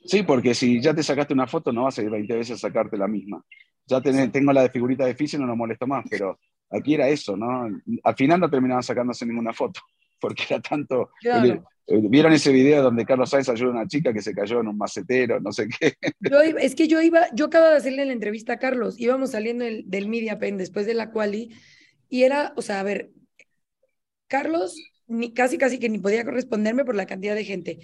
sí, 0.04 0.22
porque 0.22 0.54
si 0.54 0.80
ya 0.80 0.94
te 0.94 1.02
sacaste 1.02 1.34
una 1.34 1.46
foto, 1.48 1.72
no 1.72 1.84
vas 1.84 1.98
a 1.98 2.02
ir 2.02 2.10
20 2.10 2.36
veces 2.36 2.56
a 2.56 2.68
sacarte 2.68 2.96
la 2.96 3.08
misma. 3.08 3.44
Ya 3.86 4.00
tenés- 4.00 4.30
tengo 4.30 4.52
la 4.52 4.62
de 4.62 4.70
figurita 4.70 5.04
de 5.06 5.14
Fischer, 5.16 5.40
no 5.40 5.46
nos 5.46 5.56
molesto 5.56 5.86
más, 5.86 6.04
pero 6.08 6.38
aquí 6.70 6.94
era 6.94 7.08
eso, 7.08 7.36
¿no? 7.36 7.68
Al 8.04 8.14
final 8.14 8.38
no 8.38 8.48
terminaban 8.50 8.82
sacándose 8.84 9.26
ninguna 9.26 9.52
foto, 9.52 9.80
porque 10.20 10.44
era 10.48 10.60
tanto... 10.60 11.10
Claro. 11.20 11.64
¿Vieron 11.92 12.32
ese 12.32 12.52
video 12.52 12.84
donde 12.84 13.04
Carlos 13.04 13.30
Sainz 13.30 13.48
ayuda 13.48 13.70
a 13.70 13.72
una 13.72 13.88
chica 13.88 14.12
que 14.12 14.22
se 14.22 14.32
cayó 14.32 14.60
en 14.60 14.68
un 14.68 14.78
macetero, 14.78 15.40
no 15.40 15.50
sé 15.50 15.66
qué? 15.68 15.96
Yo 16.20 16.44
iba- 16.44 16.60
es 16.60 16.76
que 16.76 16.86
yo 16.86 17.02
iba, 17.02 17.22
yo 17.34 17.46
acababa 17.46 17.72
de 17.72 17.78
hacerle 17.78 18.04
la 18.04 18.12
entrevista 18.12 18.52
a 18.52 18.58
Carlos, 18.60 18.94
íbamos 19.00 19.32
saliendo 19.32 19.64
del, 19.64 19.82
del 19.90 20.08
Media 20.08 20.38
Pen 20.38 20.56
después 20.56 20.86
de 20.86 20.94
la 20.94 21.10
quali, 21.10 21.50
y 22.10 22.24
era, 22.24 22.52
o 22.56 22.62
sea, 22.62 22.80
a 22.80 22.82
ver, 22.82 23.10
Carlos 24.26 24.76
ni, 25.06 25.32
casi 25.32 25.58
casi 25.58 25.78
que 25.78 25.88
ni 25.88 25.98
podía 25.98 26.24
corresponderme 26.24 26.84
por 26.84 26.94
la 26.94 27.06
cantidad 27.06 27.34
de 27.34 27.44
gente. 27.44 27.78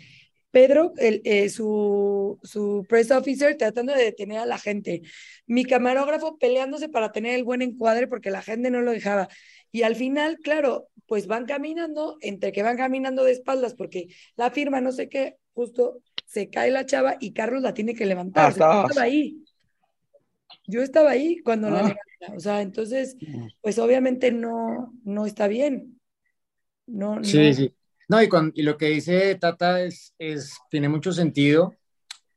Pedro, 0.51 0.93
el, 0.97 1.21
eh, 1.25 1.49
su, 1.49 2.39
su 2.43 2.87
press 2.89 3.11
officer, 3.11 3.57
tratando 3.57 3.93
de 3.93 4.05
detener 4.05 4.39
a 4.39 4.47
la 4.47 4.59
gente. 4.59 5.03
Mi 5.47 5.65
camarógrafo 5.65 6.39
peleándose 6.39 6.89
para 6.89 7.13
tener 7.13 7.35
el 7.35 7.45
buen 7.45 7.63
encuadre 7.63 8.07
porque 8.07 8.31
la 8.31 8.43
gente 8.43 8.71
no 8.71 8.81
lo 8.81 8.93
dejaba. 8.93 9.29
Y 9.73 9.83
al 9.83 9.97
final, 9.97 10.39
claro, 10.39 10.89
pues 11.07 11.27
van 11.27 11.47
caminando, 11.47 12.17
entre 12.21 12.53
que 12.53 12.63
van 12.63 12.77
caminando 12.77 13.25
de 13.25 13.33
espaldas 13.33 13.75
porque 13.75 14.09
la 14.37 14.51
firma, 14.51 14.81
no 14.81 14.93
sé 14.93 15.09
qué, 15.09 15.37
justo 15.53 16.01
se 16.25 16.49
cae 16.49 16.71
la 16.71 16.87
chava 16.87 17.17
y 17.21 17.33
Carlos 17.33 17.63
la 17.63 17.75
tiene 17.75 17.95
que 17.95 18.07
levantar. 18.07 18.55
Ah, 18.61 18.87
ahí. 18.99 19.45
Yo 20.67 20.83
estaba 20.83 21.11
ahí 21.11 21.39
cuando 21.45 21.71
la 21.71 21.79
Ah. 21.81 21.83
levanta. 21.83 22.37
O 22.37 22.41
sea, 22.41 22.61
entonces, 22.63 23.17
pues 23.61 23.79
obviamente 23.79 24.33
no, 24.33 24.93
no 25.05 25.27
está 25.27 25.49
bien. 25.49 26.01
No, 26.87 27.23
Sí, 27.23 27.49
no. 27.49 27.55
sí. 27.55 27.75
No, 28.09 28.23
y, 28.23 28.29
con- 28.29 28.53
y 28.55 28.63
lo 28.63 28.77
que 28.77 28.87
dice 28.87 29.35
Tata 29.35 29.83
es, 29.83 30.15
es, 30.19 30.57
tiene 30.71 30.89
mucho 30.89 31.13
sentido. 31.13 31.75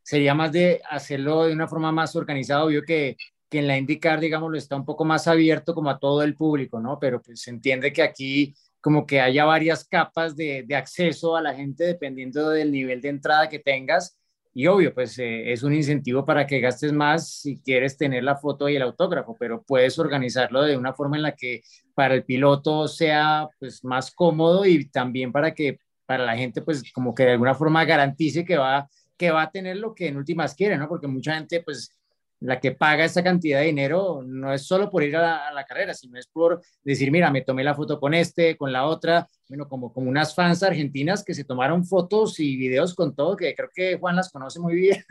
Sería 0.04 0.34
más 0.34 0.52
de 0.52 0.82
hacerlo 0.90 1.44
de 1.44 1.54
una 1.54 1.68
forma 1.68 1.92
más 1.92 2.16
organizada. 2.16 2.66
Obvio 2.66 2.84
que, 2.84 3.16
que 3.50 3.60
en 3.60 3.68
la 3.68 3.78
IndyCar, 3.78 4.20
digamos, 4.20 4.56
está 4.58 4.76
un 4.76 4.86
poco 4.86 5.06
más 5.06 5.28
abierto 5.28 5.76
como 5.76 5.90
a 5.92 6.00
todo 6.00 6.24
el 6.24 6.36
público, 6.36 6.80
¿no? 6.80 6.98
Pero 7.00 7.22
pues 7.22 7.42
se 7.42 7.52
entiende 7.52 7.94
que 7.94 8.02
aquí 8.02 8.56
como 8.82 9.06
que 9.06 9.22
haya 9.22 9.46
varias 9.46 9.86
capas 9.86 10.36
de, 10.36 10.64
de 10.64 10.76
acceso 10.76 11.36
a 11.36 11.42
la 11.42 11.54
gente 11.54 11.84
dependiendo 11.84 12.50
del 12.50 12.72
nivel 12.72 13.02
de 13.02 13.10
entrada 13.10 13.48
que 13.50 13.60
tengas. 13.60 14.18
Y 14.54 14.68
obvio, 14.68 14.94
pues 14.94 15.18
eh, 15.20 15.52
es 15.52 15.64
un 15.64 15.74
incentivo 15.74 16.26
para 16.26 16.48
que 16.48 16.60
gastes 16.60 16.92
más 16.92 17.30
si 17.30 17.62
quieres 17.62 17.98
tener 17.98 18.24
la 18.24 18.36
foto 18.36 18.68
y 18.68 18.76
el 18.76 18.82
autógrafo, 18.82 19.36
pero 19.40 19.64
puedes 19.64 20.00
organizarlo 20.00 20.64
de 20.64 20.76
una 20.76 20.94
forma 20.94 21.18
en 21.18 21.24
la 21.24 21.36
que 21.36 21.62
para 21.94 22.16
el 22.16 22.24
piloto 22.26 22.88
sea 22.88 23.48
pues 23.60 23.84
más 23.84 24.12
cómodo 24.12 24.66
y 24.66 24.90
también 24.90 25.32
para 25.32 25.54
que 25.54 25.80
para 26.06 26.26
la 26.26 26.36
gente 26.36 26.62
pues 26.62 26.92
como 26.92 27.14
que 27.14 27.24
de 27.24 27.32
alguna 27.34 27.54
forma 27.54 27.86
garantice 27.86 28.44
que 28.44 28.58
va 28.58 28.90
que 29.18 29.32
va 29.32 29.44
a 29.44 29.52
tener 29.52 29.78
lo 29.78 29.94
que 29.94 30.08
en 30.08 30.18
últimas 30.18 30.56
quiere, 30.56 30.78
¿no? 30.78 30.88
Porque 30.88 31.08
mucha 31.08 31.36
gente 31.36 31.62
pues 31.62 31.94
la 32.42 32.60
que 32.60 32.72
paga 32.72 33.06
esa 33.06 33.24
cantidad 33.24 33.60
de 33.60 33.66
dinero 33.68 34.22
no 34.26 34.54
es 34.54 34.66
solo 34.66 34.90
por 34.90 35.04
ir 35.04 35.16
a 35.18 35.22
la, 35.22 35.48
a 35.50 35.54
la 35.54 35.66
carrera, 35.66 35.94
sino 35.94 36.18
es 36.18 36.28
por 36.28 36.62
decir, 36.84 37.12
mira, 37.12 37.32
me 37.32 37.42
tomé 37.42 37.64
la 37.64 37.76
foto 37.76 38.00
con 38.00 38.14
este, 38.14 38.56
con 38.56 38.72
la 38.72 38.86
otra, 38.86 39.28
bueno, 39.48 39.68
como, 39.68 39.92
como 39.92 40.10
unas 40.10 40.34
fans 40.34 40.64
argentinas 40.64 41.24
que 41.24 41.34
se 41.34 41.44
tomaron 41.44 41.86
fotos 41.86 42.40
y 42.40 42.56
videos 42.56 42.96
con 42.96 43.16
todo, 43.16 43.36
que 43.36 43.54
creo 43.56 43.70
que 43.74 43.98
Juan 43.98 44.16
las 44.16 44.32
conoce 44.32 44.60
muy 44.60 44.76
bien, 44.76 45.04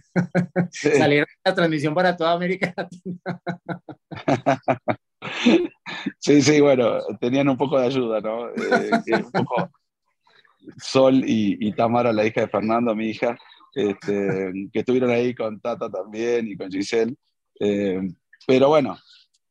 Sí. 0.70 0.91
salieron 0.99 1.26
la 1.45 1.55
transmisión 1.55 1.95
para 1.95 2.16
toda 2.16 2.33
América 2.33 2.72
Latina. 2.76 3.41
Sí, 6.18 6.43
sí, 6.43 6.61
bueno, 6.61 7.01
tenían 7.20 7.49
un 7.49 7.57
poco 7.57 7.79
de 7.79 7.87
ayuda, 7.87 8.20
¿no? 8.20 8.51
Eh, 8.51 8.91
un 9.24 9.33
poco 9.33 9.70
Sol 10.76 11.24
y, 11.26 11.57
y 11.61 11.72
Tamara, 11.72 12.12
la 12.12 12.24
hija 12.24 12.43
de 12.43 12.49
Fernando, 12.49 12.95
mi 12.95 13.07
hija, 13.09 13.37
este, 13.79 14.53
que 14.72 14.81
estuvieron 14.81 15.11
ahí 15.11 15.35
con 15.35 15.61
Tata 15.61 15.91
también 15.91 16.49
y 16.49 16.57
con 16.57 16.70
Giselle. 16.70 17.14
Eh, 17.61 18.01
pero 18.47 18.68
bueno, 18.68 18.99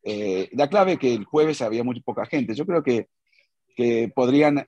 eh, 0.03 0.49
la 0.53 0.69
clave 0.69 0.93
es 0.93 0.99
que 0.99 1.13
el 1.13 1.25
jueves 1.25 1.61
había 1.61 1.83
muy 1.83 1.99
poca 2.01 2.25
gente. 2.25 2.53
Yo 2.53 2.65
creo 2.65 2.83
que, 2.83 3.07
que 3.75 4.11
podrían 4.13 4.65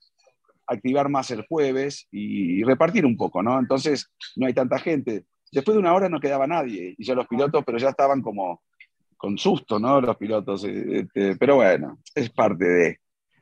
activar 0.68 1.10
más 1.10 1.32
el 1.32 1.46
jueves 1.48 2.08
y, 2.12 2.64
repartir 2.64 3.06
un 3.06 3.18
poco, 3.18 3.42
¿no? 3.42 3.60
Entonces 3.60 4.12
no 4.36 4.46
hay 4.46 4.54
tanta 4.54 4.80
gente. 4.80 5.26
Después 5.52 5.74
de 5.74 5.80
una 5.80 5.94
hora 5.94 6.10
no 6.10 6.20
quedaba 6.20 6.46
nadie 6.46 6.96
y 6.98 7.04
ya 7.04 7.16
los 7.16 7.28
pilotos, 7.28 7.64
pero 7.66 7.78
ya 7.78 7.90
estaban 7.90 8.22
como 8.22 8.62
con 9.18 9.38
susto, 9.38 9.80
¿no? 9.80 10.00
Los 10.00 10.16
pilotos. 10.18 10.64
Este, 10.64 11.36
pero 11.36 11.56
bueno, 11.56 12.00
es 12.14 12.30
parte 12.30 12.66
de... 12.66 13.00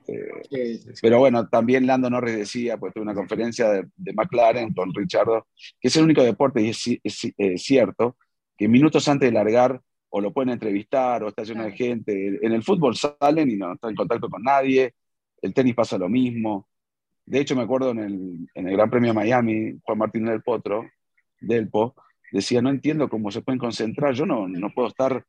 Eh, 0.08 0.80
pero 1.02 1.20
bueno, 1.20 1.48
también 1.50 1.86
Lando 1.86 2.10
Norris 2.10 2.38
decía, 2.38 2.78
pues 2.78 2.94
tuve 2.94 3.04
una 3.04 3.14
conferencia 3.14 3.70
de, 3.70 4.14
McLaren 4.14 4.74
con 4.74 4.94
Richardo, 4.94 5.48
que 5.80 5.90
es 5.90 5.96
el 5.98 6.06
único 6.06 6.24
deporte, 6.24 6.62
y 6.62 6.70
es, 6.70 7.62
cierto, 7.62 8.18
que 8.58 8.68
minutos 8.68 9.08
antes 9.08 9.30
de 9.30 9.34
largar 9.34 9.82
o 10.10 10.22
lo 10.22 10.32
pueden 10.32 10.50
entrevistar 10.50 11.24
o 11.24 11.28
está 11.28 11.44
lleno 11.44 11.64
de 11.64 11.74
gente. 11.74 12.40
En 12.42 12.54
el 12.54 12.64
fútbol 12.64 12.96
salen 12.96 13.52
y 13.52 13.58
no 13.58 13.74
están 13.74 13.92
en 13.92 13.96
contacto 13.96 14.30
con 14.30 14.42
nadie, 14.42 14.94
el 15.42 15.54
tenis 15.54 15.76
pasa 15.76 15.98
lo 15.98 16.08
mismo. 16.08 16.68
De 17.26 17.40
hecho, 17.42 17.56
me 17.56 17.64
acuerdo 17.64 17.92
en 17.92 18.00
el, 18.00 18.50
en 18.54 18.68
el 18.70 18.78
Gran 18.78 18.90
Premio 18.90 19.10
de 19.10 19.16
Miami, 19.16 19.78
Juan 19.84 19.98
Martín 19.98 20.26
del 20.26 20.42
Potro, 20.42 20.90
Delpo, 21.42 21.94
decía, 22.32 22.62
no 22.62 22.70
entiendo 22.70 23.10
cómo 23.10 23.32
se 23.32 23.42
pueden 23.42 23.60
concentrar, 23.60 24.14
yo 24.14 24.26
no, 24.26 24.48
no 24.48 24.74
puedo 24.74 24.88
estar 24.88 25.26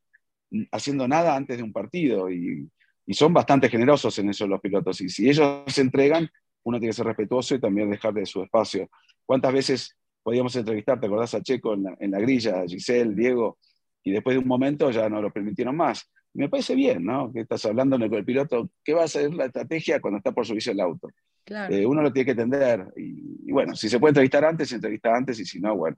haciendo 0.70 1.09
nada 1.09 1.35
antes 1.37 1.57
de 1.57 1.62
un 1.64 1.72
partido. 1.72 2.31
Y, 2.31 2.70
y 3.09 3.14
son 3.14 3.32
bastante 3.32 3.70
generosos 3.70 4.18
en 4.18 4.28
eso 4.28 4.46
los 4.46 4.61
pilotos. 4.61 5.00
Y 5.00 5.09
si 5.09 5.28
ellos 5.28 5.64
se 5.66 5.80
entregan, 5.80 6.28
uno 6.62 6.78
tiene 6.78 6.90
que 6.90 6.96
ser 6.96 7.06
respetuoso 7.06 7.54
y 7.54 7.61
también 7.61 7.90
dejar 7.90 8.12
de 8.12 8.26
su 8.26 8.42
espacio. 8.42 8.88
¿Cuántas 9.24 9.52
veces 9.52 9.96
podíamos 10.22 10.54
entrevistar, 10.54 11.00
te 11.00 11.06
acordás 11.06 11.34
a 11.34 11.42
Checo 11.42 11.72
en 11.72 11.84
la, 11.84 11.96
en 11.98 12.11
la 12.11 12.20
grilla, 12.20 12.61
a 12.61 12.66
Giselle, 12.66 13.14
Diego, 13.14 13.59
y 14.04 14.12
después 14.12 14.34
de 14.34 14.40
un 14.40 14.46
momento 14.46 14.90
ya 14.90 15.09
no 15.09 15.22
lo 15.22 15.32
permitieron 15.32 15.74
más? 15.74 16.09
me 16.34 16.48
parece 16.48 16.74
bien, 16.74 17.04
¿no? 17.04 17.32
Que 17.32 17.40
estás 17.40 17.64
hablando 17.64 17.98
con 17.98 18.14
el 18.14 18.24
piloto, 18.24 18.70
¿qué 18.84 18.94
va 18.94 19.04
a 19.04 19.09
ser 19.09 19.34
la 19.34 19.46
estrategia 19.46 20.00
cuando 20.00 20.18
está 20.18 20.30
por 20.30 20.46
subirse 20.46 20.70
el 20.70 20.80
auto? 20.80 21.09
Eh, 21.46 21.84
uno 21.84 22.02
lo 22.02 22.12
tiene 22.12 22.26
que 22.26 22.30
entender. 22.32 22.92
Y, 22.96 23.50
bueno, 23.50 23.74
si 23.74 23.88
se 23.88 23.98
puede 23.98 24.11
entrevistar 24.11 24.44
antes, 24.44 24.68
se 24.68 24.76
entrevista 24.76 25.16
antes, 25.16 25.40
y 25.40 25.44
si 25.44 25.59
no, 25.59 25.74
bueno. 25.76 25.96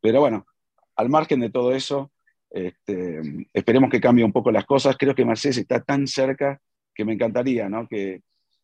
Pero 0.00 0.20
bueno, 0.20 0.46
al 0.94 1.08
margen 1.08 1.40
de 1.40 1.50
todo 1.50 1.74
eso, 1.74 2.12
este, 2.56 3.20
esperemos 3.52 3.90
que 3.90 4.00
cambie 4.00 4.24
un 4.24 4.32
poco 4.32 4.50
las 4.50 4.64
cosas. 4.64 4.96
Creo 4.98 5.14
que 5.14 5.24
Mercedes 5.24 5.58
está 5.58 5.82
tan 5.82 6.06
cerca 6.06 6.58
que 6.94 7.04
me 7.04 7.12
encantaría, 7.12 7.68
¿no? 7.68 7.86
Que 7.86 8.22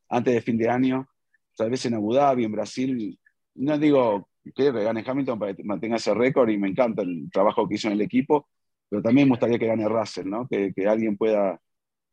antes 0.09 0.33
de 0.33 0.41
fin 0.41 0.57
de 0.57 0.69
año, 0.69 1.07
tal 1.57 1.71
vez 1.71 1.85
en 1.85 1.95
Abu 1.95 2.15
Dhabi, 2.15 2.45
en 2.45 2.53
Brasil, 2.53 3.19
no 3.57 3.79
digo 3.79 4.29
que 4.55 4.73
gane 4.73 5.05
Hamilton 5.07 5.39
para 5.39 5.55
que 5.55 5.63
mantenga 5.63 5.97
ese 5.97 6.15
récord 6.15 6.49
y 6.49 6.57
me 6.57 6.69
encanta 6.69 7.03
el 7.03 7.31
trabajo 7.31 7.69
que 7.69 7.75
hizo 7.75 7.89
en 7.89 7.95
el 7.95 8.01
equipo, 8.01 8.49
pero 8.89 9.03
también 9.03 9.29
me 9.29 9.33
gustaría 9.33 9.59
que 9.59 9.67
gane 9.67 9.89
Russell, 9.89 10.29
¿no? 10.29 10.49
Que, 10.49 10.73
que 10.75 10.89
alguien 10.89 11.17
pueda 11.19 11.61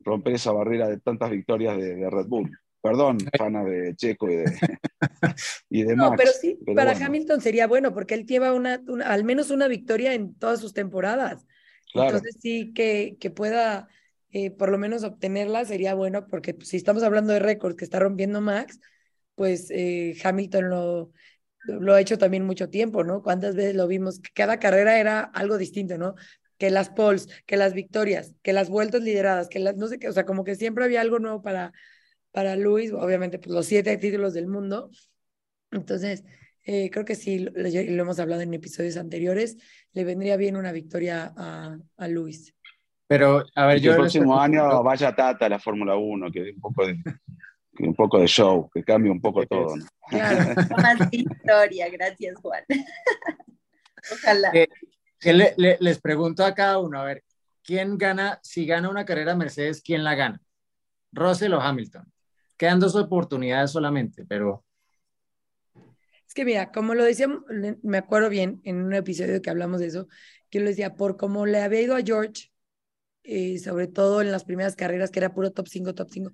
romper 0.02 0.34
esa 0.34 0.52
barrera 0.52 0.88
de 0.90 1.00
tantas 1.00 1.30
victorias 1.32 1.78
de, 1.78 2.10
Red 2.10 2.28
Bull. 2.28 2.52
Perdón, 2.82 3.18
fana 3.38 3.64
de 3.64 3.96
Checo 3.96 4.30
y 4.30 4.36
de, 4.36 4.46
y 5.70 5.84
de 5.84 5.96
Max. 5.96 6.12
No, 6.12 6.18
pero 6.18 6.32
sí, 6.32 6.60
para 6.76 6.92
Hamilton 6.92 7.42
sería 7.42 7.68
bueno, 7.68 7.94
porque 7.94 8.16
él 8.16 8.26
lleva 8.26 8.54
una, 8.54 8.82
al 9.06 9.24
menos 9.24 9.50
una 9.50 9.68
victoria 9.68 10.14
en 10.14 10.34
todas 10.36 10.60
sus 10.60 10.74
temporadas. 10.74 11.46
Entonces 11.94 12.38
sí, 12.40 12.74
que, 12.74 13.18
que 13.20 13.32
pueda 13.32 13.88
eh, 14.32 14.52
por 14.52 14.70
lo 14.70 14.78
menos 14.78 15.04
obtenerla 15.04 15.66
sería 15.66 15.94
bueno, 15.96 16.28
porque 16.28 16.54
pues, 16.54 16.70
si 16.70 16.78
estamos 16.78 17.04
hablando 17.04 17.34
de 17.34 17.40
récords 17.40 17.76
que 17.76 17.86
está 17.86 18.00
rompiendo 18.00 18.42
Max, 18.42 18.80
pues 19.36 19.72
eh, 19.72 20.16
Hamilton 20.24 20.70
lo, 20.70 21.12
lo 21.66 21.94
ha 21.94 22.02
hecho 22.02 22.18
también 22.18 22.46
mucho 22.46 22.70
tiempo, 22.70 23.04
¿no? 23.04 23.24
¿Cuántas 23.24 23.56
veces 23.56 23.76
lo 23.76 23.88
vimos? 23.88 24.20
Cada 24.34 24.60
carrera 24.60 25.00
era 25.00 25.22
algo 25.22 25.58
distinto, 25.58 25.98
¿no? 25.98 26.16
que 26.60 26.70
las 26.70 26.90
poles, 26.90 27.28
que 27.48 27.58
las 27.58 27.74
victorias, 27.74 28.36
que 28.44 28.54
las 28.54 28.70
vueltas 28.70 29.02
lideradas, 29.02 29.48
que 29.48 29.60
las 29.60 29.78
no 29.78 29.88
sé 29.88 29.98
qué, 29.98 30.10
o 30.10 30.14
sea, 30.14 30.26
como 30.26 30.44
que 30.44 30.56
siempre 30.56 30.84
había 30.84 31.02
algo 31.02 31.18
nuevo 31.18 31.42
para, 31.42 31.72
para 32.32 32.56
Luis, 32.58 32.92
obviamente 32.92 33.40
pues 33.40 33.52
los 33.52 33.66
siete 33.66 33.98
títulos 33.98 34.34
del 34.34 34.48
mundo. 34.48 34.92
Entonces, 35.72 36.24
eh, 36.72 36.91
creo 36.91 37.03
que 37.03 37.15
sí, 37.15 37.39
lo, 37.39 37.51
lo, 37.55 38.03
hemos 38.03 38.20
hablado 38.20 38.43
en 38.43 38.53
episodios 38.53 38.95
anteriores, 38.95 39.57
le 39.91 40.03
vendría 40.03 40.38
bien 40.38 40.55
una 40.55 40.72
victoria 40.72 41.34
a, 41.36 41.76
a 41.97 42.07
Luis. 42.07 42.53
Pero, 43.07 43.43
a 43.55 43.65
ver, 43.65 43.80
yo... 43.80 43.93
El 43.93 43.97
próximo 43.97 44.39
año 44.39 44.84
vaya 44.84 45.15
Tata 45.15 45.47
a 45.47 45.49
la 45.49 45.57
Fórmula 45.57 45.95
1, 45.95 46.32
que 46.32 46.51
un 46.51 46.61
poco 46.61 46.86
de... 46.86 46.95
un 47.80 47.95
poco 47.95 48.20
de 48.20 48.28
show, 48.28 48.70
que 48.72 48.84
cambie 48.84 49.11
un 49.11 49.20
poco 49.20 49.47
todo. 49.47 49.78
¿no? 49.78 49.86
Claro. 50.09 50.53
Más 50.78 51.09
victoria, 51.09 51.89
gracias 51.89 52.36
Juan. 52.39 52.63
Ojalá. 54.13 54.51
Eh, 54.53 54.67
les 55.80 55.99
pregunto 55.99 56.45
a 56.45 56.53
cada 56.53 56.78
uno, 56.78 56.99
a 56.99 57.05
ver, 57.05 57.24
¿quién 57.63 57.97
gana? 57.97 58.39
Si 58.43 58.67
gana 58.67 58.91
una 58.91 59.05
carrera 59.05 59.36
Mercedes, 59.36 59.82
¿quién 59.82 60.03
la 60.03 60.13
gana? 60.13 60.39
¿Russell 61.13 61.53
o 61.53 61.61
Hamilton? 61.61 62.05
Quedan 62.57 62.80
dos 62.80 62.95
oportunidades 62.95 63.72
solamente, 63.72 64.24
pero... 64.24 64.63
Es 66.30 66.36
que 66.36 66.46
mira, 66.46 66.72
como 66.72 66.94
lo 66.94 67.04
decía, 67.04 67.28
me 67.82 67.98
acuerdo 67.98 68.30
bien 68.30 68.62
en 68.64 68.84
un 68.84 68.94
episodio 68.94 69.42
que 69.42 69.50
hablamos 69.50 69.80
de 69.80 69.88
eso, 69.88 70.08
que 70.52 70.60
lo 70.60 70.68
decía, 70.68 70.96
por 70.96 71.18
cómo 71.18 71.48
le 71.48 71.60
había 71.60 71.82
ido 71.82 71.96
a 71.96 72.04
George, 72.04 72.52
eh, 73.24 73.58
sobre 73.58 73.88
todo 73.88 74.22
en 74.22 74.32
las 74.32 74.44
primeras 74.44 74.76
carreras, 74.76 75.10
que 75.10 75.18
era 75.18 75.34
puro 75.34 75.52
top 75.52 75.68
5, 75.68 75.96
top 75.96 76.10
5, 76.12 76.34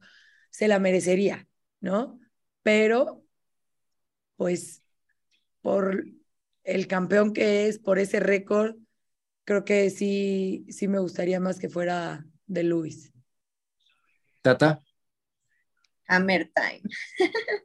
se 0.50 0.68
la 0.68 0.80
merecería, 0.80 1.48
¿no? 1.80 2.20
Pero, 2.62 3.24
pues, 4.36 4.84
por 5.62 6.04
el 6.66 6.88
campeón 6.88 7.32
que 7.32 7.70
es 7.70 7.80
por 7.80 7.98
ese 7.98 8.20
récord, 8.20 8.76
creo 9.46 9.64
que 9.64 9.90
sí, 9.92 10.66
sí 10.68 10.90
me 10.90 11.00
gustaría 11.00 11.40
más 11.40 11.58
que 11.58 11.70
fuera 11.70 12.26
de 12.48 12.64
Luis. 12.64 13.14
Tata. 14.42 14.82
Hammer 16.08 16.52
time. 16.54 16.82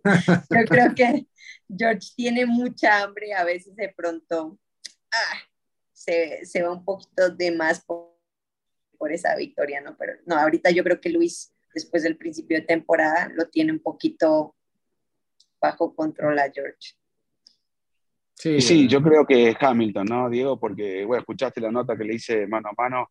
Yo 0.51 0.65
creo 0.67 0.95
que 0.95 1.27
George 1.77 2.09
tiene 2.17 2.47
mucha 2.47 3.03
hambre, 3.03 3.35
a 3.35 3.45
veces 3.45 3.77
de 3.77 3.93
pronto 3.97 4.59
ah, 5.13 5.39
se, 5.93 6.45
se, 6.45 6.63
va 6.63 6.73
un 6.73 6.85
poquito 6.85 7.31
de 7.31 7.53
más 7.53 7.85
por, 7.85 8.17
por, 8.99 9.13
esa 9.13 9.37
victoria, 9.37 9.81
¿no? 9.81 9.97
Pero 9.97 10.15
no, 10.27 10.37
ahorita 10.37 10.71
yo 10.71 10.83
creo 10.83 11.01
que 11.01 11.11
Luis, 11.11 11.53
después 11.75 12.03
del 12.03 12.17
principio 12.17 12.59
de 12.59 12.67
temporada, 12.67 13.31
lo 13.35 13.49
tiene 13.49 13.73
un 13.73 13.81
poquito 13.81 14.57
bajo 15.61 15.95
control 15.95 16.39
a 16.39 16.51
George. 16.51 16.95
Sí, 18.35 18.61
sí, 18.63 18.89
yo 18.89 19.03
creo 19.03 19.27
que 19.27 19.55
Hamilton, 19.61 20.07
¿no, 20.07 20.31
Diego? 20.31 20.59
Porque, 20.59 21.05
bueno, 21.05 21.21
escuchaste 21.21 21.61
la 21.61 21.71
nota 21.71 21.95
que 21.95 22.05
le 22.05 22.15
hice 22.15 22.47
mano 22.47 22.71
a 22.71 22.83
mano 22.83 23.11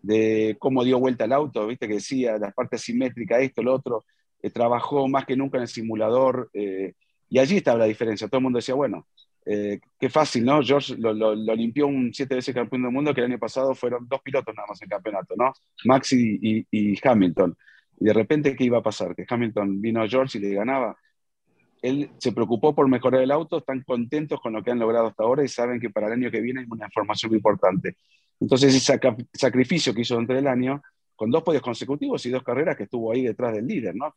de 0.00 0.56
cómo 0.58 0.82
dio 0.82 0.98
vuelta 0.98 1.26
el 1.26 1.32
auto, 1.32 1.66
viste 1.66 1.86
que 1.86 1.94
decía 1.94 2.38
las 2.38 2.54
partes 2.54 2.80
simétricas, 2.80 3.42
esto, 3.42 3.62
lo 3.62 3.74
otro, 3.74 4.06
eh, 4.42 4.50
trabajó 4.50 5.08
más 5.08 5.24
que 5.24 5.36
nunca 5.36 5.58
en 5.58 5.62
el 5.62 5.68
simulador, 5.68 6.50
eh, 6.52 6.94
y 7.28 7.38
allí 7.38 7.58
estaba 7.58 7.78
la 7.78 7.84
diferencia. 7.86 8.28
Todo 8.28 8.38
el 8.38 8.44
mundo 8.44 8.58
decía, 8.58 8.74
bueno, 8.74 9.06
eh, 9.46 9.80
qué 9.98 10.10
fácil, 10.10 10.44
¿no? 10.44 10.62
George 10.62 10.96
lo, 10.98 11.34
limpió 11.34 11.86
un 11.86 12.12
siete 12.12 12.34
veces 12.34 12.54
campeón 12.54 12.82
del 12.82 12.92
mundo, 12.92 13.14
que 13.14 13.20
el 13.20 13.28
año 13.30 13.38
pasado 13.38 13.74
fueron 13.74 14.06
dos 14.08 14.20
pilotos 14.22 14.54
nada 14.54 14.68
más 14.68 14.80
en 14.82 14.88
campeonato, 14.88 15.34
¿no? 15.36 15.52
Max 15.84 16.12
y, 16.12 16.66
Hamilton. 17.02 17.56
Y 18.00 18.04
de 18.04 18.12
repente, 18.12 18.54
¿qué 18.56 18.64
iba 18.64 18.78
a 18.78 18.82
pasar? 18.82 19.14
Que 19.14 19.24
Hamilton 19.28 19.80
vino 19.80 20.02
a 20.02 20.08
George 20.08 20.38
y 20.38 20.40
le 20.42 20.54
ganaba 20.54 20.96
él 21.82 22.10
se 22.18 22.32
preocupó 22.32 22.74
por 22.74 22.88
mejorar 22.88 23.22
el 23.22 23.32
auto, 23.32 23.58
están 23.58 23.82
contentos 23.82 24.40
con 24.40 24.52
lo 24.52 24.62
que 24.62 24.70
han 24.70 24.78
logrado 24.78 25.08
hasta 25.08 25.24
ahora 25.24 25.44
y 25.44 25.48
saben 25.48 25.80
que 25.80 25.90
para 25.90 26.06
el 26.06 26.12
año 26.14 26.30
que 26.30 26.40
viene 26.40 26.60
hay 26.60 26.66
una 26.70 26.86
información 26.86 27.30
muy 27.30 27.38
importante. 27.38 27.96
Entonces, 28.40 28.74
ese 28.74 28.98
sacrificio 29.34 29.92
que 29.92 30.02
hizo 30.02 30.16
dentro 30.16 30.36
del 30.36 30.46
año, 30.46 30.80
con 31.22 31.30
dos 31.30 31.44
podios 31.44 31.62
consecutivos 31.62 32.26
y 32.26 32.30
dos 32.30 32.42
carreras 32.42 32.76
que 32.76 32.82
estuvo 32.82 33.12
ahí 33.12 33.22
detrás 33.22 33.52
del 33.52 33.64
líder, 33.64 33.94
¿no? 33.94 34.12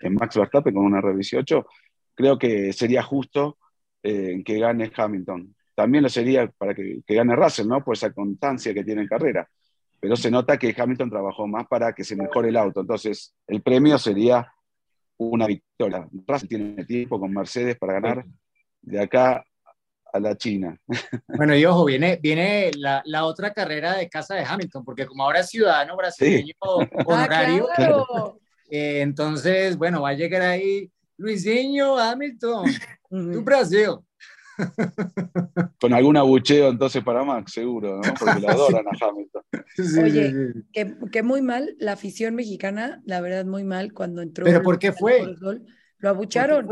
En 0.00 0.14
Max 0.14 0.38
Verstappen 0.38 0.72
con 0.72 0.86
una 0.86 1.02
RB18, 1.02 1.66
creo 2.14 2.38
que 2.38 2.72
sería 2.72 3.02
justo 3.02 3.58
eh, 4.02 4.42
que 4.42 4.58
gane 4.58 4.90
Hamilton. 4.96 5.54
También 5.74 6.04
lo 6.04 6.08
sería 6.08 6.50
para 6.56 6.74
que, 6.74 7.02
que, 7.06 7.14
gane 7.14 7.36
Russell, 7.36 7.68
¿no? 7.68 7.84
Por 7.84 7.94
esa 7.94 8.10
constancia 8.10 8.72
que 8.72 8.84
tiene 8.84 9.02
en 9.02 9.06
carrera. 9.06 9.46
Pero 10.00 10.16
se 10.16 10.30
nota 10.30 10.56
que 10.56 10.74
Hamilton 10.74 11.10
trabajó 11.10 11.46
más 11.46 11.66
para 11.66 11.92
que 11.92 12.04
se 12.04 12.16
mejore 12.16 12.48
el 12.48 12.56
auto. 12.56 12.80
Entonces, 12.80 13.34
el 13.46 13.60
premio 13.60 13.98
sería 13.98 14.50
una 15.18 15.46
victoria. 15.46 16.08
Russell 16.26 16.48
tiene 16.48 16.86
tiempo 16.86 17.20
con 17.20 17.34
Mercedes 17.34 17.76
para 17.76 18.00
ganar 18.00 18.24
de 18.80 18.98
acá 18.98 19.44
a 20.12 20.20
la 20.20 20.36
China. 20.36 20.78
Bueno, 21.28 21.54
y 21.54 21.64
ojo, 21.64 21.84
viene, 21.84 22.18
viene 22.22 22.70
la, 22.76 23.02
la 23.04 23.24
otra 23.24 23.52
carrera 23.52 23.94
de 23.94 24.08
casa 24.08 24.34
de 24.34 24.44
Hamilton, 24.44 24.84
porque 24.84 25.06
como 25.06 25.24
ahora 25.24 25.40
es 25.40 25.50
ciudadano 25.50 25.96
brasileño 25.96 26.54
honorario, 27.06 27.68
ah, 27.76 28.32
eh, 28.70 29.00
entonces, 29.02 29.76
bueno, 29.76 30.02
va 30.02 30.10
a 30.10 30.14
llegar 30.14 30.42
ahí 30.42 30.90
Luisinho 31.18 31.98
Hamilton, 31.98 32.66
tu 33.10 33.42
Brasil. 33.42 33.90
Con 35.80 35.92
algún 35.92 36.16
abucheo 36.16 36.70
entonces 36.70 37.04
para 37.04 37.22
Max, 37.24 37.52
seguro, 37.52 38.00
¿no? 38.02 38.14
Porque 38.18 38.40
lo 38.40 38.48
adoran 38.48 38.86
a 38.86 39.06
Hamilton. 39.06 39.42
Oye, 40.02 40.54
que, 40.72 40.96
que, 41.12 41.22
muy 41.22 41.42
mal, 41.42 41.76
la 41.78 41.92
afición 41.92 42.34
mexicana, 42.34 43.02
la 43.04 43.20
verdad, 43.20 43.44
muy 43.44 43.64
mal 43.64 43.92
cuando 43.92 44.22
entró. 44.22 44.44
¿Pero 44.44 44.62
por 44.62 44.78
qué 44.78 44.92
fue? 44.92 45.36
Lo 45.98 46.08
abucharon. 46.08 46.68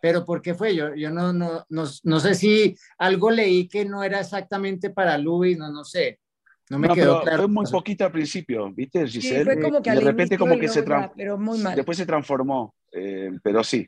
Pero 0.00 0.24
¿por 0.24 0.40
qué 0.42 0.54
fue? 0.54 0.74
Yo, 0.74 0.94
yo 0.94 1.10
no, 1.10 1.32
no, 1.32 1.64
no, 1.68 1.84
no 2.04 2.20
sé 2.20 2.34
si 2.34 2.76
algo 2.98 3.30
leí 3.30 3.68
que 3.68 3.84
no 3.84 4.02
era 4.02 4.20
exactamente 4.20 4.90
para 4.90 5.18
Luis, 5.18 5.56
no, 5.58 5.70
no 5.70 5.84
sé. 5.84 6.20
No 6.68 6.78
me 6.78 6.88
No, 6.88 6.94
quedó 6.94 7.04
pero 7.12 7.22
claro. 7.22 7.36
Fue 7.44 7.48
muy 7.48 7.66
poquita 7.70 8.06
al 8.06 8.12
principio, 8.12 8.72
¿viste, 8.72 9.06
Sí, 9.06 9.20
Giselle? 9.20 9.44
fue 9.44 9.60
como 9.60 9.80
que 9.82 9.90
de 9.92 10.00
repente 10.00 10.36
como 10.36 10.58
que 10.58 10.68
se 10.68 10.82
luego 10.82 11.00
ya, 11.02 11.06
tran- 11.08 11.12
pero 11.16 11.38
muy 11.38 11.58
mal. 11.58 11.76
después 11.76 11.96
se 11.96 12.06
transformó, 12.06 12.74
eh, 12.92 13.30
pero 13.42 13.62
sí. 13.62 13.86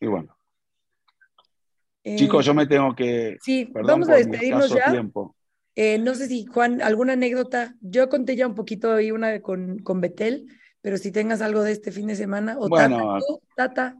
Y 0.00 0.06
bueno, 0.06 0.36
Eh, 2.02 2.16
chicos, 2.16 2.44
yo 2.44 2.52
me 2.54 2.66
tengo 2.66 2.94
que... 2.94 3.38
Sí, 3.40 3.66
Perdón 3.66 4.00
vamos 4.00 4.08
a 4.10 4.16
despedirnos 4.16 4.68
ya. 4.74 4.90
tiempo. 4.90 5.34
Eh, 5.74 5.98
no 5.98 6.14
sé 6.14 6.28
si, 6.28 6.44
Juan, 6.46 6.82
alguna 6.82 7.14
anécdota. 7.14 7.74
Yo 7.80 8.08
conté 8.08 8.36
ya 8.36 8.46
un 8.46 8.54
poquito 8.54 8.92
ahí 8.92 9.10
una 9.10 9.40
con, 9.40 9.78
con 9.80 10.00
Betel, 10.00 10.46
pero 10.80 10.98
si 10.98 11.10
tengas 11.10 11.40
algo 11.42 11.62
de 11.62 11.72
este 11.72 11.92
fin 11.92 12.06
de 12.06 12.14
semana. 12.14 12.56
O 12.58 12.68
Bueno. 12.68 12.96
Tata, 12.98 13.18
tú, 13.26 13.40
Tata. 13.56 13.98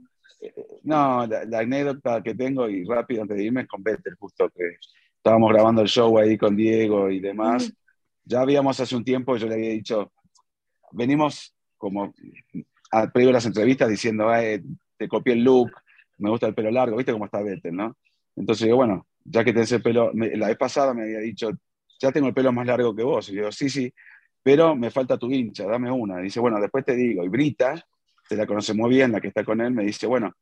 No, 0.82 1.26
la, 1.26 1.44
la 1.44 1.58
anécdota 1.60 2.22
que 2.22 2.34
tengo 2.34 2.68
y 2.68 2.84
rápido 2.84 3.22
antes 3.22 3.36
de 3.36 3.44
irme 3.44 3.62
es 3.62 3.68
con 3.68 3.82
Better, 3.82 4.14
justo 4.18 4.48
que 4.50 4.76
estábamos 5.16 5.50
grabando 5.52 5.82
el 5.82 5.88
show 5.88 6.18
ahí 6.18 6.36
con 6.36 6.56
Diego 6.56 7.10
y 7.10 7.20
demás. 7.20 7.72
Ya 8.24 8.40
habíamos 8.40 8.78
hace 8.80 8.96
un 8.96 9.04
tiempo, 9.04 9.36
yo 9.36 9.46
le 9.48 9.54
había 9.54 9.70
dicho, 9.70 10.12
venimos 10.92 11.54
como 11.76 12.14
a 12.92 13.08
previo 13.10 13.30
a 13.30 13.34
las 13.34 13.46
entrevistas 13.46 13.88
diciendo, 13.88 14.28
"Ay, 14.30 14.62
te 14.96 15.08
copié 15.08 15.34
el 15.34 15.42
look, 15.44 15.70
me 16.18 16.30
gusta 16.30 16.46
el 16.46 16.54
pelo 16.54 16.70
largo, 16.70 16.96
¿viste 16.96 17.12
cómo 17.12 17.24
está 17.26 17.42
Better, 17.42 17.72
no? 17.72 17.96
Entonces 18.36 18.64
digo, 18.66 18.76
bueno, 18.78 19.06
ya 19.24 19.44
que 19.44 19.52
tenés 19.52 19.72
el 19.72 19.82
pelo, 19.82 20.10
me- 20.14 20.36
la 20.36 20.48
vez 20.48 20.56
pasada 20.56 20.94
me 20.94 21.02
había 21.02 21.18
dicho, 21.18 21.50
ya 22.00 22.12
tengo 22.12 22.28
el 22.28 22.34
pelo 22.34 22.52
más 22.52 22.66
largo 22.66 22.94
que 22.94 23.02
vos. 23.02 23.28
Y 23.30 23.34
digo, 23.36 23.50
sí, 23.52 23.68
sí, 23.68 23.92
pero 24.42 24.76
me 24.76 24.90
falta 24.90 25.18
tu 25.18 25.30
hincha, 25.30 25.64
dame 25.66 25.90
una. 25.90 26.20
Y 26.20 26.24
dice, 26.24 26.40
bueno, 26.40 26.60
después 26.60 26.84
te 26.84 26.94
digo. 26.94 27.24
Y 27.24 27.28
Brita, 27.28 27.74
se 28.28 28.36
la 28.36 28.46
conoce 28.46 28.74
muy 28.74 28.90
bien, 28.90 29.12
la 29.12 29.20
que 29.20 29.28
está 29.28 29.44
con 29.44 29.60
él, 29.60 29.72
me 29.72 29.84
dice, 29.84 30.06
bueno, 30.06 30.32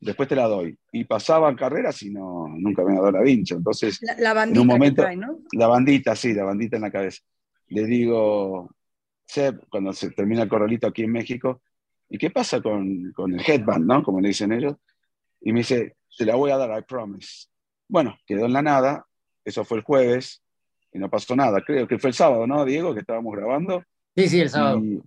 después 0.00 0.28
te 0.28 0.36
la 0.36 0.46
doy. 0.46 0.76
Y 0.92 1.04
pasaban 1.04 1.54
carreras 1.56 2.02
y 2.02 2.10
no, 2.10 2.46
nunca 2.48 2.84
me 2.84 2.92
ha 2.92 2.96
dado 2.96 3.12
la 3.12 3.22
vincha. 3.22 3.54
Entonces, 3.54 3.98
La, 4.02 4.14
la 4.18 4.34
bandita 4.34 4.64
momento- 4.64 5.02
que 5.02 5.06
trae, 5.06 5.16
¿no? 5.16 5.38
la 5.52 5.66
bandita, 5.66 6.16
sí, 6.16 6.32
la 6.34 6.44
bandita 6.44 6.76
en 6.76 6.82
la 6.82 6.90
cabeza. 6.90 7.20
Le 7.68 7.84
digo, 7.86 8.70
Seb, 9.26 9.66
cuando 9.68 9.92
se 9.92 10.10
termina 10.10 10.42
el 10.42 10.48
corralito 10.48 10.86
aquí 10.86 11.02
en 11.04 11.12
México, 11.12 11.62
¿y 12.08 12.18
qué 12.18 12.30
pasa 12.30 12.60
con, 12.60 13.12
con 13.12 13.32
el 13.32 13.40
headband, 13.46 13.86
no? 13.86 14.02
Como 14.02 14.20
le 14.20 14.28
dicen 14.28 14.52
ellos. 14.52 14.76
Y 15.40 15.52
me 15.52 15.60
dice, 15.60 15.96
te 16.16 16.24
la 16.26 16.34
voy 16.36 16.50
a 16.50 16.56
dar, 16.58 16.78
I 16.78 16.82
promise. 16.86 17.46
Bueno, 17.88 18.16
quedó 18.26 18.46
en 18.46 18.52
la 18.52 18.62
nada, 18.62 19.06
eso 19.44 19.64
fue 19.64 19.78
el 19.78 19.84
jueves, 19.84 20.42
y 20.92 20.98
no 20.98 21.08
pasó 21.08 21.34
nada. 21.34 21.62
Creo 21.66 21.88
que 21.88 21.98
fue 21.98 22.10
el 22.10 22.14
sábado, 22.14 22.46
¿no, 22.46 22.64
Diego? 22.64 22.92
Que 22.94 23.00
estábamos 23.00 23.34
grabando. 23.34 23.82
Sí, 24.14 24.28
sí, 24.28 24.40
el 24.40 24.50
sábado. 24.50 24.78
Y, 24.84 25.00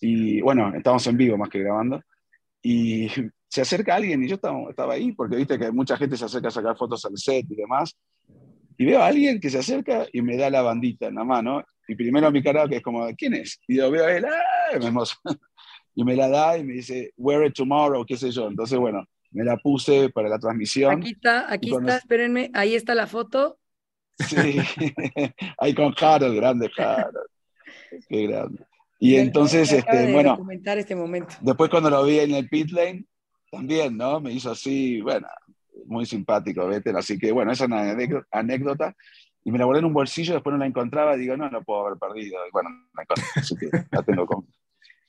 y, 0.00 0.40
bueno, 0.40 0.72
estábamos 0.74 1.06
en 1.06 1.16
vivo 1.16 1.36
más 1.36 1.48
que 1.48 1.60
grabando. 1.60 2.02
Y 2.62 3.08
se 3.48 3.60
acerca 3.62 3.96
alguien 3.96 4.22
y 4.22 4.28
yo 4.28 4.36
estaba, 4.36 4.70
estaba 4.70 4.94
ahí, 4.94 5.12
porque 5.12 5.36
viste 5.36 5.58
que 5.58 5.70
mucha 5.70 5.96
gente 5.96 6.16
se 6.16 6.24
acerca 6.24 6.48
a 6.48 6.52
sacar 6.52 6.76
fotos 6.76 7.04
al 7.04 7.16
set 7.16 7.46
y 7.48 7.56
demás. 7.56 7.96
Y 8.76 8.84
veo 8.84 9.02
a 9.02 9.06
alguien 9.06 9.40
que 9.40 9.50
se 9.50 9.58
acerca 9.58 10.06
y 10.12 10.22
me 10.22 10.36
da 10.36 10.50
la 10.50 10.62
bandita 10.62 11.06
en 11.06 11.16
la 11.16 11.24
mano. 11.24 11.64
Y 11.88 11.94
primero 11.94 12.30
mi 12.30 12.42
cara 12.42 12.68
que 12.68 12.76
es 12.76 12.82
como, 12.82 13.06
¿quién 13.16 13.34
es? 13.34 13.58
Y 13.66 13.76
yo 13.76 13.90
veo 13.90 14.04
a 14.04 14.12
él, 14.12 14.24
¡ah! 14.24 14.78
Me. 14.78 14.90
Y 15.94 16.04
me 16.04 16.14
la 16.14 16.28
da 16.28 16.56
y 16.56 16.62
me 16.62 16.74
dice, 16.74 17.12
wear 17.16 17.44
it 17.44 17.54
tomorrow, 17.54 18.06
qué 18.06 18.16
sé 18.16 18.30
yo. 18.30 18.46
Entonces, 18.46 18.78
bueno, 18.78 19.04
me 19.32 19.42
la 19.42 19.56
puse 19.56 20.10
para 20.10 20.28
la 20.28 20.38
transmisión. 20.38 21.00
Aquí 21.00 21.10
está, 21.10 21.52
aquí 21.52 21.74
está, 21.74 21.96
espérenme, 21.96 22.52
ahí 22.54 22.76
está 22.76 22.94
la 22.94 23.08
foto. 23.08 23.58
Sí, 24.16 24.36
ahí 25.58 25.74
con 25.74 25.92
Harold, 26.00 26.36
grande 26.36 26.70
Harold. 26.76 27.16
Qué 28.08 28.28
grande. 28.28 28.64
Y 28.98 29.12
Me 29.12 29.20
entonces, 29.20 29.72
este, 29.72 29.96
de 29.96 30.12
bueno, 30.12 30.38
este 30.64 30.96
momento. 30.96 31.34
después 31.40 31.70
cuando 31.70 31.88
lo 31.90 32.04
vi 32.04 32.18
en 32.18 32.34
el 32.34 32.48
pit 32.48 32.70
lane, 32.70 33.04
también, 33.50 33.96
¿no? 33.96 34.20
Me 34.20 34.32
hizo 34.32 34.50
así, 34.50 35.00
bueno, 35.00 35.26
muy 35.86 36.04
simpático, 36.04 36.66
Vettel. 36.66 36.96
Así 36.96 37.18
que, 37.18 37.32
bueno, 37.32 37.52
esa 37.52 37.64
es 37.64 37.70
una 37.70 37.90
anécdota-. 38.32 38.94
Y 39.44 39.52
me 39.52 39.58
la 39.58 39.64
guardé 39.64 39.80
en 39.80 39.86
un 39.86 39.94
bolsillo, 39.94 40.34
después 40.34 40.52
no 40.52 40.58
la 40.58 40.66
encontraba, 40.66 41.16
digo, 41.16 41.36
no, 41.36 41.48
no 41.48 41.62
puedo 41.62 41.86
haber 41.86 41.98
perdido. 41.98 42.38
Y 42.46 42.50
bueno, 42.50 42.70
la 42.94 43.02
encontré, 43.02 43.24
así 43.36 43.54
que 43.56 43.70
la 43.90 44.02
tengo 44.02 44.26
con... 44.26 44.46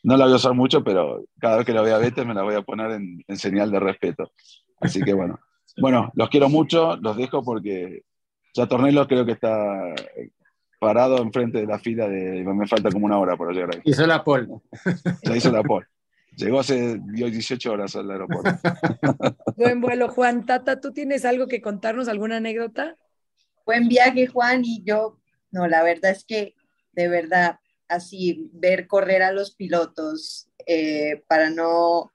No 0.04 0.16
la 0.16 0.26
voy 0.26 0.34
a 0.34 0.38
usar 0.38 0.54
mucho, 0.54 0.82
pero 0.82 1.26
cada 1.40 1.58
vez 1.58 1.66
que 1.66 1.74
la 1.74 1.82
vea 1.82 1.96
a 1.96 2.00
Vettel 2.00 2.26
me 2.26 2.34
la 2.34 2.44
voy 2.44 2.56
a 2.56 2.62
poner 2.62 2.92
en, 2.92 3.22
en 3.28 3.38
señal 3.38 3.70
de 3.70 3.80
respeto. 3.80 4.32
Así 4.80 5.02
que, 5.02 5.14
bueno. 5.14 5.40
Bueno, 5.78 6.12
los 6.16 6.30
quiero 6.30 6.50
mucho, 6.50 6.98
los 6.98 7.16
dejo 7.16 7.42
porque 7.42 8.02
ya 8.54 8.68
Tornelo 8.68 9.08
creo 9.08 9.26
que 9.26 9.34
está 9.34 9.94
parado 10.80 11.22
enfrente 11.22 11.60
de 11.60 11.68
la 11.68 11.80
fila 11.80 12.08
de... 12.08 12.44
Me 12.44 12.68
falta 12.68 12.90
como 12.90 13.06
una 13.06 13.20
hora 13.20 13.38
para 13.38 13.52
llegar 13.52 13.76
ahí. 13.76 13.82
Hizo 13.84 14.08
la 14.08 14.24
pole. 14.24 14.48
Ya 15.24 15.36
hizo 15.36 15.52
la 15.52 15.64
pole. 15.64 15.86
Llegó 16.36 16.62
hace 16.62 17.00
18 17.04 17.72
horas 17.72 17.96
al 17.96 18.10
aeropuerto. 18.10 18.50
Buen 19.58 19.82
vuelo, 19.82 20.08
Juan. 20.08 20.46
Tata, 20.46 20.80
¿tú 20.80 20.94
tienes 20.94 21.26
algo 21.26 21.48
que 21.48 21.62
contarnos, 21.62 22.08
alguna 22.08 22.38
anécdota? 22.38 22.96
Buen 23.66 23.90
viaje, 23.90 24.28
Juan, 24.28 24.64
y 24.64 24.82
yo, 24.84 25.20
no, 25.52 25.68
la 25.68 25.84
verdad 25.84 26.12
es 26.12 26.24
que 26.24 26.56
de 27.00 27.08
verdad, 27.08 27.60
así, 27.88 28.50
ver 28.54 28.88
correr 28.88 29.24
a 29.24 29.32
los 29.32 29.56
pilotos 29.56 30.50
eh, 30.66 31.24
para 31.28 31.50
no, 31.50 32.12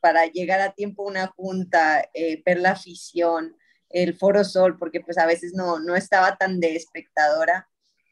para 0.00 0.26
llegar 0.26 0.60
a 0.60 0.72
tiempo 0.72 1.02
a 1.02 1.10
una 1.10 1.26
junta, 1.26 2.08
eh, 2.14 2.42
ver 2.44 2.58
la 2.58 2.70
afición, 2.70 3.56
el 3.90 4.14
Foro 4.14 4.44
Sol, 4.44 4.78
porque 4.78 5.00
pues 5.00 5.18
a 5.18 5.26
veces 5.26 5.52
no, 5.54 5.78
no 5.78 5.96
estaba 5.96 6.36
tan 6.36 6.60
de 6.60 6.76
espectadora, 6.76 7.68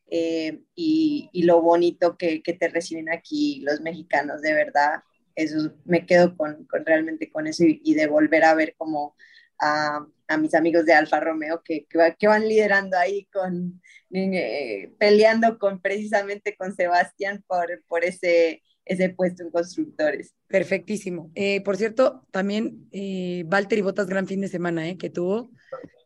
eh, 0.09 0.61
y, 0.75 1.29
y 1.33 1.43
lo 1.45 1.63
bonito 1.63 2.17
que, 2.17 2.43
que 2.43 2.53
te 2.53 2.69
reciben 2.69 3.09
aquí 3.11 3.61
los 3.65 3.81
mexicanos, 3.81 4.43
de 4.43 4.55
verdad, 4.55 5.03
eso 5.35 5.73
me 5.85 6.07
quedo 6.07 6.37
con, 6.37 6.65
con 6.65 6.85
realmente 6.87 7.31
con 7.31 7.47
eso 7.47 7.65
y, 7.65 7.81
y 7.85 7.95
de 7.95 8.07
volver 8.07 8.45
a 8.45 8.55
ver 8.55 8.75
como 8.77 9.15
a, 9.59 10.07
a 10.29 10.37
mis 10.39 10.55
amigos 10.55 10.85
de 10.85 10.95
Alfa 10.95 11.21
Romeo 11.21 11.63
que, 11.65 11.87
que, 11.87 12.17
que 12.19 12.29
van 12.29 12.49
liderando 12.49 12.97
ahí 12.97 13.27
con 13.33 13.81
eh, 14.13 14.93
peleando 14.99 15.59
con 15.59 15.81
precisamente 15.81 16.57
con 16.57 16.75
Sebastián 16.75 17.45
por, 17.47 17.83
por 17.89 18.05
ese, 18.05 18.63
ese 18.85 19.11
puesto 19.11 19.43
en 19.43 19.51
constructores. 19.51 20.33
Perfectísimo. 20.47 21.31
Eh, 21.35 21.61
por 21.63 21.77
cierto, 21.77 22.25
también 22.31 22.89
eh, 22.93 23.45
Valtteri 23.47 23.83
Bottas 23.83 24.07
gran 24.07 24.27
fin 24.27 24.41
de 24.41 24.49
semana 24.49 24.89
eh, 24.89 24.97
que 24.97 25.11
tuvo, 25.11 25.51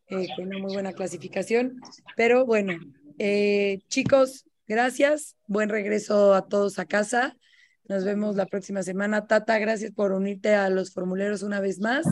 eh, 0.08 0.26
con 0.34 0.46
una 0.46 0.58
muy 0.58 0.72
buena 0.72 0.92
clasificación. 0.92 1.80
Pero 2.16 2.46
bueno, 2.46 2.72
eh, 3.22 3.80
chicos, 3.88 4.46
gracias. 4.66 5.36
Buen 5.46 5.68
regreso 5.68 6.32
a 6.32 6.48
todos 6.48 6.78
a 6.78 6.86
casa. 6.86 7.36
Nos 7.86 8.02
vemos 8.04 8.34
la 8.34 8.46
próxima 8.46 8.82
semana. 8.82 9.26
Tata, 9.26 9.58
gracias 9.58 9.92
por 9.92 10.12
unirte 10.12 10.54
a 10.54 10.70
los 10.70 10.90
formuleros 10.94 11.42
una 11.42 11.60
vez 11.60 11.80
más. 11.80 12.06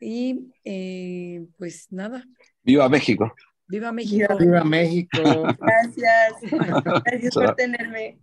Y 0.00 0.50
eh, 0.64 1.44
pues 1.58 1.88
nada, 1.90 2.24
¡Viva 2.62 2.88
México! 2.88 3.30
viva 3.68 3.92
México. 3.92 4.36
Viva 4.38 4.64
México. 4.64 5.18
Gracias. 5.60 6.32
Gracias 7.04 7.34
por 7.34 7.54
tenerme. 7.54 8.18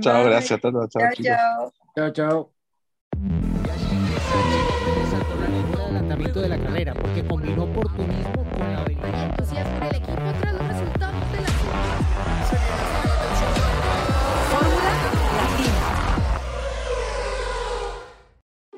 Chao, 0.00 0.22
Bye. 0.22 0.30
gracias 0.30 0.52
a 0.52 0.60
todos. 0.62 0.88
Chao, 0.88 1.02
Chao, 1.02 1.12
chicos. 1.12 1.26
chao. 1.26 1.72
chao, 1.94 2.10
chao. 2.12 2.52
saltó 5.10 5.36
la 5.40 5.48
lengua 5.48 5.76
de 5.76 5.84
adelantamiento 5.84 6.40
de 6.40 6.48
la 6.48 6.58
carrera 6.58 6.94
porque 6.94 7.22
combinó 7.26 7.64
oportunismo 7.64 8.47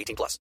18 0.00 0.16
plus. 0.16 0.38